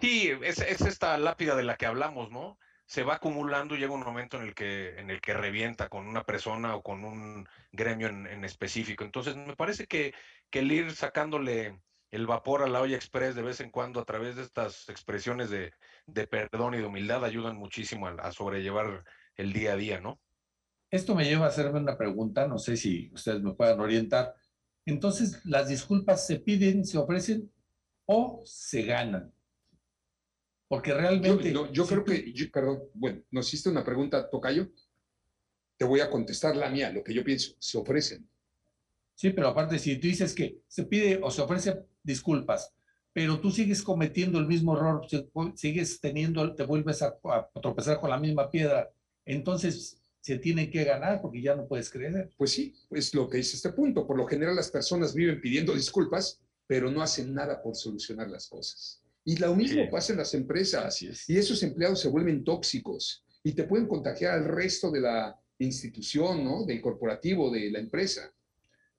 Sí, 0.01 0.31
es, 0.43 0.59
es 0.59 0.81
esta 0.81 1.17
lápida 1.19 1.55
de 1.55 1.63
la 1.63 1.77
que 1.77 1.87
hablamos, 1.87 2.31
¿no? 2.31 2.59
Se 2.87 3.03
va 3.03 3.15
acumulando 3.15 3.75
y 3.75 3.79
llega 3.79 3.93
un 3.93 4.01
momento 4.01 4.37
en 4.37 4.45
el 4.45 4.55
que, 4.55 4.99
en 4.99 5.11
el 5.11 5.21
que 5.21 5.35
revienta 5.35 5.89
con 5.89 6.07
una 6.07 6.25
persona 6.25 6.77
o 6.77 6.83
con 6.83 7.05
un 7.05 7.49
gremio 7.73 8.09
en, 8.09 8.45
específico. 8.45 9.05
Entonces, 9.05 9.37
me 9.37 9.57
parece 9.57 9.87
que, 9.87 10.15
que, 10.51 10.61
el 10.61 10.71
ir 10.71 10.93
sacándole 10.93 11.81
el 12.11 12.27
vapor 12.27 12.63
a 12.63 12.69
la 12.69 12.81
olla 12.81 12.97
express 12.97 13.35
de 13.35 13.43
vez 13.43 13.61
en 13.61 13.71
cuando 13.71 14.01
a 14.01 14.05
través 14.05 14.37
de 14.37 14.43
estas 14.43 14.89
expresiones 14.89 15.51
de, 15.51 15.73
de 16.07 16.27
perdón 16.27 16.75
y 16.75 16.79
de 16.79 16.87
humildad 16.87 17.25
ayudan 17.25 17.57
muchísimo 17.57 18.07
a, 18.07 18.13
a, 18.13 18.33
sobrellevar 18.33 19.05
el 19.37 19.53
día 19.53 19.73
a 19.73 19.77
día, 19.77 20.01
¿no? 20.01 20.21
Esto 20.91 21.15
me 21.15 21.25
lleva 21.25 21.47
a 21.47 21.49
hacerme 21.49 21.81
una 21.81 21.97
pregunta, 21.97 22.47
no 22.47 22.59
sé 22.59 22.77
si 22.77 23.11
ustedes 23.13 23.43
me 23.43 23.55
puedan 23.55 23.81
orientar. 23.81 24.35
Entonces, 24.87 25.45
¿las 25.45 25.69
disculpas 25.69 26.27
se 26.27 26.39
piden, 26.39 26.85
se 26.85 26.99
ofrecen 26.99 27.51
o 28.07 28.43
se 28.45 28.83
ganan? 28.83 29.34
Porque 30.75 30.93
realmente... 30.93 31.53
Yo, 31.53 31.87
creo 31.87 32.05
que, 32.05 32.35
perdón, 32.53 32.83
bueno, 32.95 33.23
nos 33.31 33.47
hiciste 33.47 33.69
una 33.69 33.85
pregunta, 33.85 34.29
Tocayo. 34.29 34.73
Te 35.77 35.85
voy 35.85 36.01
a 36.01 36.11
contestar 36.11 36.57
la 36.57 36.69
mía, 36.69 36.91
lo 36.91 37.05
que 37.05 37.15
yo 37.15 37.23
pienso, 37.23 37.55
se 37.61 37.79
ofrecen. 37.79 38.29
Sí, 39.15 39.31
pero 39.31 39.47
aparte, 39.47 39.79
si 39.79 39.95
tú 39.99 40.09
dices 40.09 40.35
que 40.35 40.63
se 40.67 40.83
pide 40.83 41.21
o 41.23 41.31
se 41.31 41.43
ofrece 41.43 41.85
disculpas, 42.03 42.75
pero 43.13 43.39
tú 43.39 43.53
sigues 43.53 43.85
cometiendo 43.85 44.41
el 44.41 44.49
mismo 44.49 44.77
error, 44.77 45.07
sigues 45.55 46.01
teniendo, 46.01 46.57
te 46.57 46.65
vuelves 46.65 47.03
a, 47.03 47.17
tropezar 47.63 48.01
con 48.01 48.11
la 48.11 48.19
misma 48.19 48.51
piedra, 48.51 48.91
entonces 49.25 50.03
se 50.23 50.39
tiene 50.39 50.69
que 50.71 50.83
ganar 50.83 51.23
porque 51.23 51.41
ya 51.41 51.55
no 51.55 51.69
puedes 51.69 51.89
creer. 51.89 52.33
Pues 52.37 52.51
sí, 52.51 52.75
es 52.91 53.15
lo 53.15 53.31
que 53.31 53.37
dice 53.37 53.55
este 53.55 53.71
punto. 53.71 54.09
Por 54.09 54.17
lo 54.17 54.27
general 54.27 54.57
las 54.57 54.73
personas 54.73 55.15
viven 55.15 55.41
pidiendo 55.41 55.73
disculpas, 55.73 56.41
pero 56.67 56.91
no 56.91 57.01
hacen 57.01 57.33
nada 57.33 57.63
por 57.63 57.77
solucionar 57.77 58.29
las 58.29 58.49
cosas. 58.49 59.04
Y 59.25 59.37
lo 59.37 59.55
mismo 59.55 59.89
pasa 59.91 60.13
en 60.13 60.19
las 60.19 60.35
empresas. 60.35 61.01
Y 61.29 61.39
esos 61.39 61.63
empleados 61.63 62.01
se 62.01 62.09
vuelven 62.09 62.45
tóxicos 62.45 63.25
y 63.43 63.53
te 63.53 63.65
pueden 63.65 63.87
contagiar 63.87 64.35
al 64.35 64.45
resto 64.45 64.91
de 64.91 65.01
la 65.01 65.39
institución, 65.59 66.45
¿no? 66.45 66.65
Del 66.65 66.83
corporativo, 66.83 67.51
de 67.51 67.71
la 67.71 67.79
empresa. 67.79 68.33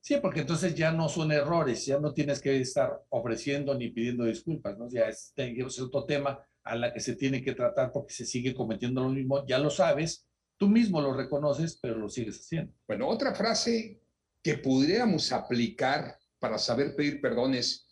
Sí, 0.02 0.18
porque 0.22 0.42
entonces 0.42 0.76
ya 0.76 0.92
no 0.92 1.10
son 1.10 1.32
errores, 1.32 1.86
ya 1.86 2.00
no 2.00 2.14
tienes 2.14 2.40
que 2.40 2.62
estar 2.62 3.04
ofreciendo 3.10 3.74
ni 3.76 3.90
pidiendo 3.90 4.26
disculpas, 4.26 4.78
¿no? 4.78 4.88
Ya 4.88 5.08
es, 5.10 5.34
es 5.36 5.80
otro 5.80 6.06
tema 6.06 6.40
a 6.64 6.76
la 6.76 6.94
que 6.94 7.00
se 7.00 7.16
tiene 7.16 7.44
que 7.44 7.56
tratar 7.56 7.92
porque 7.92 8.14
se 8.14 8.26
sigue 8.26 8.54
cometiendo 8.54 9.02
lo 9.02 9.10
mismo, 9.10 9.46
ya 9.48 9.58
lo 9.58 9.70
sabes, 9.70 10.28
tú 10.58 10.68
mismo 10.68 11.02
lo 11.02 11.14
reconoces, 11.14 11.80
pero 11.82 11.98
lo 11.98 12.10
sigues 12.10 12.40
haciendo. 12.40 12.72
Bueno, 12.88 13.08
otra 13.08 13.34
frase 13.34 14.00
que 14.44 14.60
pudiéramos 14.60 15.32
aplicar 15.32 16.20
para 16.40 16.60
saber 16.60 16.96
pedir 16.96 17.20
perdón 17.20 17.56
es, 17.56 17.88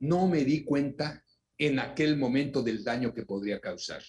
no 0.00 0.26
me 0.26 0.44
di 0.44 0.64
cuenta 0.64 1.24
en 1.66 1.78
aquel 1.78 2.16
momento 2.16 2.62
del 2.62 2.82
daño 2.82 3.14
que 3.14 3.24
podría 3.24 3.60
causar. 3.60 4.02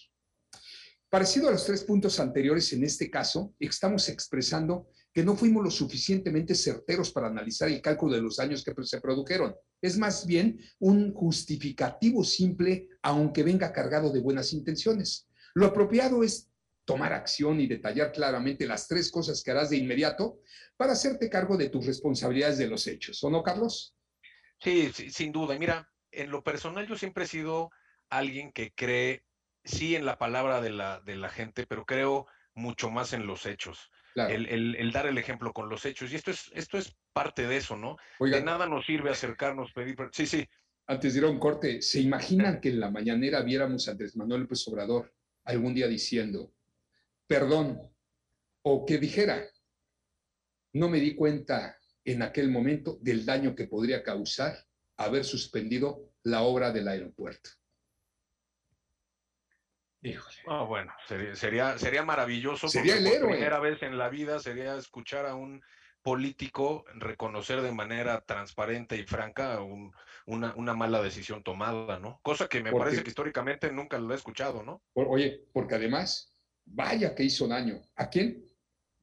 Parecido 1.08 1.48
a 1.48 1.52
los 1.52 1.66
tres 1.66 1.84
puntos 1.84 2.20
anteriores, 2.20 2.74
en 2.74 2.84
este 2.84 3.12
caso, 3.12 3.54
estamos 3.60 4.10
expresando 4.10 4.88
que 5.14 5.24
no 5.24 5.36
fuimos 5.36 5.64
lo 5.64 5.70
suficientemente 5.70 6.56
certeros 6.56 7.12
para 7.12 7.28
analizar 7.28 7.70
el 7.70 7.84
cálculo 7.84 8.16
de 8.16 8.22
los 8.24 8.38
daños 8.38 8.64
que 8.64 8.74
se 8.84 9.00
produjeron. 9.00 9.56
Es 9.80 10.00
más 10.00 10.26
bien 10.26 10.60
un 10.80 11.14
justificativo 11.14 12.24
simple, 12.24 12.90
aunque 13.04 13.44
venga 13.44 13.72
cargado 13.72 14.12
de 14.12 14.22
buenas 14.22 14.52
intenciones. 14.54 15.28
Lo 15.54 15.68
apropiado 15.68 16.24
es 16.24 16.50
tomar 16.86 17.14
acción 17.14 17.62
y 17.62 17.68
detallar 17.68 18.12
claramente 18.12 18.66
las 18.66 18.88
tres 18.88 19.12
cosas 19.12 19.44
que 19.44 19.52
harás 19.52 19.70
de 19.70 19.78
inmediato 19.78 20.40
para 20.76 20.94
hacerte 20.94 21.30
cargo 21.30 21.56
de 21.56 21.70
tus 21.70 21.86
responsabilidades 21.86 22.58
de 22.58 22.68
los 22.68 22.88
hechos. 22.88 23.24
¿O 23.24 23.30
no, 23.30 23.44
Carlos? 23.44 23.96
Sí, 24.60 24.90
sí 24.92 25.12
sin 25.12 25.32
duda. 25.32 25.60
Mira, 25.60 25.93
en 26.14 26.32
lo 26.32 26.44
personal 26.44 26.88
yo 26.88 26.96
siempre 26.96 27.26
he 27.26 27.28
sido 27.28 27.72
alguien 28.10 28.52
que 28.52 28.72
cree, 28.74 29.24
sí, 29.64 29.96
en 29.96 30.06
la 30.06 30.18
palabra 30.18 30.62
de 30.62 30.70
la, 30.70 31.00
de 31.02 31.16
la 31.16 31.30
gente, 31.30 31.66
pero 31.68 31.86
creo 31.86 32.28
mucho 32.54 32.90
más 32.90 33.14
en 33.14 33.26
los 33.26 33.46
hechos. 33.46 33.92
El, 34.16 34.48
el, 34.48 34.76
el, 34.76 34.92
dar 34.92 35.08
el 35.08 35.18
ejemplo 35.18 35.54
con 35.54 35.70
los 35.70 35.86
hechos. 35.86 36.12
Y 36.12 36.16
esto 36.16 36.30
es, 36.30 36.52
esto 36.54 36.78
es 36.78 36.96
parte 37.14 37.48
de 37.48 37.58
eso, 37.58 37.76
¿no? 37.76 37.98
Oiga, 38.20 38.38
de 38.38 38.44
nada 38.44 38.68
nos 38.68 38.86
sirve 38.86 39.10
acercarnos, 39.10 39.74
pedir... 39.74 39.96
Sí, 40.12 40.28
sí. 40.28 40.48
Antes 40.86 41.14
de 41.14 41.20
ir 41.20 41.26
a 41.26 41.30
un 41.30 41.40
corte, 41.40 41.82
¿se 41.82 42.00
imaginan 42.00 42.62
que 42.62 42.70
en 42.70 42.80
la 42.80 42.92
mañanera 42.92 43.42
viéramos 43.42 43.88
a 43.88 43.92
Andrés 43.92 44.16
Manuel 44.16 44.42
López 44.42 44.68
Obrador 44.68 45.12
algún 45.46 45.74
día 45.74 45.88
diciendo, 45.88 46.54
perdón, 47.26 47.82
o 48.62 48.86
que 48.86 49.00
dijera, 49.00 49.44
no 50.74 50.90
me 50.90 51.00
di 51.00 51.16
cuenta 51.16 51.78
en 52.06 52.22
aquel 52.22 52.52
momento 52.52 52.98
del 53.02 53.26
daño 53.26 53.56
que 53.56 53.66
podría 53.66 54.04
causar 54.04 54.56
haber 54.98 55.26
suspendido 55.26 56.14
la 56.24 56.44
obra 56.44 56.72
del 56.72 56.88
aeropuerto? 56.88 57.50
Híjole. 60.02 60.36
Oh, 60.48 60.68
bueno, 60.68 60.94
sería, 61.08 61.36
sería, 61.36 61.78
sería 61.78 62.04
maravilloso. 62.04 62.68
Sería 62.68 62.98
el 62.98 63.08
héroe. 63.08 63.32
primera 63.32 63.60
vez 63.60 63.82
en 63.84 63.98
la 63.98 64.10
vida 64.10 64.40
sería 64.40 64.76
escuchar 64.76 65.26
a 65.26 65.36
un 65.36 65.62
político 66.02 66.84
reconocer 66.96 67.62
de 67.62 67.72
manera 67.72 68.20
transparente 68.22 68.98
y 68.98 69.04
franca 69.04 69.62
un, 69.62 69.94
una, 70.26 70.54
una, 70.58 70.74
mala 70.74 71.02
decisión 71.02 71.42
tomada, 71.42 71.98
¿no? 72.00 72.20
Cosa 72.22 72.48
que 72.48 72.62
me 72.62 72.72
porque, 72.72 72.84
parece 72.84 73.04
que 73.04 73.10
históricamente 73.10 73.72
nunca 73.72 73.98
lo 73.98 74.14
he 74.14 74.18
escuchado, 74.18 74.62
¿no? 74.62 74.84
Oye, 74.94 75.46
porque 75.54 75.76
además, 75.76 76.38
vaya 76.66 77.16
que 77.16 77.24
hizo 77.24 77.48
daño. 77.48 77.82
¿A 77.96 78.10
quién? 78.10 78.46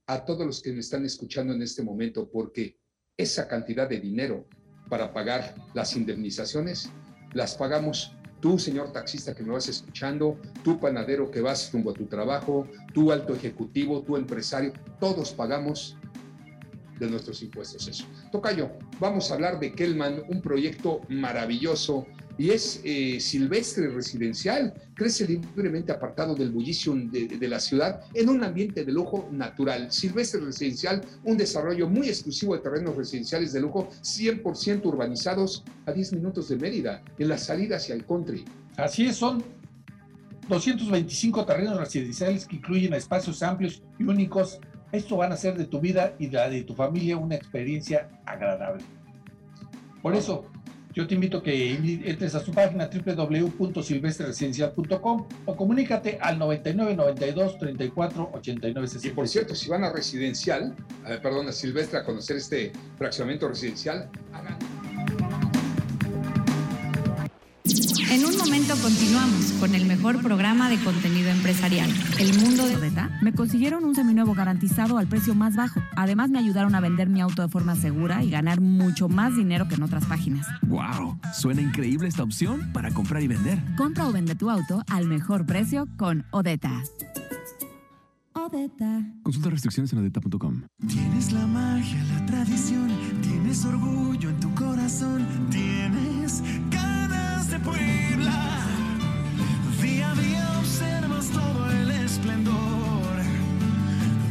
A 0.07 0.27
todos 0.27 0.47
los 0.47 0.63
que 0.63 0.73
me 0.73 0.81
están 0.81 1.07
escuchando 1.07 1.55
en 1.55 1.63
este 1.63 1.83
momento, 1.83 2.31
porque 2.31 2.79
esa 3.17 3.49
cantidad 3.49 3.89
de 3.89 4.01
dinero 4.01 4.47
para 4.91 5.15
pagar 5.15 5.55
las 5.73 5.97
indemnizaciones 5.97 6.91
las 7.33 7.55
pagamos 7.55 8.13
tú, 8.41 8.59
señor 8.59 8.93
taxista 8.93 9.35
que 9.35 9.43
me 9.43 9.53
vas 9.53 9.69
escuchando, 9.69 10.39
tú, 10.65 10.81
panadero 10.81 11.31
que 11.31 11.41
vas 11.41 11.71
rumbo 11.73 11.91
a 11.91 11.95
tu 11.95 12.07
trabajo, 12.07 12.67
tú, 12.93 13.13
alto 13.13 13.35
ejecutivo, 13.35 14.03
tú, 14.03 14.17
empresario, 14.17 14.73
todos 14.99 15.33
pagamos 15.33 15.97
de 16.99 17.09
nuestros 17.09 17.43
impuestos 17.43 17.87
eso. 17.89 18.05
Tocayo, 18.33 18.71
vamos 18.99 19.31
a 19.31 19.35
hablar 19.35 19.61
de 19.61 19.73
Kelman, 19.73 20.23
un 20.29 20.43
proyecto 20.43 21.01
maravilloso 21.09 22.07
y 22.41 22.53
es 22.53 22.81
eh, 22.85 23.21
silvestre 23.21 23.89
residencial, 23.89 24.73
crece 24.95 25.29
libremente 25.29 25.93
apartado 25.93 26.35
del 26.35 26.51
bullicio 26.51 26.95
de, 26.95 27.29
de, 27.29 27.49
la 27.49 27.61
ciudad 27.61 28.01
en 28.15 28.31
un 28.31 28.43
ambiente 28.43 28.83
de 28.83 28.91
lujo 28.91 29.29
natural. 29.31 29.93
Silvestre 29.93 30.41
residencial, 30.41 31.03
un 31.25 31.37
desarrollo 31.37 31.87
muy 31.87 32.09
exclusivo 32.09 32.57
de 32.57 32.63
terrenos 32.63 32.97
residenciales 32.97 33.53
de 33.53 33.61
lujo, 33.61 33.91
100% 34.01 34.87
urbanizados 34.87 35.65
a 35.85 35.93
10 35.93 36.15
minutos 36.15 36.49
de 36.49 36.57
Mérida, 36.57 37.03
en 37.19 37.29
la 37.29 37.37
salida 37.37 37.77
hacia 37.77 37.95
el 37.95 38.07
country. 38.07 38.43
Así 38.79 39.05
es, 39.05 39.17
son 39.17 39.45
225 40.49 41.45
terrenos 41.45 41.77
residenciales 41.77 42.47
que 42.47 42.57
incluyen 42.57 42.95
espacios 42.95 43.43
amplios 43.43 43.83
y 43.99 44.05
únicos. 44.05 44.61
Esto 44.93 45.19
van 45.19 45.33
a 45.33 45.35
hacer 45.35 45.59
de 45.59 45.67
tu 45.67 45.79
vida 45.79 46.15
y 46.19 46.29
de 46.29 46.39
la 46.39 46.49
de 46.49 46.63
tu 46.63 46.75
familia 46.75 47.19
una 47.19 47.35
experiencia 47.35 48.09
agradable. 48.25 48.83
Por 50.01 50.17
eso, 50.17 50.50
yo 50.93 51.07
te 51.07 51.15
invito 51.15 51.39
a 51.39 51.43
que 51.43 51.73
entres 52.05 52.35
a 52.35 52.41
su 52.41 52.53
página 52.53 52.89
www.silvestreresidencial.com 52.89 55.27
o 55.47 55.57
comunícate 55.57 56.19
al 56.21 56.39
99 56.39 56.97
92 56.97 57.59
34 57.59 58.31
89 58.35 58.89
60. 58.89 59.09
Y 59.09 59.13
por 59.13 59.27
cierto, 59.29 59.55
si 59.55 59.69
van 59.69 59.85
a 59.85 59.93
residencial, 59.93 60.75
eh, 61.07 61.21
perdón, 61.23 61.47
a 61.49 61.53
Silvestre 61.53 62.01
a 62.01 62.05
conocer 62.05 62.37
este 62.37 62.73
fraccionamiento 62.97 63.47
residencial, 63.49 64.11
hagan. 64.33 64.80
En 68.11 68.27
un 68.27 68.37
momento 68.37 68.75
continuamos 68.83 69.53
con 69.61 69.73
el 69.73 69.87
mejor 69.87 70.21
programa 70.21 70.69
de 70.69 70.83
contenido 70.83 71.31
empresarial, 71.31 71.89
El 72.19 72.37
Mundo 72.41 72.67
de 72.67 72.75
Odeta. 72.75 73.17
Me 73.23 73.33
consiguieron 73.33 73.85
un 73.85 73.95
seminuevo 73.95 74.35
garantizado 74.35 74.99
al 74.99 75.07
precio 75.07 75.37
más 75.37 75.55
bajo. 75.55 75.81
Además 75.95 76.29
me 76.29 76.41
ayudaron 76.41 76.75
a 76.75 76.81
vender 76.81 77.09
mi 77.09 77.21
auto 77.21 77.43
de 77.43 77.49
forma 77.49 77.77
segura 77.77 78.25
y 78.25 78.31
ganar 78.31 78.61
mucho 78.61 79.09
más 79.09 79.37
dinero 79.37 79.69
que 79.69 79.77
en 79.77 79.85
otras 79.85 80.07
páginas. 80.07 80.49
¡Wow! 80.63 81.21
Suena 81.33 81.63
increíble 81.63 82.09
esta 82.09 82.25
opción 82.25 82.73
para 82.73 82.91
comprar 82.91 83.23
y 83.23 83.29
vender. 83.29 83.63
Compra 83.77 84.09
o 84.09 84.13
vende 84.13 84.35
tu 84.35 84.51
auto 84.51 84.83
al 84.89 85.07
mejor 85.07 85.47
precio 85.47 85.87
con 85.97 86.27
Odeta. 86.33 86.83
Odeta. 88.33 89.05
Consulta 89.23 89.51
restricciones 89.51 89.93
en 89.93 90.01
odeta.com. 90.01 90.63
Tienes 90.89 91.31
la 91.31 91.47
magia, 91.47 92.03
la 92.13 92.27
tradición, 92.27 92.91
tienes 93.23 93.65
orgullo 93.65 94.31
en 94.31 94.41
tu 94.41 94.53
corazón, 94.57 95.25
tienes 95.51 96.43
Puebla. 97.65 98.67
Día 99.83 100.11
a 100.11 100.15
día 100.15 100.59
observas 100.59 101.29
todo 101.31 101.71
el 101.71 101.91
esplendor 101.91 103.17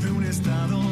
de 0.02 0.12
un 0.12 0.24
estado 0.24 0.89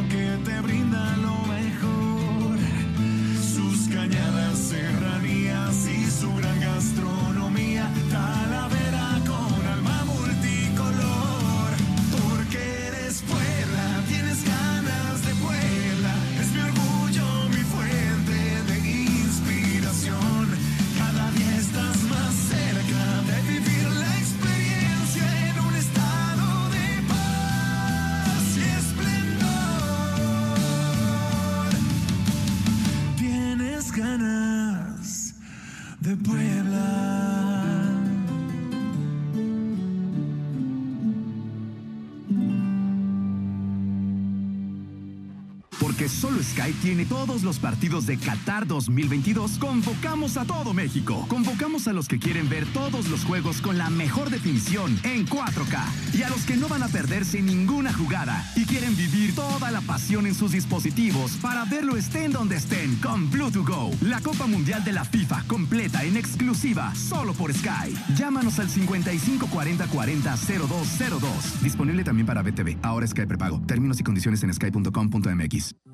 Solo 46.37 46.49
Sky 46.49 46.71
tiene 46.83 47.05
todos 47.05 47.41
los 47.41 47.57
partidos 47.57 48.05
de 48.05 48.15
Qatar 48.17 48.67
2022, 48.67 49.57
convocamos 49.57 50.37
a 50.37 50.45
todo 50.45 50.71
México. 50.71 51.25
Convocamos 51.29 51.87
a 51.87 51.93
los 51.93 52.07
que 52.07 52.19
quieren 52.19 52.47
ver 52.47 52.63
todos 52.73 53.07
los 53.07 53.23
juegos 53.23 53.59
con 53.59 53.79
la 53.79 53.89
mejor 53.89 54.29
definición 54.29 54.99
en 55.03 55.25
4K 55.25 55.79
y 56.13 56.21
a 56.21 56.29
los 56.29 56.41
que 56.45 56.55
no 56.55 56.67
van 56.67 56.83
a 56.83 56.89
perderse 56.89 57.41
ninguna 57.41 57.91
jugada 57.91 58.45
y 58.55 58.65
quieren 58.65 58.95
vivir 58.95 59.33
toda 59.33 59.71
la 59.71 59.81
pasión 59.81 60.27
en 60.27 60.35
sus 60.35 60.51
dispositivos 60.51 61.31
para 61.41 61.65
verlo 61.65 61.97
estén 61.97 62.31
donde 62.31 62.57
estén 62.57 62.95
con 62.97 63.31
Bluetooth 63.31 63.67
Go. 63.67 63.91
La 64.01 64.21
Copa 64.21 64.45
Mundial 64.45 64.83
de 64.83 64.91
la 64.91 65.05
FIFA 65.05 65.43
completa 65.47 66.03
en 66.03 66.17
exclusiva 66.17 66.93
solo 66.93 67.33
por 67.33 67.51
Sky. 67.51 67.95
Llámanos 68.15 68.59
al 68.59 68.69
55 68.69 69.47
40 69.47 69.87
40 69.87 70.35
0202. 70.35 71.63
Disponible 71.63 72.03
también 72.03 72.27
para 72.27 72.43
BTV. 72.43 72.77
Ahora 72.83 73.07
Sky 73.07 73.25
prepago. 73.25 73.59
Términos 73.65 73.99
y 73.99 74.03
condiciones 74.03 74.43
en 74.43 74.53
sky.com.mx. 74.53 75.86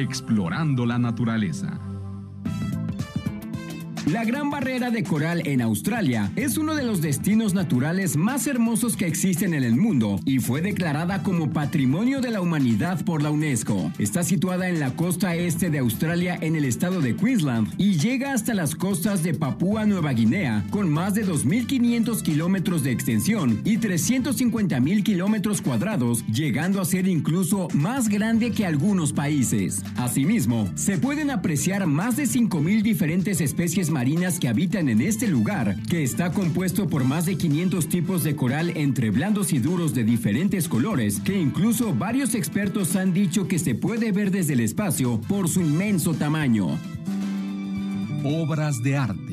Explorando 0.00 0.86
la 0.86 0.98
naturaleza. 0.98 1.91
La 4.06 4.24
Gran 4.24 4.50
Barrera 4.50 4.90
de 4.90 5.04
Coral 5.04 5.46
en 5.46 5.62
Australia 5.62 6.32
es 6.34 6.58
uno 6.58 6.74
de 6.74 6.82
los 6.82 7.00
destinos 7.00 7.54
naturales 7.54 8.16
más 8.16 8.48
hermosos 8.48 8.96
que 8.96 9.06
existen 9.06 9.54
en 9.54 9.62
el 9.62 9.76
mundo 9.76 10.18
y 10.24 10.40
fue 10.40 10.60
declarada 10.60 11.22
como 11.22 11.52
Patrimonio 11.52 12.20
de 12.20 12.32
la 12.32 12.40
Humanidad 12.40 13.04
por 13.04 13.22
la 13.22 13.30
UNESCO. 13.30 13.92
Está 14.00 14.24
situada 14.24 14.68
en 14.68 14.80
la 14.80 14.96
costa 14.96 15.36
este 15.36 15.70
de 15.70 15.78
Australia 15.78 16.36
en 16.40 16.56
el 16.56 16.64
estado 16.64 17.00
de 17.00 17.14
Queensland 17.14 17.72
y 17.78 17.96
llega 17.96 18.32
hasta 18.32 18.54
las 18.54 18.74
costas 18.74 19.22
de 19.22 19.34
Papúa 19.34 19.86
Nueva 19.86 20.12
Guinea 20.12 20.64
con 20.70 20.90
más 20.90 21.14
de 21.14 21.24
2.500 21.24 22.22
kilómetros 22.22 22.82
de 22.82 22.90
extensión 22.90 23.60
y 23.64 23.76
350.000 23.78 25.04
kilómetros 25.04 25.62
cuadrados, 25.62 26.26
llegando 26.26 26.80
a 26.80 26.84
ser 26.84 27.06
incluso 27.06 27.68
más 27.72 28.08
grande 28.08 28.50
que 28.50 28.66
algunos 28.66 29.12
países. 29.12 29.84
Asimismo, 29.96 30.68
se 30.74 30.98
pueden 30.98 31.30
apreciar 31.30 31.86
más 31.86 32.16
de 32.16 32.24
5.000 32.24 32.82
diferentes 32.82 33.40
especies 33.40 33.91
marinas 33.92 34.40
que 34.40 34.48
habitan 34.48 34.88
en 34.88 35.00
este 35.00 35.28
lugar, 35.28 35.76
que 35.88 36.02
está 36.02 36.32
compuesto 36.32 36.88
por 36.88 37.04
más 37.04 37.26
de 37.26 37.36
500 37.36 37.88
tipos 37.88 38.24
de 38.24 38.34
coral 38.34 38.72
entre 38.76 39.10
blandos 39.10 39.52
y 39.52 39.58
duros 39.58 39.94
de 39.94 40.02
diferentes 40.02 40.68
colores, 40.68 41.20
que 41.20 41.38
incluso 41.38 41.94
varios 41.94 42.34
expertos 42.34 42.96
han 42.96 43.12
dicho 43.12 43.46
que 43.46 43.58
se 43.58 43.74
puede 43.74 44.10
ver 44.10 44.30
desde 44.30 44.54
el 44.54 44.60
espacio 44.60 45.20
por 45.28 45.48
su 45.48 45.60
inmenso 45.60 46.14
tamaño. 46.14 46.78
Obras 48.24 48.82
de 48.82 48.96
arte. 48.96 49.31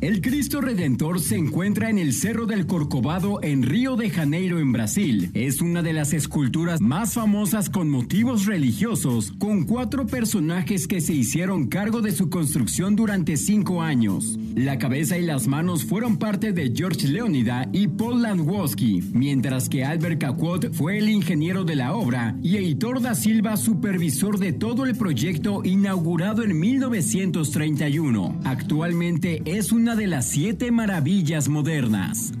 El 0.00 0.22
Cristo 0.22 0.62
Redentor 0.62 1.20
se 1.20 1.36
encuentra 1.36 1.90
en 1.90 1.98
el 1.98 2.14
Cerro 2.14 2.46
del 2.46 2.66
Corcovado 2.66 3.38
en 3.42 3.62
Río 3.62 3.96
de 3.96 4.08
Janeiro, 4.08 4.58
en 4.58 4.72
Brasil. 4.72 5.30
Es 5.34 5.60
una 5.60 5.82
de 5.82 5.92
las 5.92 6.14
esculturas 6.14 6.80
más 6.80 7.12
famosas 7.12 7.68
con 7.68 7.90
motivos 7.90 8.46
religiosos, 8.46 9.30
con 9.32 9.64
cuatro 9.64 10.06
personajes 10.06 10.86
que 10.86 11.02
se 11.02 11.12
hicieron 11.12 11.66
cargo 11.66 12.00
de 12.00 12.12
su 12.12 12.30
construcción 12.30 12.96
durante 12.96 13.36
cinco 13.36 13.82
años. 13.82 14.38
La 14.54 14.78
cabeza 14.78 15.18
y 15.18 15.22
las 15.22 15.46
manos 15.46 15.84
fueron 15.84 16.16
parte 16.16 16.52
de 16.52 16.72
George 16.74 17.06
Leonida 17.06 17.68
y 17.70 17.86
Paul 17.86 18.22
Landwoski, 18.22 19.02
mientras 19.12 19.68
que 19.68 19.84
Albert 19.84 20.22
Caquot 20.22 20.72
fue 20.72 20.96
el 20.96 21.10
ingeniero 21.10 21.64
de 21.64 21.76
la 21.76 21.92
obra 21.92 22.38
y 22.42 22.56
Heitor 22.56 23.02
da 23.02 23.14
Silva 23.14 23.58
supervisor 23.58 24.38
de 24.38 24.54
todo 24.54 24.86
el 24.86 24.96
proyecto 24.96 25.60
inaugurado 25.62 26.42
en 26.42 26.58
1931. 26.58 28.40
Actualmente 28.44 29.42
es 29.44 29.72
una 29.72 29.89
de 29.96 30.06
las 30.06 30.26
siete 30.26 30.70
maravillas 30.70 31.48
modernas. 31.48 32.32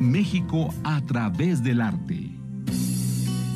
México 0.00 0.74
a 0.84 1.00
través 1.02 1.62
del 1.62 1.80
arte. 1.80 2.35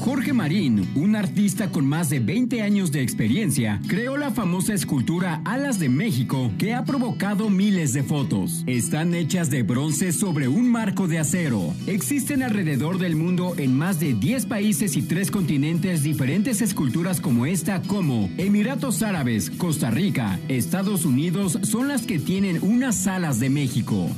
Jorge 0.01 0.33
Marín, 0.33 0.89
un 0.95 1.15
artista 1.15 1.71
con 1.71 1.85
más 1.85 2.09
de 2.09 2.21
20 2.21 2.63
años 2.63 2.91
de 2.91 3.03
experiencia, 3.03 3.83
creó 3.87 4.17
la 4.17 4.31
famosa 4.31 4.73
escultura 4.73 5.43
Alas 5.45 5.79
de 5.79 5.91
México 5.91 6.51
que 6.59 6.73
ha 6.73 6.87
provocado 6.87 7.51
miles 7.51 7.93
de 7.93 8.03
fotos. 8.03 8.65
Están 8.67 9.15
hechas 9.15 9.51
de 9.51 9.63
bronce 9.63 10.13
sobre 10.13 10.49
un 10.49 10.71
marco 10.71 11.07
de 11.07 11.19
acero. 11.19 11.75
Existen 11.87 12.43
alrededor 12.43 12.97
del 12.97 13.15
mundo 13.15 13.53
en 13.59 13.77
más 13.77 14.01
de 14.01 14.15
10 14.15 14.47
países 14.47 14.97
y 14.97 15.03
3 15.03 15.31
continentes 15.31 16.03
diferentes 16.03 16.63
esculturas 16.63 17.21
como 17.21 17.45
esta 17.45 17.83
como 17.83 18.31
Emiratos 18.39 19.03
Árabes, 19.03 19.51
Costa 19.51 19.91
Rica, 19.91 20.41
Estados 20.49 21.05
Unidos 21.05 21.59
son 21.63 21.89
las 21.89 22.07
que 22.07 22.19
tienen 22.19 22.59
unas 22.63 23.07
alas 23.07 23.39
de 23.39 23.51
México. 23.51 24.09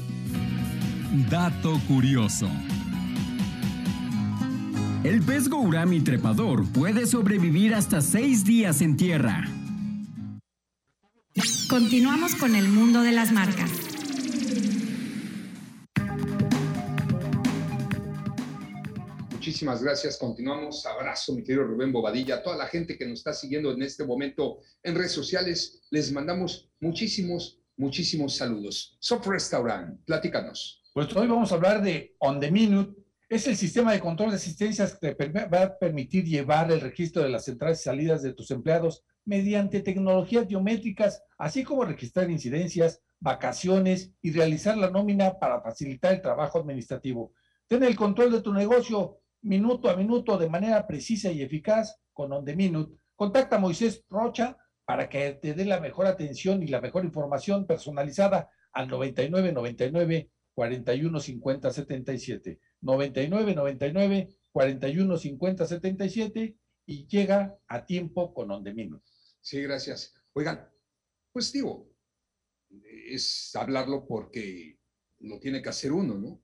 Dato 1.29 1.77
curioso. 1.89 2.49
El 5.05 5.21
pez 5.21 5.49
gourami 5.49 6.01
trepador 6.01 6.65
puede 6.73 7.07
sobrevivir 7.07 7.75
hasta 7.75 8.01
seis 8.01 8.45
días 8.45 8.81
en 8.83 8.97
tierra. 8.97 9.49
Continuamos 11.69 12.37
con 12.37 12.55
el 12.55 12.69
mundo 12.69 13.03
de 13.03 13.11
las 13.11 13.33
marcas. 13.33 13.73
Muchísimas 19.33 19.83
gracias. 19.83 20.17
Continuamos. 20.19 20.87
Abrazo, 20.87 21.35
mi 21.35 21.43
querido 21.43 21.65
Rubén 21.65 21.93
Bobadilla. 21.93 22.37
A 22.37 22.43
toda 22.45 22.57
la 22.57 22.69
gente 22.69 22.97
que 22.97 23.05
nos 23.05 23.19
está 23.19 23.33
siguiendo 23.33 23.73
en 23.73 23.83
este 23.83 24.05
momento 24.05 24.61
en 24.85 24.95
redes 24.95 25.11
sociales, 25.11 25.81
les 25.91 26.13
mandamos 26.13 26.71
muchísimos, 26.79 27.59
muchísimos 27.77 28.37
saludos. 28.37 28.97
Soft 29.01 29.27
Restaurant, 29.27 29.99
platícanos. 30.05 30.81
Pues 30.95 31.15
hoy 31.17 31.27
vamos 31.27 31.51
a 31.51 31.57
hablar 31.57 31.83
de 31.83 32.15
On 32.21 32.39
the 32.39 32.53
Minute. 32.53 33.02
Es 33.33 33.47
el 33.47 33.57
sistema 33.57 33.93
de 33.93 34.01
control 34.01 34.29
de 34.29 34.37
asistencias 34.37 34.99
que 34.99 35.15
te 35.15 35.47
va 35.47 35.63
a 35.63 35.79
permitir 35.79 36.23
llevar 36.23 36.71
el 36.71 36.83
registro 36.83 37.23
de 37.23 37.31
las 37.31 37.49
entradas 37.49 37.81
y 37.81 37.85
salidas 37.85 38.21
de 38.21 38.35
tus 38.35 38.51
empleados 38.51 39.07
mediante 39.25 39.81
tecnologías 39.81 40.47
biométricas, 40.47 41.23
así 41.39 41.65
como 41.65 41.87
registrar 41.87 42.31
incidencias, 42.31 43.01
vacaciones 43.21 44.13
y 44.21 44.33
realizar 44.33 44.77
la 44.77 44.91
nómina 44.91 45.39
para 45.39 45.63
facilitar 45.63 46.13
el 46.13 46.21
trabajo 46.21 46.59
administrativo. 46.59 47.33
Ten 47.69 47.83
el 47.85 47.97
control 47.97 48.33
de 48.33 48.43
tu 48.43 48.53
negocio 48.53 49.21
minuto 49.41 49.89
a 49.89 49.97
minuto 49.97 50.37
de 50.37 50.51
manera 50.51 50.87
precisa 50.87 51.33
y 51.33 51.41
eficaz 51.41 52.03
con 52.13 52.31
On 52.35 52.45
The 52.45 52.55
Minute. 52.55 52.99
Contacta 53.17 53.57
a 53.57 53.61
Moisés 53.61 54.05
Rocha 54.11 54.59
para 54.85 55.09
que 55.09 55.39
te 55.41 55.55
dé 55.55 55.65
la 55.65 55.81
mejor 55.81 56.05
atención 56.05 56.63
y 56.63 56.67
la 56.67 56.83
mejor 56.83 57.07
información 57.07 57.67
personalizada 57.67 58.51
al 58.75 58.89
99 58.89 59.53
99 59.53 60.31
41 60.55 61.19
50 61.19 61.71
77. 61.71 62.61
99 62.83 63.55
99 63.55 64.29
41 64.53 65.17
50 65.17 65.67
77 65.67 66.57
y 66.87 67.07
llega 67.07 67.59
a 67.69 67.87
tiempo 67.87 68.35
con 68.35 68.51
On 68.51 68.63
Minute. 68.63 69.05
Sí, 69.41 69.63
gracias. 69.63 70.15
Oigan, 70.35 70.69
pues 71.33 71.53
digo, 71.53 71.91
es 73.09 73.55
hablarlo 73.57 74.07
porque 74.07 74.79
lo 75.21 75.39
tiene 75.41 75.63
que 75.63 75.69
hacer 75.69 75.93
uno, 75.93 76.19
¿no? 76.19 76.43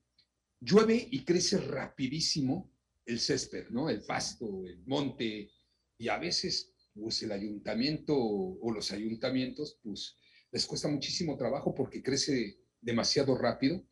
Llueve 0.61 1.09
y 1.11 1.25
crece 1.25 1.59
rapidísimo 1.59 2.73
el 3.05 3.21
césped, 3.21 3.69
¿no? 3.71 3.89
El 3.89 4.03
pasto, 4.03 4.65
el 4.67 4.85
monte, 4.87 5.51
y 5.99 6.09
a 6.09 6.19
veces, 6.19 6.73
pues 6.95 7.23
el 7.23 7.33
ayuntamiento 7.33 8.17
o 8.17 8.71
los 8.73 8.93
ayuntamientos, 8.93 9.79
pues 9.83 10.17
les 10.51 10.67
cuesta 10.67 10.89
muchísimo 10.89 11.37
trabajo 11.37 11.75
porque 11.75 12.03
crece 12.03 12.61
demasiado 12.81 13.37
rápido, 13.37 13.85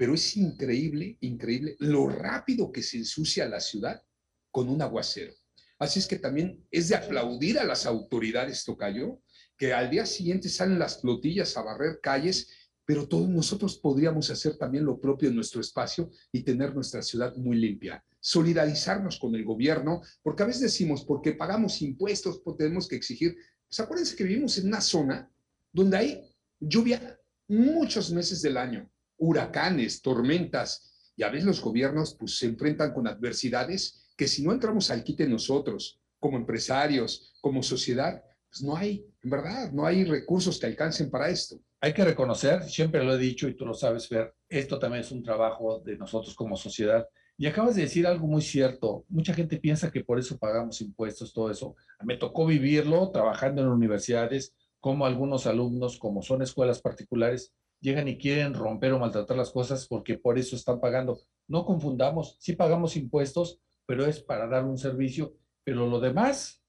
pero 0.00 0.14
es 0.14 0.34
increíble, 0.38 1.18
increíble 1.20 1.76
lo 1.78 2.08
rápido 2.08 2.72
que 2.72 2.82
se 2.82 2.96
ensucia 2.96 3.46
la 3.46 3.60
ciudad 3.60 4.02
con 4.50 4.70
un 4.70 4.80
aguacero. 4.80 5.34
Así 5.78 5.98
es 5.98 6.06
que 6.06 6.18
también 6.18 6.66
es 6.70 6.88
de 6.88 6.94
aplaudir 6.94 7.58
a 7.58 7.64
las 7.64 7.84
autoridades, 7.84 8.64
Tocayo, 8.64 9.20
que 9.58 9.74
al 9.74 9.90
día 9.90 10.06
siguiente 10.06 10.48
salen 10.48 10.78
las 10.78 11.02
flotillas 11.02 11.54
a 11.54 11.62
barrer 11.64 12.00
calles, 12.02 12.48
pero 12.86 13.06
todos 13.06 13.28
nosotros 13.28 13.76
podríamos 13.76 14.30
hacer 14.30 14.56
también 14.56 14.86
lo 14.86 14.98
propio 14.98 15.28
en 15.28 15.34
nuestro 15.34 15.60
espacio 15.60 16.10
y 16.32 16.44
tener 16.44 16.74
nuestra 16.74 17.02
ciudad 17.02 17.36
muy 17.36 17.58
limpia. 17.58 18.02
Solidarizarnos 18.20 19.18
con 19.18 19.34
el 19.34 19.44
gobierno, 19.44 20.00
porque 20.22 20.44
a 20.44 20.46
veces 20.46 20.62
decimos, 20.62 21.04
porque 21.04 21.34
pagamos 21.34 21.82
impuestos, 21.82 22.40
pues 22.42 22.56
tenemos 22.56 22.88
que 22.88 22.96
exigir. 22.96 23.36
Pues 23.68 23.78
acuérdense 23.80 24.16
que 24.16 24.24
vivimos 24.24 24.56
en 24.56 24.68
una 24.68 24.80
zona 24.80 25.30
donde 25.70 25.98
hay 25.98 26.34
lluvia 26.58 27.20
muchos 27.48 28.10
meses 28.10 28.40
del 28.40 28.56
año, 28.56 28.90
huracanes, 29.20 30.02
tormentas, 30.02 31.12
y 31.14 31.22
a 31.22 31.28
veces 31.28 31.44
los 31.44 31.60
gobiernos 31.60 32.16
pues, 32.18 32.38
se 32.38 32.46
enfrentan 32.46 32.92
con 32.92 33.06
adversidades 33.06 34.10
que 34.16 34.26
si 34.26 34.42
no 34.42 34.52
entramos 34.52 34.90
al 34.90 35.04
quite 35.04 35.28
nosotros, 35.28 36.00
como 36.18 36.38
empresarios, 36.38 37.34
como 37.40 37.62
sociedad, 37.62 38.22
pues 38.50 38.62
no 38.62 38.76
hay, 38.76 39.06
en 39.22 39.30
verdad, 39.30 39.70
no 39.72 39.86
hay 39.86 40.04
recursos 40.04 40.58
que 40.58 40.66
alcancen 40.66 41.10
para 41.10 41.28
esto. 41.28 41.60
Hay 41.80 41.92
que 41.92 42.04
reconocer, 42.04 42.64
siempre 42.64 43.04
lo 43.04 43.14
he 43.14 43.18
dicho 43.18 43.48
y 43.48 43.54
tú 43.54 43.64
lo 43.64 43.74
sabes, 43.74 44.08
ver, 44.08 44.34
esto 44.48 44.78
también 44.78 45.02
es 45.02 45.12
un 45.12 45.22
trabajo 45.22 45.80
de 45.80 45.96
nosotros 45.96 46.34
como 46.34 46.56
sociedad. 46.56 47.06
Y 47.36 47.46
acabas 47.46 47.76
de 47.76 47.82
decir 47.82 48.06
algo 48.06 48.26
muy 48.26 48.42
cierto. 48.42 49.04
Mucha 49.08 49.32
gente 49.32 49.58
piensa 49.58 49.90
que 49.90 50.04
por 50.04 50.18
eso 50.18 50.38
pagamos 50.38 50.80
impuestos, 50.82 51.32
todo 51.32 51.50
eso. 51.50 51.74
Me 52.04 52.16
tocó 52.16 52.44
vivirlo 52.44 53.10
trabajando 53.10 53.62
en 53.62 53.68
universidades, 53.68 54.54
como 54.80 55.06
algunos 55.06 55.46
alumnos, 55.46 55.98
como 55.98 56.22
son 56.22 56.42
escuelas 56.42 56.80
particulares, 56.80 57.52
llegan 57.80 58.08
y 58.08 58.18
quieren 58.18 58.54
romper 58.54 58.92
o 58.92 58.98
maltratar 58.98 59.36
las 59.36 59.50
cosas 59.50 59.86
porque 59.86 60.18
por 60.18 60.38
eso 60.38 60.56
están 60.56 60.80
pagando. 60.80 61.20
No 61.48 61.64
confundamos, 61.64 62.36
sí 62.38 62.54
pagamos 62.54 62.96
impuestos, 62.96 63.58
pero 63.86 64.06
es 64.06 64.20
para 64.20 64.46
dar 64.46 64.64
un 64.64 64.78
servicio, 64.78 65.36
pero 65.64 65.86
lo 65.86 66.00
demás 66.00 66.62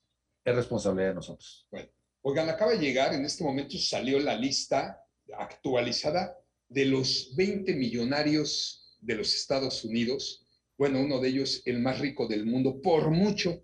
es 0.43 0.55
responsabilidad 0.55 1.09
de 1.09 1.15
nosotros. 1.15 1.67
Bueno, 1.69 1.89
oigan, 2.21 2.49
acaba 2.49 2.71
de 2.71 2.79
llegar, 2.79 3.13
en 3.13 3.25
este 3.25 3.43
momento 3.43 3.77
salió 3.77 4.19
la 4.19 4.35
lista 4.35 5.05
actualizada 5.37 6.37
de 6.67 6.85
los 6.85 7.33
20 7.35 7.75
millonarios 7.75 8.97
de 9.01 9.15
los 9.15 9.35
Estados 9.35 9.83
Unidos. 9.83 10.47
Bueno, 10.77 11.01
uno 11.01 11.19
de 11.19 11.29
ellos, 11.29 11.61
el 11.65 11.79
más 11.79 11.99
rico 11.99 12.27
del 12.27 12.45
mundo, 12.45 12.81
por 12.81 13.11
mucho, 13.11 13.61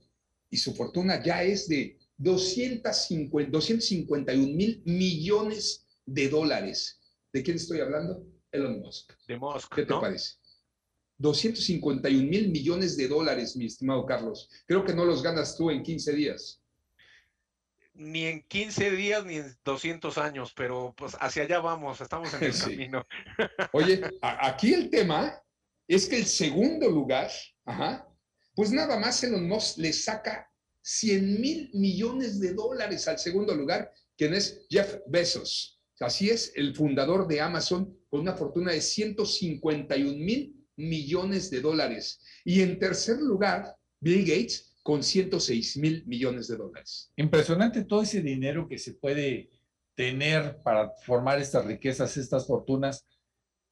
y 0.50 0.58
su 0.58 0.76
fortuna 0.76 1.24
ya 1.24 1.44
es 1.44 1.68
de 1.68 1.98
250, 2.18 3.52
251 3.52 4.54
mil 4.54 4.82
millones 4.86 5.88
de 6.06 6.30
dólares. 6.30 7.00
¿De 7.34 7.44
quién 7.44 7.58
estoy 7.58 7.80
hablando? 7.82 8.26
Elon 8.52 8.80
Musk. 8.80 9.14
De 9.28 9.38
Musk. 9.38 9.74
¿Qué 9.76 9.84
te 9.84 9.94
¿no? 9.94 10.02
parece? 10.02 10.36
251 11.20 12.30
mil 12.30 12.50
millones 12.50 12.96
de 12.96 13.08
dólares, 13.08 13.56
mi 13.56 13.66
estimado 13.66 14.06
Carlos. 14.06 14.50
Creo 14.68 14.86
que 14.86 14.94
no 14.94 15.04
los 15.04 15.24
ganas 15.24 15.58
tú 15.58 15.70
en 15.72 15.82
15 15.84 16.14
días. 16.14 16.62
Ni 17.94 18.26
en 18.26 18.44
15 18.44 18.92
días 18.92 19.26
ni 19.26 19.38
en 19.38 19.58
200 19.66 20.18
años, 20.20 20.54
pero 20.56 20.94
pues 20.96 21.18
hacia 21.20 21.44
allá 21.44 21.60
vamos, 21.60 22.00
estamos 22.00 22.32
en 22.36 22.44
el 22.44 22.54
Sí. 22.54 22.72
camino. 22.72 23.06
Oye, 23.74 24.02
aquí 24.22 24.74
el 24.74 24.92
tema 24.92 25.42
es 25.88 26.08
que 26.08 26.18
el 26.18 26.26
segundo 26.28 26.88
lugar, 26.90 27.32
ajá, 27.66 28.08
pues 28.56 28.72
nada 28.72 29.00
más 29.00 29.24
Elon 29.24 29.48
Musk 29.48 29.80
le 29.80 29.94
saca 29.94 30.52
100 30.84 31.42
mil 31.42 31.72
millones 31.74 32.40
de 32.40 32.54
dólares 32.54 33.08
al 33.08 33.18
segundo 33.18 33.56
lugar, 33.56 33.92
quien 34.16 34.36
es 34.36 34.68
Jeff 34.70 34.98
Bezos. 35.08 35.77
Así 36.00 36.30
es, 36.30 36.52
el 36.56 36.76
fundador 36.76 37.28
de 37.28 37.42
Amazon 37.42 37.98
con 38.10 38.22
una 38.22 38.34
fortuna 38.34 38.72
de 38.72 38.82
151 38.82 40.12
mil 40.18 40.56
millones 40.76 41.50
de 41.50 41.62
dólares. 41.62 42.20
Y 42.46 42.62
en 42.62 42.80
tercer 42.80 43.18
lugar, 43.20 43.76
Bill 44.00 44.26
Gates 44.26 44.76
con 44.84 45.04
106 45.04 45.78
mil 45.78 46.06
millones 46.06 46.48
de 46.48 46.58
dólares. 46.58 47.12
Impresionante 47.18 47.84
todo 47.84 48.04
ese 48.04 48.22
dinero 48.22 48.68
que 48.70 48.78
se 48.78 48.94
puede 48.94 49.50
tener 49.96 50.62
para 50.64 50.92
formar 51.04 51.40
estas 51.40 51.66
riquezas, 51.66 52.16
estas 52.16 52.46
fortunas. 52.48 53.06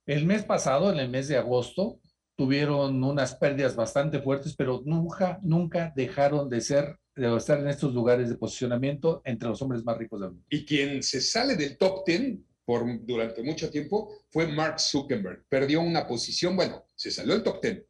El 0.05 0.25
mes 0.25 0.43
pasado, 0.43 0.91
en 0.91 0.99
el 0.99 1.09
mes 1.09 1.27
de 1.27 1.37
agosto, 1.37 1.99
tuvieron 2.35 3.01
unas 3.03 3.35
pérdidas 3.35 3.75
bastante 3.75 4.19
fuertes, 4.19 4.55
pero 4.55 4.81
nunca, 4.83 5.39
nunca 5.43 5.93
dejaron 5.95 6.49
de 6.49 6.61
ser, 6.61 6.97
de 7.15 7.35
estar 7.37 7.59
en 7.59 7.67
estos 7.67 7.93
lugares 7.93 8.29
de 8.29 8.35
posicionamiento 8.35 9.21
entre 9.23 9.47
los 9.49 9.61
hombres 9.61 9.83
más 9.83 9.97
ricos 9.97 10.19
del 10.19 10.31
mundo. 10.31 10.45
Y 10.49 10.65
quien 10.65 11.01
se 11.01 11.21
sale 11.21 11.55
del 11.55 11.77
top 11.77 12.05
10 12.05 12.39
por, 12.65 12.83
durante 13.05 13.41
mucho 13.41 13.69
tiempo 13.69 14.25
fue 14.29 14.47
Mark 14.47 14.79
Zuckerberg. 14.79 15.45
Perdió 15.47 15.81
una 15.81 16.07
posición, 16.07 16.55
bueno, 16.55 16.83
se 16.95 17.11
salió 17.11 17.35
el 17.35 17.43
top 17.43 17.61
10. 17.61 17.83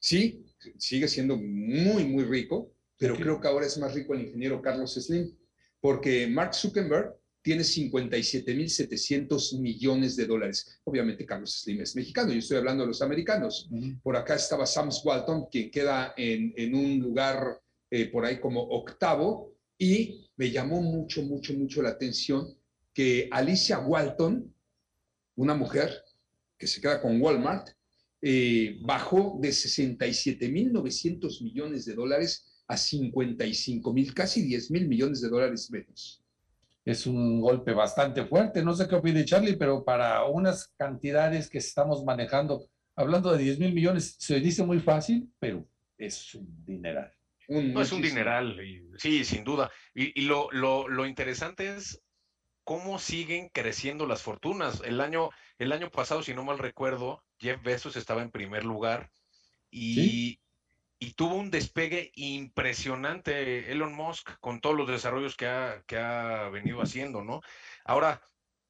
Sí, 0.00 0.44
sigue 0.78 1.08
siendo 1.08 1.36
muy, 1.36 2.04
muy 2.04 2.24
rico, 2.24 2.72
pero 2.98 3.16
creo 3.16 3.40
que 3.40 3.48
ahora 3.48 3.66
es 3.66 3.78
más 3.78 3.94
rico 3.94 4.14
el 4.14 4.22
ingeniero 4.22 4.60
Carlos 4.60 4.94
Slim, 4.94 5.34
porque 5.80 6.26
Mark 6.26 6.54
Zuckerberg 6.54 7.14
tiene 7.40 7.62
57.700 7.62 9.58
millones 9.60 10.16
de 10.16 10.26
dólares. 10.26 10.80
Obviamente 10.84 11.24
Carlos 11.24 11.60
Slim 11.62 11.80
es 11.80 11.94
mexicano, 11.94 12.32
yo 12.32 12.40
estoy 12.40 12.58
hablando 12.58 12.82
de 12.82 12.88
los 12.88 13.00
americanos. 13.02 13.70
Por 14.02 14.16
acá 14.16 14.34
estaba 14.34 14.66
Sam 14.66 14.90
Walton, 15.04 15.46
quien 15.50 15.70
queda 15.70 16.12
en, 16.16 16.52
en 16.56 16.74
un 16.74 16.98
lugar 16.98 17.60
eh, 17.90 18.06
por 18.10 18.24
ahí 18.24 18.40
como 18.40 18.62
octavo, 18.62 19.54
y 19.78 20.26
me 20.36 20.50
llamó 20.50 20.80
mucho, 20.80 21.22
mucho, 21.22 21.52
mucho 21.54 21.82
la 21.82 21.90
atención 21.90 22.56
que 22.92 23.28
Alicia 23.30 23.78
Walton, 23.78 24.54
una 25.36 25.54
mujer 25.54 25.92
que 26.58 26.66
se 26.66 26.80
queda 26.80 27.00
con 27.00 27.20
Walmart, 27.20 27.68
eh, 28.22 28.78
bajó 28.82 29.38
de 29.40 29.50
67.900 29.50 31.42
millones 31.42 31.84
de 31.84 31.94
dólares 31.94 32.64
a 32.66 32.76
55 32.76 33.92
mil, 33.92 34.14
casi 34.14 34.42
10 34.42 34.70
mil 34.70 34.88
millones 34.88 35.20
de 35.20 35.28
dólares 35.28 35.70
menos. 35.70 36.22
Es 36.84 37.06
un 37.06 37.40
golpe 37.40 37.72
bastante 37.72 38.24
fuerte. 38.24 38.62
No 38.62 38.74
sé 38.74 38.88
qué 38.88 38.94
opina 38.94 39.24
Charlie, 39.24 39.56
pero 39.56 39.84
para 39.84 40.24
unas 40.24 40.68
cantidades 40.76 41.50
que 41.50 41.58
estamos 41.58 42.04
manejando, 42.04 42.68
hablando 42.94 43.32
de 43.32 43.42
10 43.42 43.58
mil 43.58 43.74
millones, 43.74 44.16
se 44.18 44.40
dice 44.40 44.64
muy 44.64 44.80
fácil, 44.80 45.30
pero 45.38 45.68
es 45.98 46.34
un 46.34 46.64
dineral. 46.64 47.15
No, 47.48 47.80
es 47.80 47.92
un 47.92 48.02
dineral, 48.02 48.60
sí, 48.98 49.24
sin 49.24 49.44
duda. 49.44 49.70
Y, 49.94 50.22
lo, 50.22 50.48
lo, 50.50 50.88
lo 50.88 51.06
interesante 51.06 51.76
es 51.76 52.02
cómo 52.64 52.98
siguen 52.98 53.48
creciendo 53.50 54.06
las 54.06 54.22
fortunas. 54.22 54.82
El 54.84 55.00
año, 55.00 55.30
el 55.58 55.72
año 55.72 55.90
pasado, 55.90 56.22
si 56.22 56.34
no 56.34 56.44
mal 56.44 56.58
recuerdo, 56.58 57.22
Jeff 57.38 57.62
Bezos 57.62 57.96
estaba 57.96 58.22
en 58.22 58.30
primer 58.30 58.64
lugar 58.64 59.10
y, 59.70 60.40
y 60.98 61.12
tuvo 61.12 61.36
un 61.36 61.50
despegue 61.50 62.10
impresionante 62.14 63.70
Elon 63.70 63.94
Musk 63.94 64.38
con 64.40 64.60
todos 64.60 64.76
los 64.76 64.88
desarrollos 64.88 65.36
que 65.36 65.46
ha, 65.46 65.82
que 65.86 65.98
ha 65.98 66.48
venido 66.48 66.80
haciendo, 66.80 67.22
¿no? 67.22 67.40
Ahora, 67.84 68.20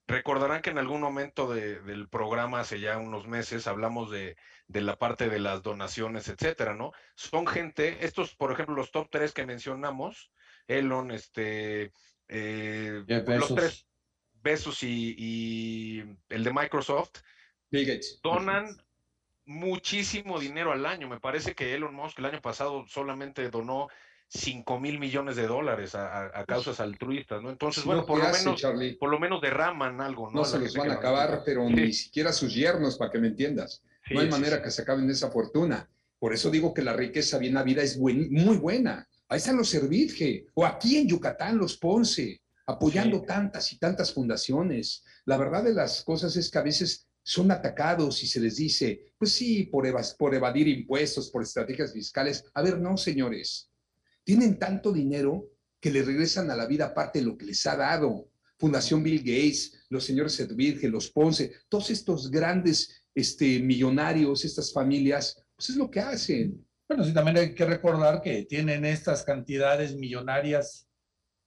recordarán 0.06 0.62
que 0.62 0.70
en 0.70 0.78
algún 0.78 1.00
momento 1.00 1.52
del 1.52 2.08
programa, 2.08 2.60
hace 2.60 2.80
ya 2.80 2.98
unos 2.98 3.26
meses, 3.26 3.66
hablamos 3.66 4.10
de, 4.10 4.36
de, 4.68 4.80
la 4.80 4.96
parte 4.96 5.28
de 5.28 5.38
las 5.38 5.62
donaciones, 5.62 6.28
etcétera, 6.28 6.74
¿no? 6.74 6.92
Son 7.14 7.46
gente, 7.46 8.04
estos, 8.04 8.34
por 8.34 8.52
ejemplo, 8.52 8.74
los 8.74 8.90
top 8.90 9.08
tres 9.10 9.32
que 9.32 9.46
mencionamos, 9.46 10.30
Elon, 10.66 11.10
este, 11.10 11.92
eh, 12.28 13.04
los 13.06 13.54
tres, 13.54 13.86
Besos 14.42 14.84
y, 14.84 16.04
el 16.28 16.44
de 16.44 16.52
Microsoft, 16.52 17.18
donan 18.22 18.80
muchísimo 19.44 20.38
dinero 20.38 20.70
al 20.70 20.86
año. 20.86 21.08
Me 21.08 21.18
parece 21.18 21.54
que 21.54 21.74
Elon 21.74 21.94
Musk 21.94 22.20
el 22.20 22.26
año 22.26 22.40
pasado 22.40 22.84
solamente 22.86 23.50
donó 23.50 23.88
5 24.28 24.80
mil 24.80 24.98
millones 24.98 25.36
de 25.36 25.46
dólares 25.46 25.94
a, 25.94 26.44
causas 26.46 26.80
altruistas, 26.80 27.42
¿no? 27.42 27.50
Entonces, 27.50 27.84
bueno, 27.84 28.06
por, 28.06 28.18
lo 28.18 28.28
menos, 28.30 28.62
por 28.98 29.10
lo 29.10 29.18
menos 29.18 29.40
derraman 29.40 30.00
algo, 30.00 30.30
¿no? 30.30 30.40
No 30.40 30.44
se 30.44 30.58
los 30.58 30.74
van 30.74 30.90
a 30.90 30.94
acabar, 30.94 31.42
pero 31.44 31.68
ni 31.68 31.92
siquiera 31.92 32.32
sus 32.32 32.54
yernos, 32.54 32.96
para 32.98 33.10
que 33.10 33.18
me 33.18 33.28
entiendas. 33.28 33.82
No 34.10 34.20
hay 34.20 34.28
manera 34.28 34.62
que 34.62 34.70
se 34.70 34.82
acaben 34.82 35.08
esa 35.10 35.30
fortuna. 35.30 35.88
Por 36.18 36.32
eso 36.32 36.50
digo 36.50 36.72
que 36.72 36.82
la 36.82 36.94
riqueza 36.94 37.38
bien 37.38 37.56
vida 37.64 37.82
es 37.82 37.98
muy 37.98 38.56
buena. 38.56 39.08
Ahí 39.28 39.38
están 39.38 39.56
los 39.56 39.68
Servidge, 39.68 40.46
o 40.54 40.64
aquí 40.64 40.96
en 40.96 41.08
Yucatán 41.08 41.58
los 41.58 41.76
Ponce, 41.76 42.40
apoyando 42.66 43.22
tantas 43.22 43.72
y 43.72 43.78
tantas 43.78 44.12
fundaciones. 44.12 45.02
La 45.24 45.36
verdad 45.36 45.64
de 45.64 45.74
las 45.74 46.02
cosas 46.02 46.36
es 46.36 46.50
que 46.50 46.58
a 46.58 46.62
veces 46.62 47.06
son 47.22 47.50
atacados 47.50 48.22
y 48.22 48.28
se 48.28 48.38
les 48.38 48.56
dice, 48.56 49.12
pues 49.18 49.32
sí, 49.32 49.64
por, 49.64 49.84
por 50.16 50.34
evadir 50.34 50.68
impuestos, 50.68 51.30
por 51.30 51.42
estrategias 51.42 51.92
fiscales. 51.92 52.44
A 52.54 52.62
ver, 52.62 52.78
no, 52.78 52.96
señores. 52.96 53.68
Tienen 54.22 54.58
tanto 54.58 54.92
dinero 54.92 55.50
que 55.80 55.90
le 55.90 56.02
regresan 56.02 56.50
a 56.50 56.56
la 56.56 56.66
vida 56.66 56.94
parte 56.94 57.18
de 57.18 57.24
lo 57.24 57.36
que 57.36 57.46
les 57.46 57.66
ha 57.66 57.76
dado. 57.76 58.30
Fundación 58.58 59.02
Bill 59.02 59.18
Gates, 59.18 59.86
los 59.90 60.04
señores 60.04 60.34
Sedvirge, 60.34 60.88
los 60.88 61.10
Ponce, 61.10 61.52
todos 61.68 61.90
estos 61.90 62.30
grandes 62.30 63.05
este, 63.16 63.60
millonarios, 63.60 64.44
estas 64.44 64.72
familias, 64.72 65.42
pues 65.56 65.70
es 65.70 65.76
lo 65.76 65.90
que 65.90 66.00
hacen. 66.00 66.64
Bueno, 66.86 67.02
sí, 67.02 67.14
también 67.14 67.38
hay 67.38 67.54
que 67.54 67.64
recordar 67.64 68.20
que 68.20 68.44
tienen 68.44 68.84
estas 68.84 69.24
cantidades 69.24 69.96
millonarias, 69.96 70.86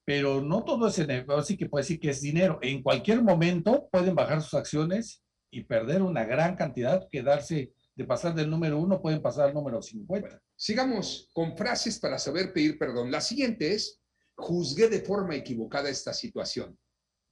pero 0.04 0.42
no 0.42 0.64
todo 0.64 0.88
es 0.88 0.96
dinero, 0.96 1.38
así 1.38 1.56
que 1.56 1.68
puede 1.68 1.84
decir 1.84 2.00
que 2.00 2.10
es 2.10 2.20
dinero. 2.20 2.58
En 2.60 2.82
cualquier 2.82 3.22
momento 3.22 3.88
pueden 3.90 4.16
bajar 4.16 4.42
sus 4.42 4.54
acciones 4.54 5.22
y 5.52 5.62
perder 5.62 6.02
una 6.02 6.24
gran 6.24 6.56
cantidad, 6.56 7.08
quedarse 7.08 7.72
de 7.94 8.04
pasar 8.04 8.34
del 8.34 8.50
número 8.50 8.78
uno, 8.78 9.00
pueden 9.00 9.22
pasar 9.22 9.48
al 9.48 9.54
número 9.54 9.80
50. 9.80 10.42
sigamos 10.56 11.30
con 11.32 11.56
frases 11.56 12.00
para 12.00 12.18
saber 12.18 12.52
pedir 12.52 12.78
perdón. 12.78 13.12
La 13.12 13.20
siguiente 13.20 13.72
es, 13.72 14.00
juzgué 14.34 14.88
de 14.88 15.02
forma 15.02 15.36
equivocada 15.36 15.88
esta 15.88 16.12
situación. 16.12 16.76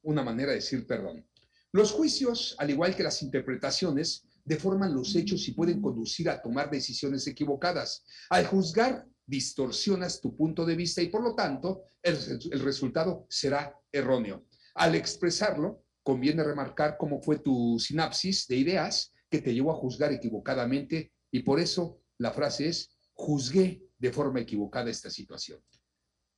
Una 0.03 0.23
manera 0.23 0.51
de 0.51 0.57
decir 0.57 0.87
perdón. 0.87 1.27
Los 1.73 1.93
juicios, 1.93 2.55
al 2.59 2.71
igual 2.71 2.95
que 2.95 3.03
las 3.03 3.23
interpretaciones, 3.23 4.28
deforman 4.49 4.95
los 4.95 5.15
hechos 5.15 5.47
y 5.47 5.53
pueden 5.53 5.81
conducir 5.83 6.31
a 6.31 6.41
tomar 6.41 6.71
decisiones 6.71 7.27
equivocadas. 7.27 8.03
Al 8.31 8.47
juzgar, 8.47 9.07
distorsionas 9.27 10.21
tu 10.23 10.35
punto 10.35 10.65
de 10.65 10.75
vista 10.75 11.03
y 11.03 11.09
por 11.09 11.23
lo 11.23 11.35
tanto 11.35 11.83
el, 12.03 12.19
resultado 12.63 13.27
será 13.29 13.79
erróneo. 13.93 14.47
Al 14.75 14.95
expresarlo, 14.95 15.85
conviene 16.03 16.43
remarcar 16.43 16.97
cómo 16.99 17.21
fue 17.21 17.39
tu 17.39 17.79
sinapsis 17.79 18.49
de 18.49 18.57
ideas 18.57 19.13
que 19.29 19.43
te 19.43 19.53
llevó 19.53 19.71
a 19.73 19.77
juzgar 19.77 20.13
equivocadamente 20.13 21.13
y 21.31 21.41
por 21.43 21.61
eso 21.61 22.01
la 22.17 22.33
frase 22.33 22.69
es, 22.69 22.99
juzgué 23.13 23.83
de 23.99 24.13
forma 24.13 24.41
equivocada 24.41 24.91
esta 24.91 25.11
situación. 25.11 25.61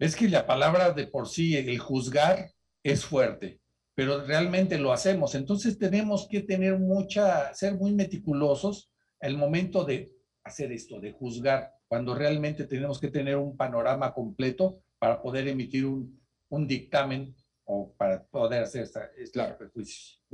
Es 0.01 0.17
que 0.17 0.29
la 0.29 0.47
palabra 0.47 0.91
de 0.91 1.07
por 1.07 1.29
sí, 1.29 1.57
el 1.57 1.79
juzgar, 1.79 2.51
es 2.83 3.05
fuerte 3.05 3.61
pero 4.01 4.25
realmente 4.25 4.79
lo 4.79 4.95
hacemos. 4.95 5.35
Entonces 5.35 5.77
tenemos 5.77 6.27
que 6.27 6.41
tener 6.41 6.79
mucha, 6.79 7.53
ser 7.53 7.75
muy 7.75 7.93
meticulosos 7.93 8.91
el 9.21 9.37
momento 9.37 9.85
de 9.85 10.17
hacer 10.43 10.73
esto, 10.73 10.99
de 10.99 11.13
juzgar, 11.13 11.75
cuando 11.87 12.15
realmente 12.15 12.65
tenemos 12.65 12.99
que 12.99 13.09
tener 13.09 13.37
un 13.37 13.59
panorama 13.59 14.15
completo 14.15 14.83
para 14.99 15.21
poder 15.21 15.49
emitir 15.49 15.85
un, 15.85 16.19
un 16.49 16.67
dictamen 16.67 17.37
o 17.65 17.93
para 17.93 18.25
poder 18.25 18.63
hacer 18.63 18.85
esta, 18.85 19.11
claro. 19.35 19.59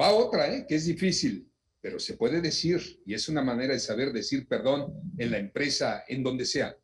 Va 0.00 0.14
otra, 0.14 0.54
¿eh? 0.54 0.64
que 0.68 0.76
es 0.76 0.86
difícil, 0.86 1.50
pero 1.80 1.98
se 1.98 2.16
puede 2.16 2.40
decir, 2.40 3.02
y 3.04 3.14
es 3.14 3.28
una 3.28 3.42
manera 3.42 3.72
de 3.74 3.80
saber 3.80 4.12
decir 4.12 4.46
perdón 4.46 4.94
en 5.18 5.32
la 5.32 5.38
empresa, 5.38 6.04
en 6.06 6.22
donde 6.22 6.44
sea. 6.44 6.76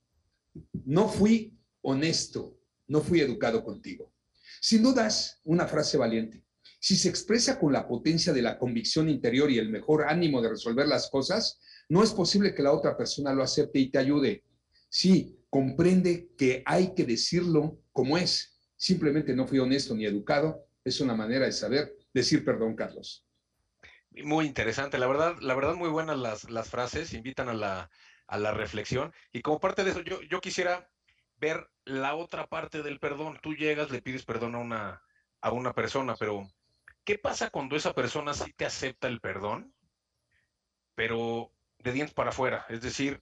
No 0.84 1.08
fui 1.08 1.56
honesto, 1.82 2.58
no 2.88 3.00
fui 3.02 3.20
educado 3.20 3.62
contigo. 3.62 4.12
Sin 4.60 4.82
dudas, 4.82 5.40
una 5.44 5.68
frase 5.68 5.96
valiente. 5.96 6.42
Si 6.82 6.96
se 6.96 7.08
expresa 7.08 7.60
con 7.60 7.72
la 7.72 7.86
potencia 7.86 8.32
de 8.32 8.42
la 8.42 8.58
convicción 8.58 9.08
interior 9.08 9.48
y 9.52 9.58
el 9.58 9.70
mejor 9.70 10.02
ánimo 10.02 10.42
de 10.42 10.48
resolver 10.48 10.88
las 10.88 11.08
cosas, 11.10 11.60
no 11.88 12.02
es 12.02 12.10
posible 12.10 12.56
que 12.56 12.62
la 12.64 12.72
otra 12.72 12.96
persona 12.96 13.32
lo 13.32 13.44
acepte 13.44 13.78
y 13.78 13.88
te 13.88 13.98
ayude. 13.98 14.42
Sí, 14.88 15.38
comprende 15.48 16.30
que 16.36 16.64
hay 16.66 16.92
que 16.92 17.04
decirlo 17.04 17.78
como 17.92 18.18
es. 18.18 18.58
Simplemente 18.74 19.32
no 19.32 19.46
fui 19.46 19.60
honesto 19.60 19.94
ni 19.94 20.06
educado. 20.06 20.66
Es 20.82 21.00
una 21.00 21.14
manera 21.14 21.46
de 21.46 21.52
saber 21.52 21.94
decir 22.12 22.44
perdón, 22.44 22.74
Carlos. 22.74 23.24
Muy 24.10 24.46
interesante, 24.46 24.98
la 24.98 25.06
verdad, 25.06 25.36
la 25.40 25.54
verdad 25.54 25.76
muy 25.76 25.88
buenas 25.88 26.18
las, 26.18 26.50
las 26.50 26.68
frases, 26.68 27.14
invitan 27.14 27.48
a 27.48 27.54
la, 27.54 27.90
a 28.26 28.38
la 28.38 28.54
reflexión. 28.54 29.12
Y 29.32 29.42
como 29.42 29.60
parte 29.60 29.84
de 29.84 29.92
eso, 29.92 30.00
yo, 30.00 30.20
yo 30.22 30.40
quisiera 30.40 30.90
ver 31.36 31.64
la 31.84 32.16
otra 32.16 32.48
parte 32.48 32.82
del 32.82 32.98
perdón. 32.98 33.38
Tú 33.40 33.54
llegas, 33.54 33.92
le 33.92 34.02
pides 34.02 34.24
perdón 34.24 34.56
a 34.56 34.58
una, 34.58 35.02
a 35.40 35.52
una 35.52 35.74
persona, 35.74 36.16
pero 36.18 36.48
¿Qué 37.04 37.18
pasa 37.18 37.50
cuando 37.50 37.76
esa 37.76 37.94
persona 37.94 38.32
sí 38.32 38.52
te 38.52 38.64
acepta 38.64 39.08
el 39.08 39.20
perdón, 39.20 39.74
pero 40.94 41.52
de 41.78 41.92
dientes 41.92 42.14
para 42.14 42.30
afuera? 42.30 42.64
Es 42.68 42.80
decir, 42.80 43.20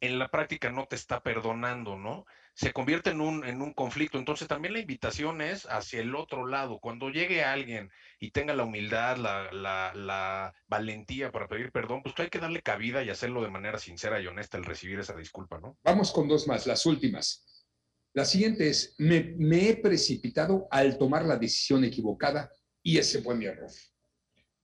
en 0.00 0.18
la 0.18 0.30
práctica 0.30 0.70
no 0.70 0.86
te 0.86 0.96
está 0.96 1.22
perdonando, 1.22 1.96
¿no? 1.96 2.26
Se 2.52 2.72
convierte 2.72 3.10
en 3.10 3.20
un, 3.20 3.44
en 3.44 3.62
un 3.62 3.72
conflicto. 3.72 4.18
Entonces 4.18 4.46
también 4.46 4.74
la 4.74 4.80
invitación 4.80 5.40
es 5.40 5.66
hacia 5.66 6.00
el 6.00 6.14
otro 6.14 6.46
lado. 6.46 6.78
Cuando 6.78 7.08
llegue 7.08 7.42
alguien 7.42 7.90
y 8.20 8.30
tenga 8.30 8.54
la 8.54 8.64
humildad, 8.64 9.16
la, 9.16 9.50
la, 9.94 10.54
valentía 10.68 11.32
para 11.32 11.48
pedir 11.48 11.72
perdón, 11.72 12.02
pues 12.02 12.14
hay 12.18 12.28
que 12.28 12.38
darle 12.38 12.62
cabida 12.62 13.02
y 13.02 13.10
hacerlo 13.10 13.42
de 13.42 13.50
manera 13.50 13.78
sincera 13.78 14.20
y 14.20 14.26
honesta 14.26 14.58
el 14.58 14.64
recibir 14.64 15.00
esa 15.00 15.16
disculpa, 15.16 15.58
¿no? 15.58 15.78
Vamos 15.82 16.12
con 16.12 16.28
dos 16.28 16.46
más, 16.46 16.66
las 16.66 16.84
últimas. 16.84 17.44
La 18.12 18.24
siguiente 18.24 18.68
es, 18.68 18.94
me, 18.98 19.34
me 19.38 19.70
he 19.70 19.76
precipitado 19.76 20.68
al 20.70 20.98
tomar 20.98 21.24
la 21.24 21.36
decisión 21.36 21.82
equivocada 21.82 22.50
y 22.84 22.98
ese 22.98 23.20
fue 23.22 23.34
mi 23.34 23.46
error. 23.46 23.70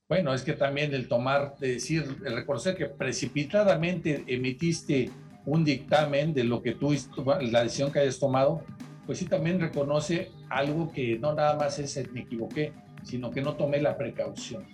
Bueno, 0.08 0.34
es 0.34 0.42
que 0.42 0.52
también 0.52 0.92
el 0.92 1.08
tomar, 1.08 1.56
de 1.58 1.74
decir, 1.74 2.04
el 2.24 2.34
reconocer 2.34 2.76
que 2.76 2.86
precipitadamente 2.86 4.24
emitiste 4.26 5.10
un 5.46 5.64
dictamen 5.64 6.34
de 6.34 6.44
lo 6.44 6.62
que 6.62 6.74
tú, 6.74 6.94
la 7.40 7.62
decisión 7.62 7.90
que 7.90 8.00
hayas 8.00 8.18
tomado, 8.18 8.62
pues 9.06 9.18
sí 9.18 9.24
también 9.24 9.58
reconoce 9.58 10.30
algo 10.50 10.92
que 10.92 11.18
no 11.18 11.34
nada 11.34 11.56
más 11.56 11.78
es 11.78 11.98
me 12.12 12.20
equivoqué, 12.20 12.72
sino 13.02 13.30
que 13.30 13.40
no 13.40 13.56
tomé 13.56 13.80
la 13.80 13.96
precaución. 13.96 14.66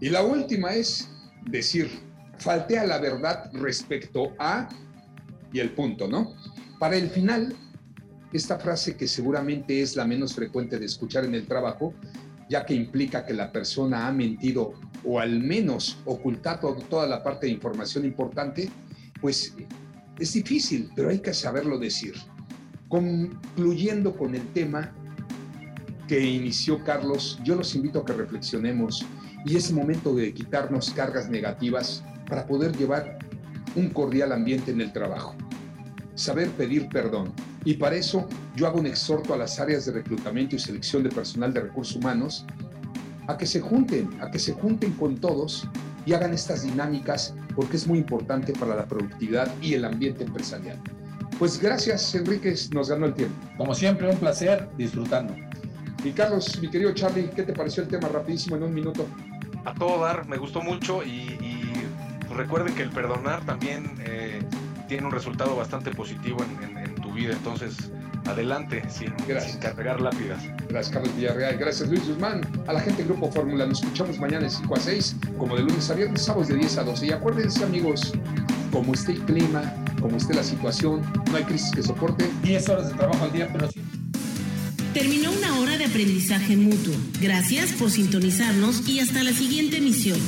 Y 0.00 0.08
la 0.08 0.22
última 0.22 0.72
es 0.72 1.08
decir, 1.44 1.90
falté 2.38 2.78
a 2.78 2.86
la 2.86 2.98
verdad 2.98 3.50
respecto 3.52 4.34
a 4.38 4.68
y 5.52 5.60
el 5.60 5.70
punto, 5.70 6.08
¿no? 6.08 6.34
Para 6.78 6.96
el 6.96 7.08
final, 7.08 7.54
esta 8.32 8.58
frase 8.58 8.96
que 8.96 9.06
seguramente 9.06 9.82
es 9.82 9.96
la 9.96 10.04
menos 10.04 10.34
frecuente 10.34 10.78
de 10.78 10.86
escuchar 10.86 11.24
en 11.24 11.34
el 11.34 11.46
trabajo, 11.46 11.94
ya 12.48 12.64
que 12.64 12.74
implica 12.74 13.24
que 13.24 13.34
la 13.34 13.50
persona 13.50 14.06
ha 14.06 14.12
mentido 14.12 14.74
o 15.04 15.20
al 15.20 15.40
menos 15.40 15.98
ocultado 16.04 16.74
toda 16.88 17.06
la 17.06 17.22
parte 17.22 17.46
de 17.46 17.52
información 17.52 18.04
importante, 18.04 18.70
pues 19.20 19.54
es 20.18 20.32
difícil, 20.32 20.90
pero 20.94 21.10
hay 21.10 21.20
que 21.20 21.34
saberlo 21.34 21.78
decir. 21.78 22.14
Concluyendo 22.88 24.16
con 24.16 24.34
el 24.34 24.46
tema 24.52 24.92
que 26.06 26.20
inició 26.20 26.82
Carlos, 26.84 27.38
yo 27.42 27.56
los 27.56 27.74
invito 27.74 28.00
a 28.00 28.04
que 28.04 28.12
reflexionemos 28.12 29.04
y 29.44 29.56
es 29.56 29.72
momento 29.72 30.14
de 30.14 30.32
quitarnos 30.32 30.90
cargas 30.90 31.28
negativas 31.28 32.04
para 32.28 32.46
poder 32.46 32.76
llevar 32.76 33.18
un 33.74 33.90
cordial 33.90 34.32
ambiente 34.32 34.70
en 34.70 34.80
el 34.80 34.92
trabajo. 34.92 35.34
Saber 36.14 36.48
pedir 36.50 36.88
perdón. 36.88 37.32
Y 37.66 37.74
para 37.74 37.96
eso 37.96 38.28
yo 38.54 38.68
hago 38.68 38.78
un 38.78 38.86
exhorto 38.86 39.34
a 39.34 39.36
las 39.36 39.58
áreas 39.58 39.86
de 39.86 39.92
reclutamiento 39.92 40.54
y 40.54 40.60
selección 40.60 41.02
de 41.02 41.08
personal 41.10 41.52
de 41.52 41.62
recursos 41.62 41.96
humanos 41.96 42.46
a 43.26 43.36
que 43.36 43.44
se 43.44 43.60
junten, 43.60 44.08
a 44.22 44.30
que 44.30 44.38
se 44.38 44.52
junten 44.52 44.92
con 44.92 45.16
todos 45.16 45.68
y 46.06 46.12
hagan 46.12 46.32
estas 46.32 46.62
dinámicas 46.62 47.34
porque 47.56 47.76
es 47.76 47.88
muy 47.88 47.98
importante 47.98 48.52
para 48.52 48.76
la 48.76 48.86
productividad 48.86 49.52
y 49.60 49.74
el 49.74 49.84
ambiente 49.84 50.22
empresarial. 50.22 50.80
Pues 51.40 51.60
gracias, 51.60 52.14
Enrique, 52.14 52.54
nos 52.72 52.88
ganó 52.88 53.06
el 53.06 53.14
tiempo. 53.14 53.34
Como 53.58 53.74
siempre, 53.74 54.08
un 54.08 54.16
placer 54.16 54.68
disfrutando. 54.78 55.34
Y 56.04 56.12
Carlos, 56.12 56.60
mi 56.60 56.70
querido 56.70 56.94
Charlie, 56.94 57.30
¿qué 57.34 57.42
te 57.42 57.52
pareció 57.52 57.82
el 57.82 57.88
tema 57.88 58.06
rapidísimo 58.06 58.54
en 58.54 58.62
un 58.62 58.72
minuto? 58.74 59.04
A 59.64 59.74
todo 59.74 60.04
dar, 60.04 60.28
me 60.28 60.36
gustó 60.36 60.62
mucho 60.62 61.02
y, 61.02 61.08
y 61.08 61.72
pues 62.28 62.38
recuerden 62.38 62.76
que 62.76 62.82
el 62.82 62.90
perdonar 62.90 63.44
también 63.44 63.96
eh, 64.06 64.38
tiene 64.86 65.06
un 65.06 65.12
resultado 65.12 65.56
bastante 65.56 65.90
positivo 65.90 66.44
en, 66.62 66.78
en, 66.78 66.85
vida, 67.16 67.32
entonces 67.32 67.90
adelante, 68.28 68.82
sin, 68.88 69.12
sin, 69.18 69.60
cargar 69.60 70.00
lápidas. 70.00 70.42
Gracias, 70.68 70.92
Carlos 70.94 71.14
Villarreal. 71.16 71.56
Gracias, 71.56 71.88
Luis 71.88 72.06
Guzmán. 72.06 72.40
A 72.66 72.72
la 72.72 72.80
gente 72.80 72.98
del 72.98 73.08
Grupo 73.12 73.30
Fórmula. 73.30 73.66
Nos 73.66 73.82
escuchamos 73.82 74.18
mañana 74.18 74.44
de 74.44 74.50
5 74.50 74.74
a 74.74 74.80
6, 74.80 75.16
como 75.38 75.56
de 75.56 75.62
lunes 75.62 75.90
a 75.90 75.94
viernes, 75.94 76.22
sábados 76.22 76.48
de 76.48 76.56
10 76.56 76.78
a 76.78 76.84
12. 76.84 77.06
Y 77.06 77.10
acuérdense, 77.12 77.64
amigos, 77.64 78.12
como 78.72 78.94
esté 78.94 79.12
el 79.12 79.20
clima, 79.20 79.62
como 80.00 80.16
esté 80.16 80.34
la 80.34 80.42
situación, 80.42 81.02
no 81.30 81.36
hay 81.36 81.44
crisis 81.44 81.70
que 81.72 81.82
soporte. 81.82 82.28
10 82.42 82.68
horas 82.68 82.88
de 82.88 82.94
trabajo 82.94 83.24
al 83.24 83.32
día, 83.32 83.48
pero 83.52 83.70
sí. 83.70 83.80
Terminó 84.92 85.30
una 85.30 85.58
hora 85.60 85.76
de 85.76 85.84
aprendizaje 85.84 86.56
mutuo. 86.56 86.94
Gracias 87.20 87.72
por 87.72 87.90
sintonizarnos 87.90 88.88
y 88.88 89.00
hasta 89.00 89.22
la 89.22 89.32
siguiente 89.32 89.78
emisión. 89.78 90.18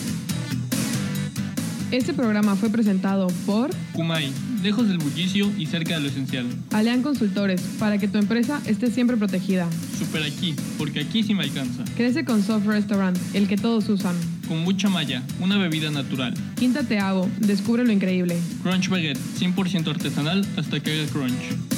Este 1.91 2.12
programa 2.12 2.55
fue 2.55 2.68
presentado 2.68 3.28
por 3.47 3.70
Kumai, 3.95 4.30
lejos 4.62 4.88
del 4.88 4.98
bullicio 4.98 5.50
y 5.56 5.66
cerca 5.66 5.94
de 5.94 6.00
lo 6.00 6.09
esencial. 6.09 6.46
Alean 6.72 7.02
Consultores, 7.02 7.61
para 7.78 7.98
que 7.98 8.09
tu 8.09 8.18
empresa 8.18 8.61
esté 8.66 8.90
siempre 8.90 9.16
protegida. 9.16 9.68
Super 9.98 10.22
aquí, 10.22 10.54
porque 10.76 11.00
aquí 11.00 11.22
sí 11.22 11.34
me 11.34 11.44
alcanza. 11.44 11.84
Crece 11.96 12.24
con 12.24 12.42
Soft 12.42 12.66
Restaurant, 12.66 13.16
el 13.34 13.48
que 13.48 13.56
todos 13.56 13.88
usan. 13.88 14.16
Con 14.46 14.59
mucha 14.61 14.88
malla, 14.88 15.22
una 15.40 15.59
bebida 15.59 15.90
natural. 15.90 16.34
Quinta 16.56 16.82
Te 16.82 16.98
Hago, 16.98 17.28
descubre 17.38 17.84
lo 17.84 17.92
increíble. 17.92 18.38
Crunch 18.62 18.88
Baguette, 18.88 19.18
100% 19.38 19.88
artesanal 19.88 20.46
hasta 20.56 20.80
que 20.80 20.92
haga 20.92 21.11
crunch. 21.11 21.77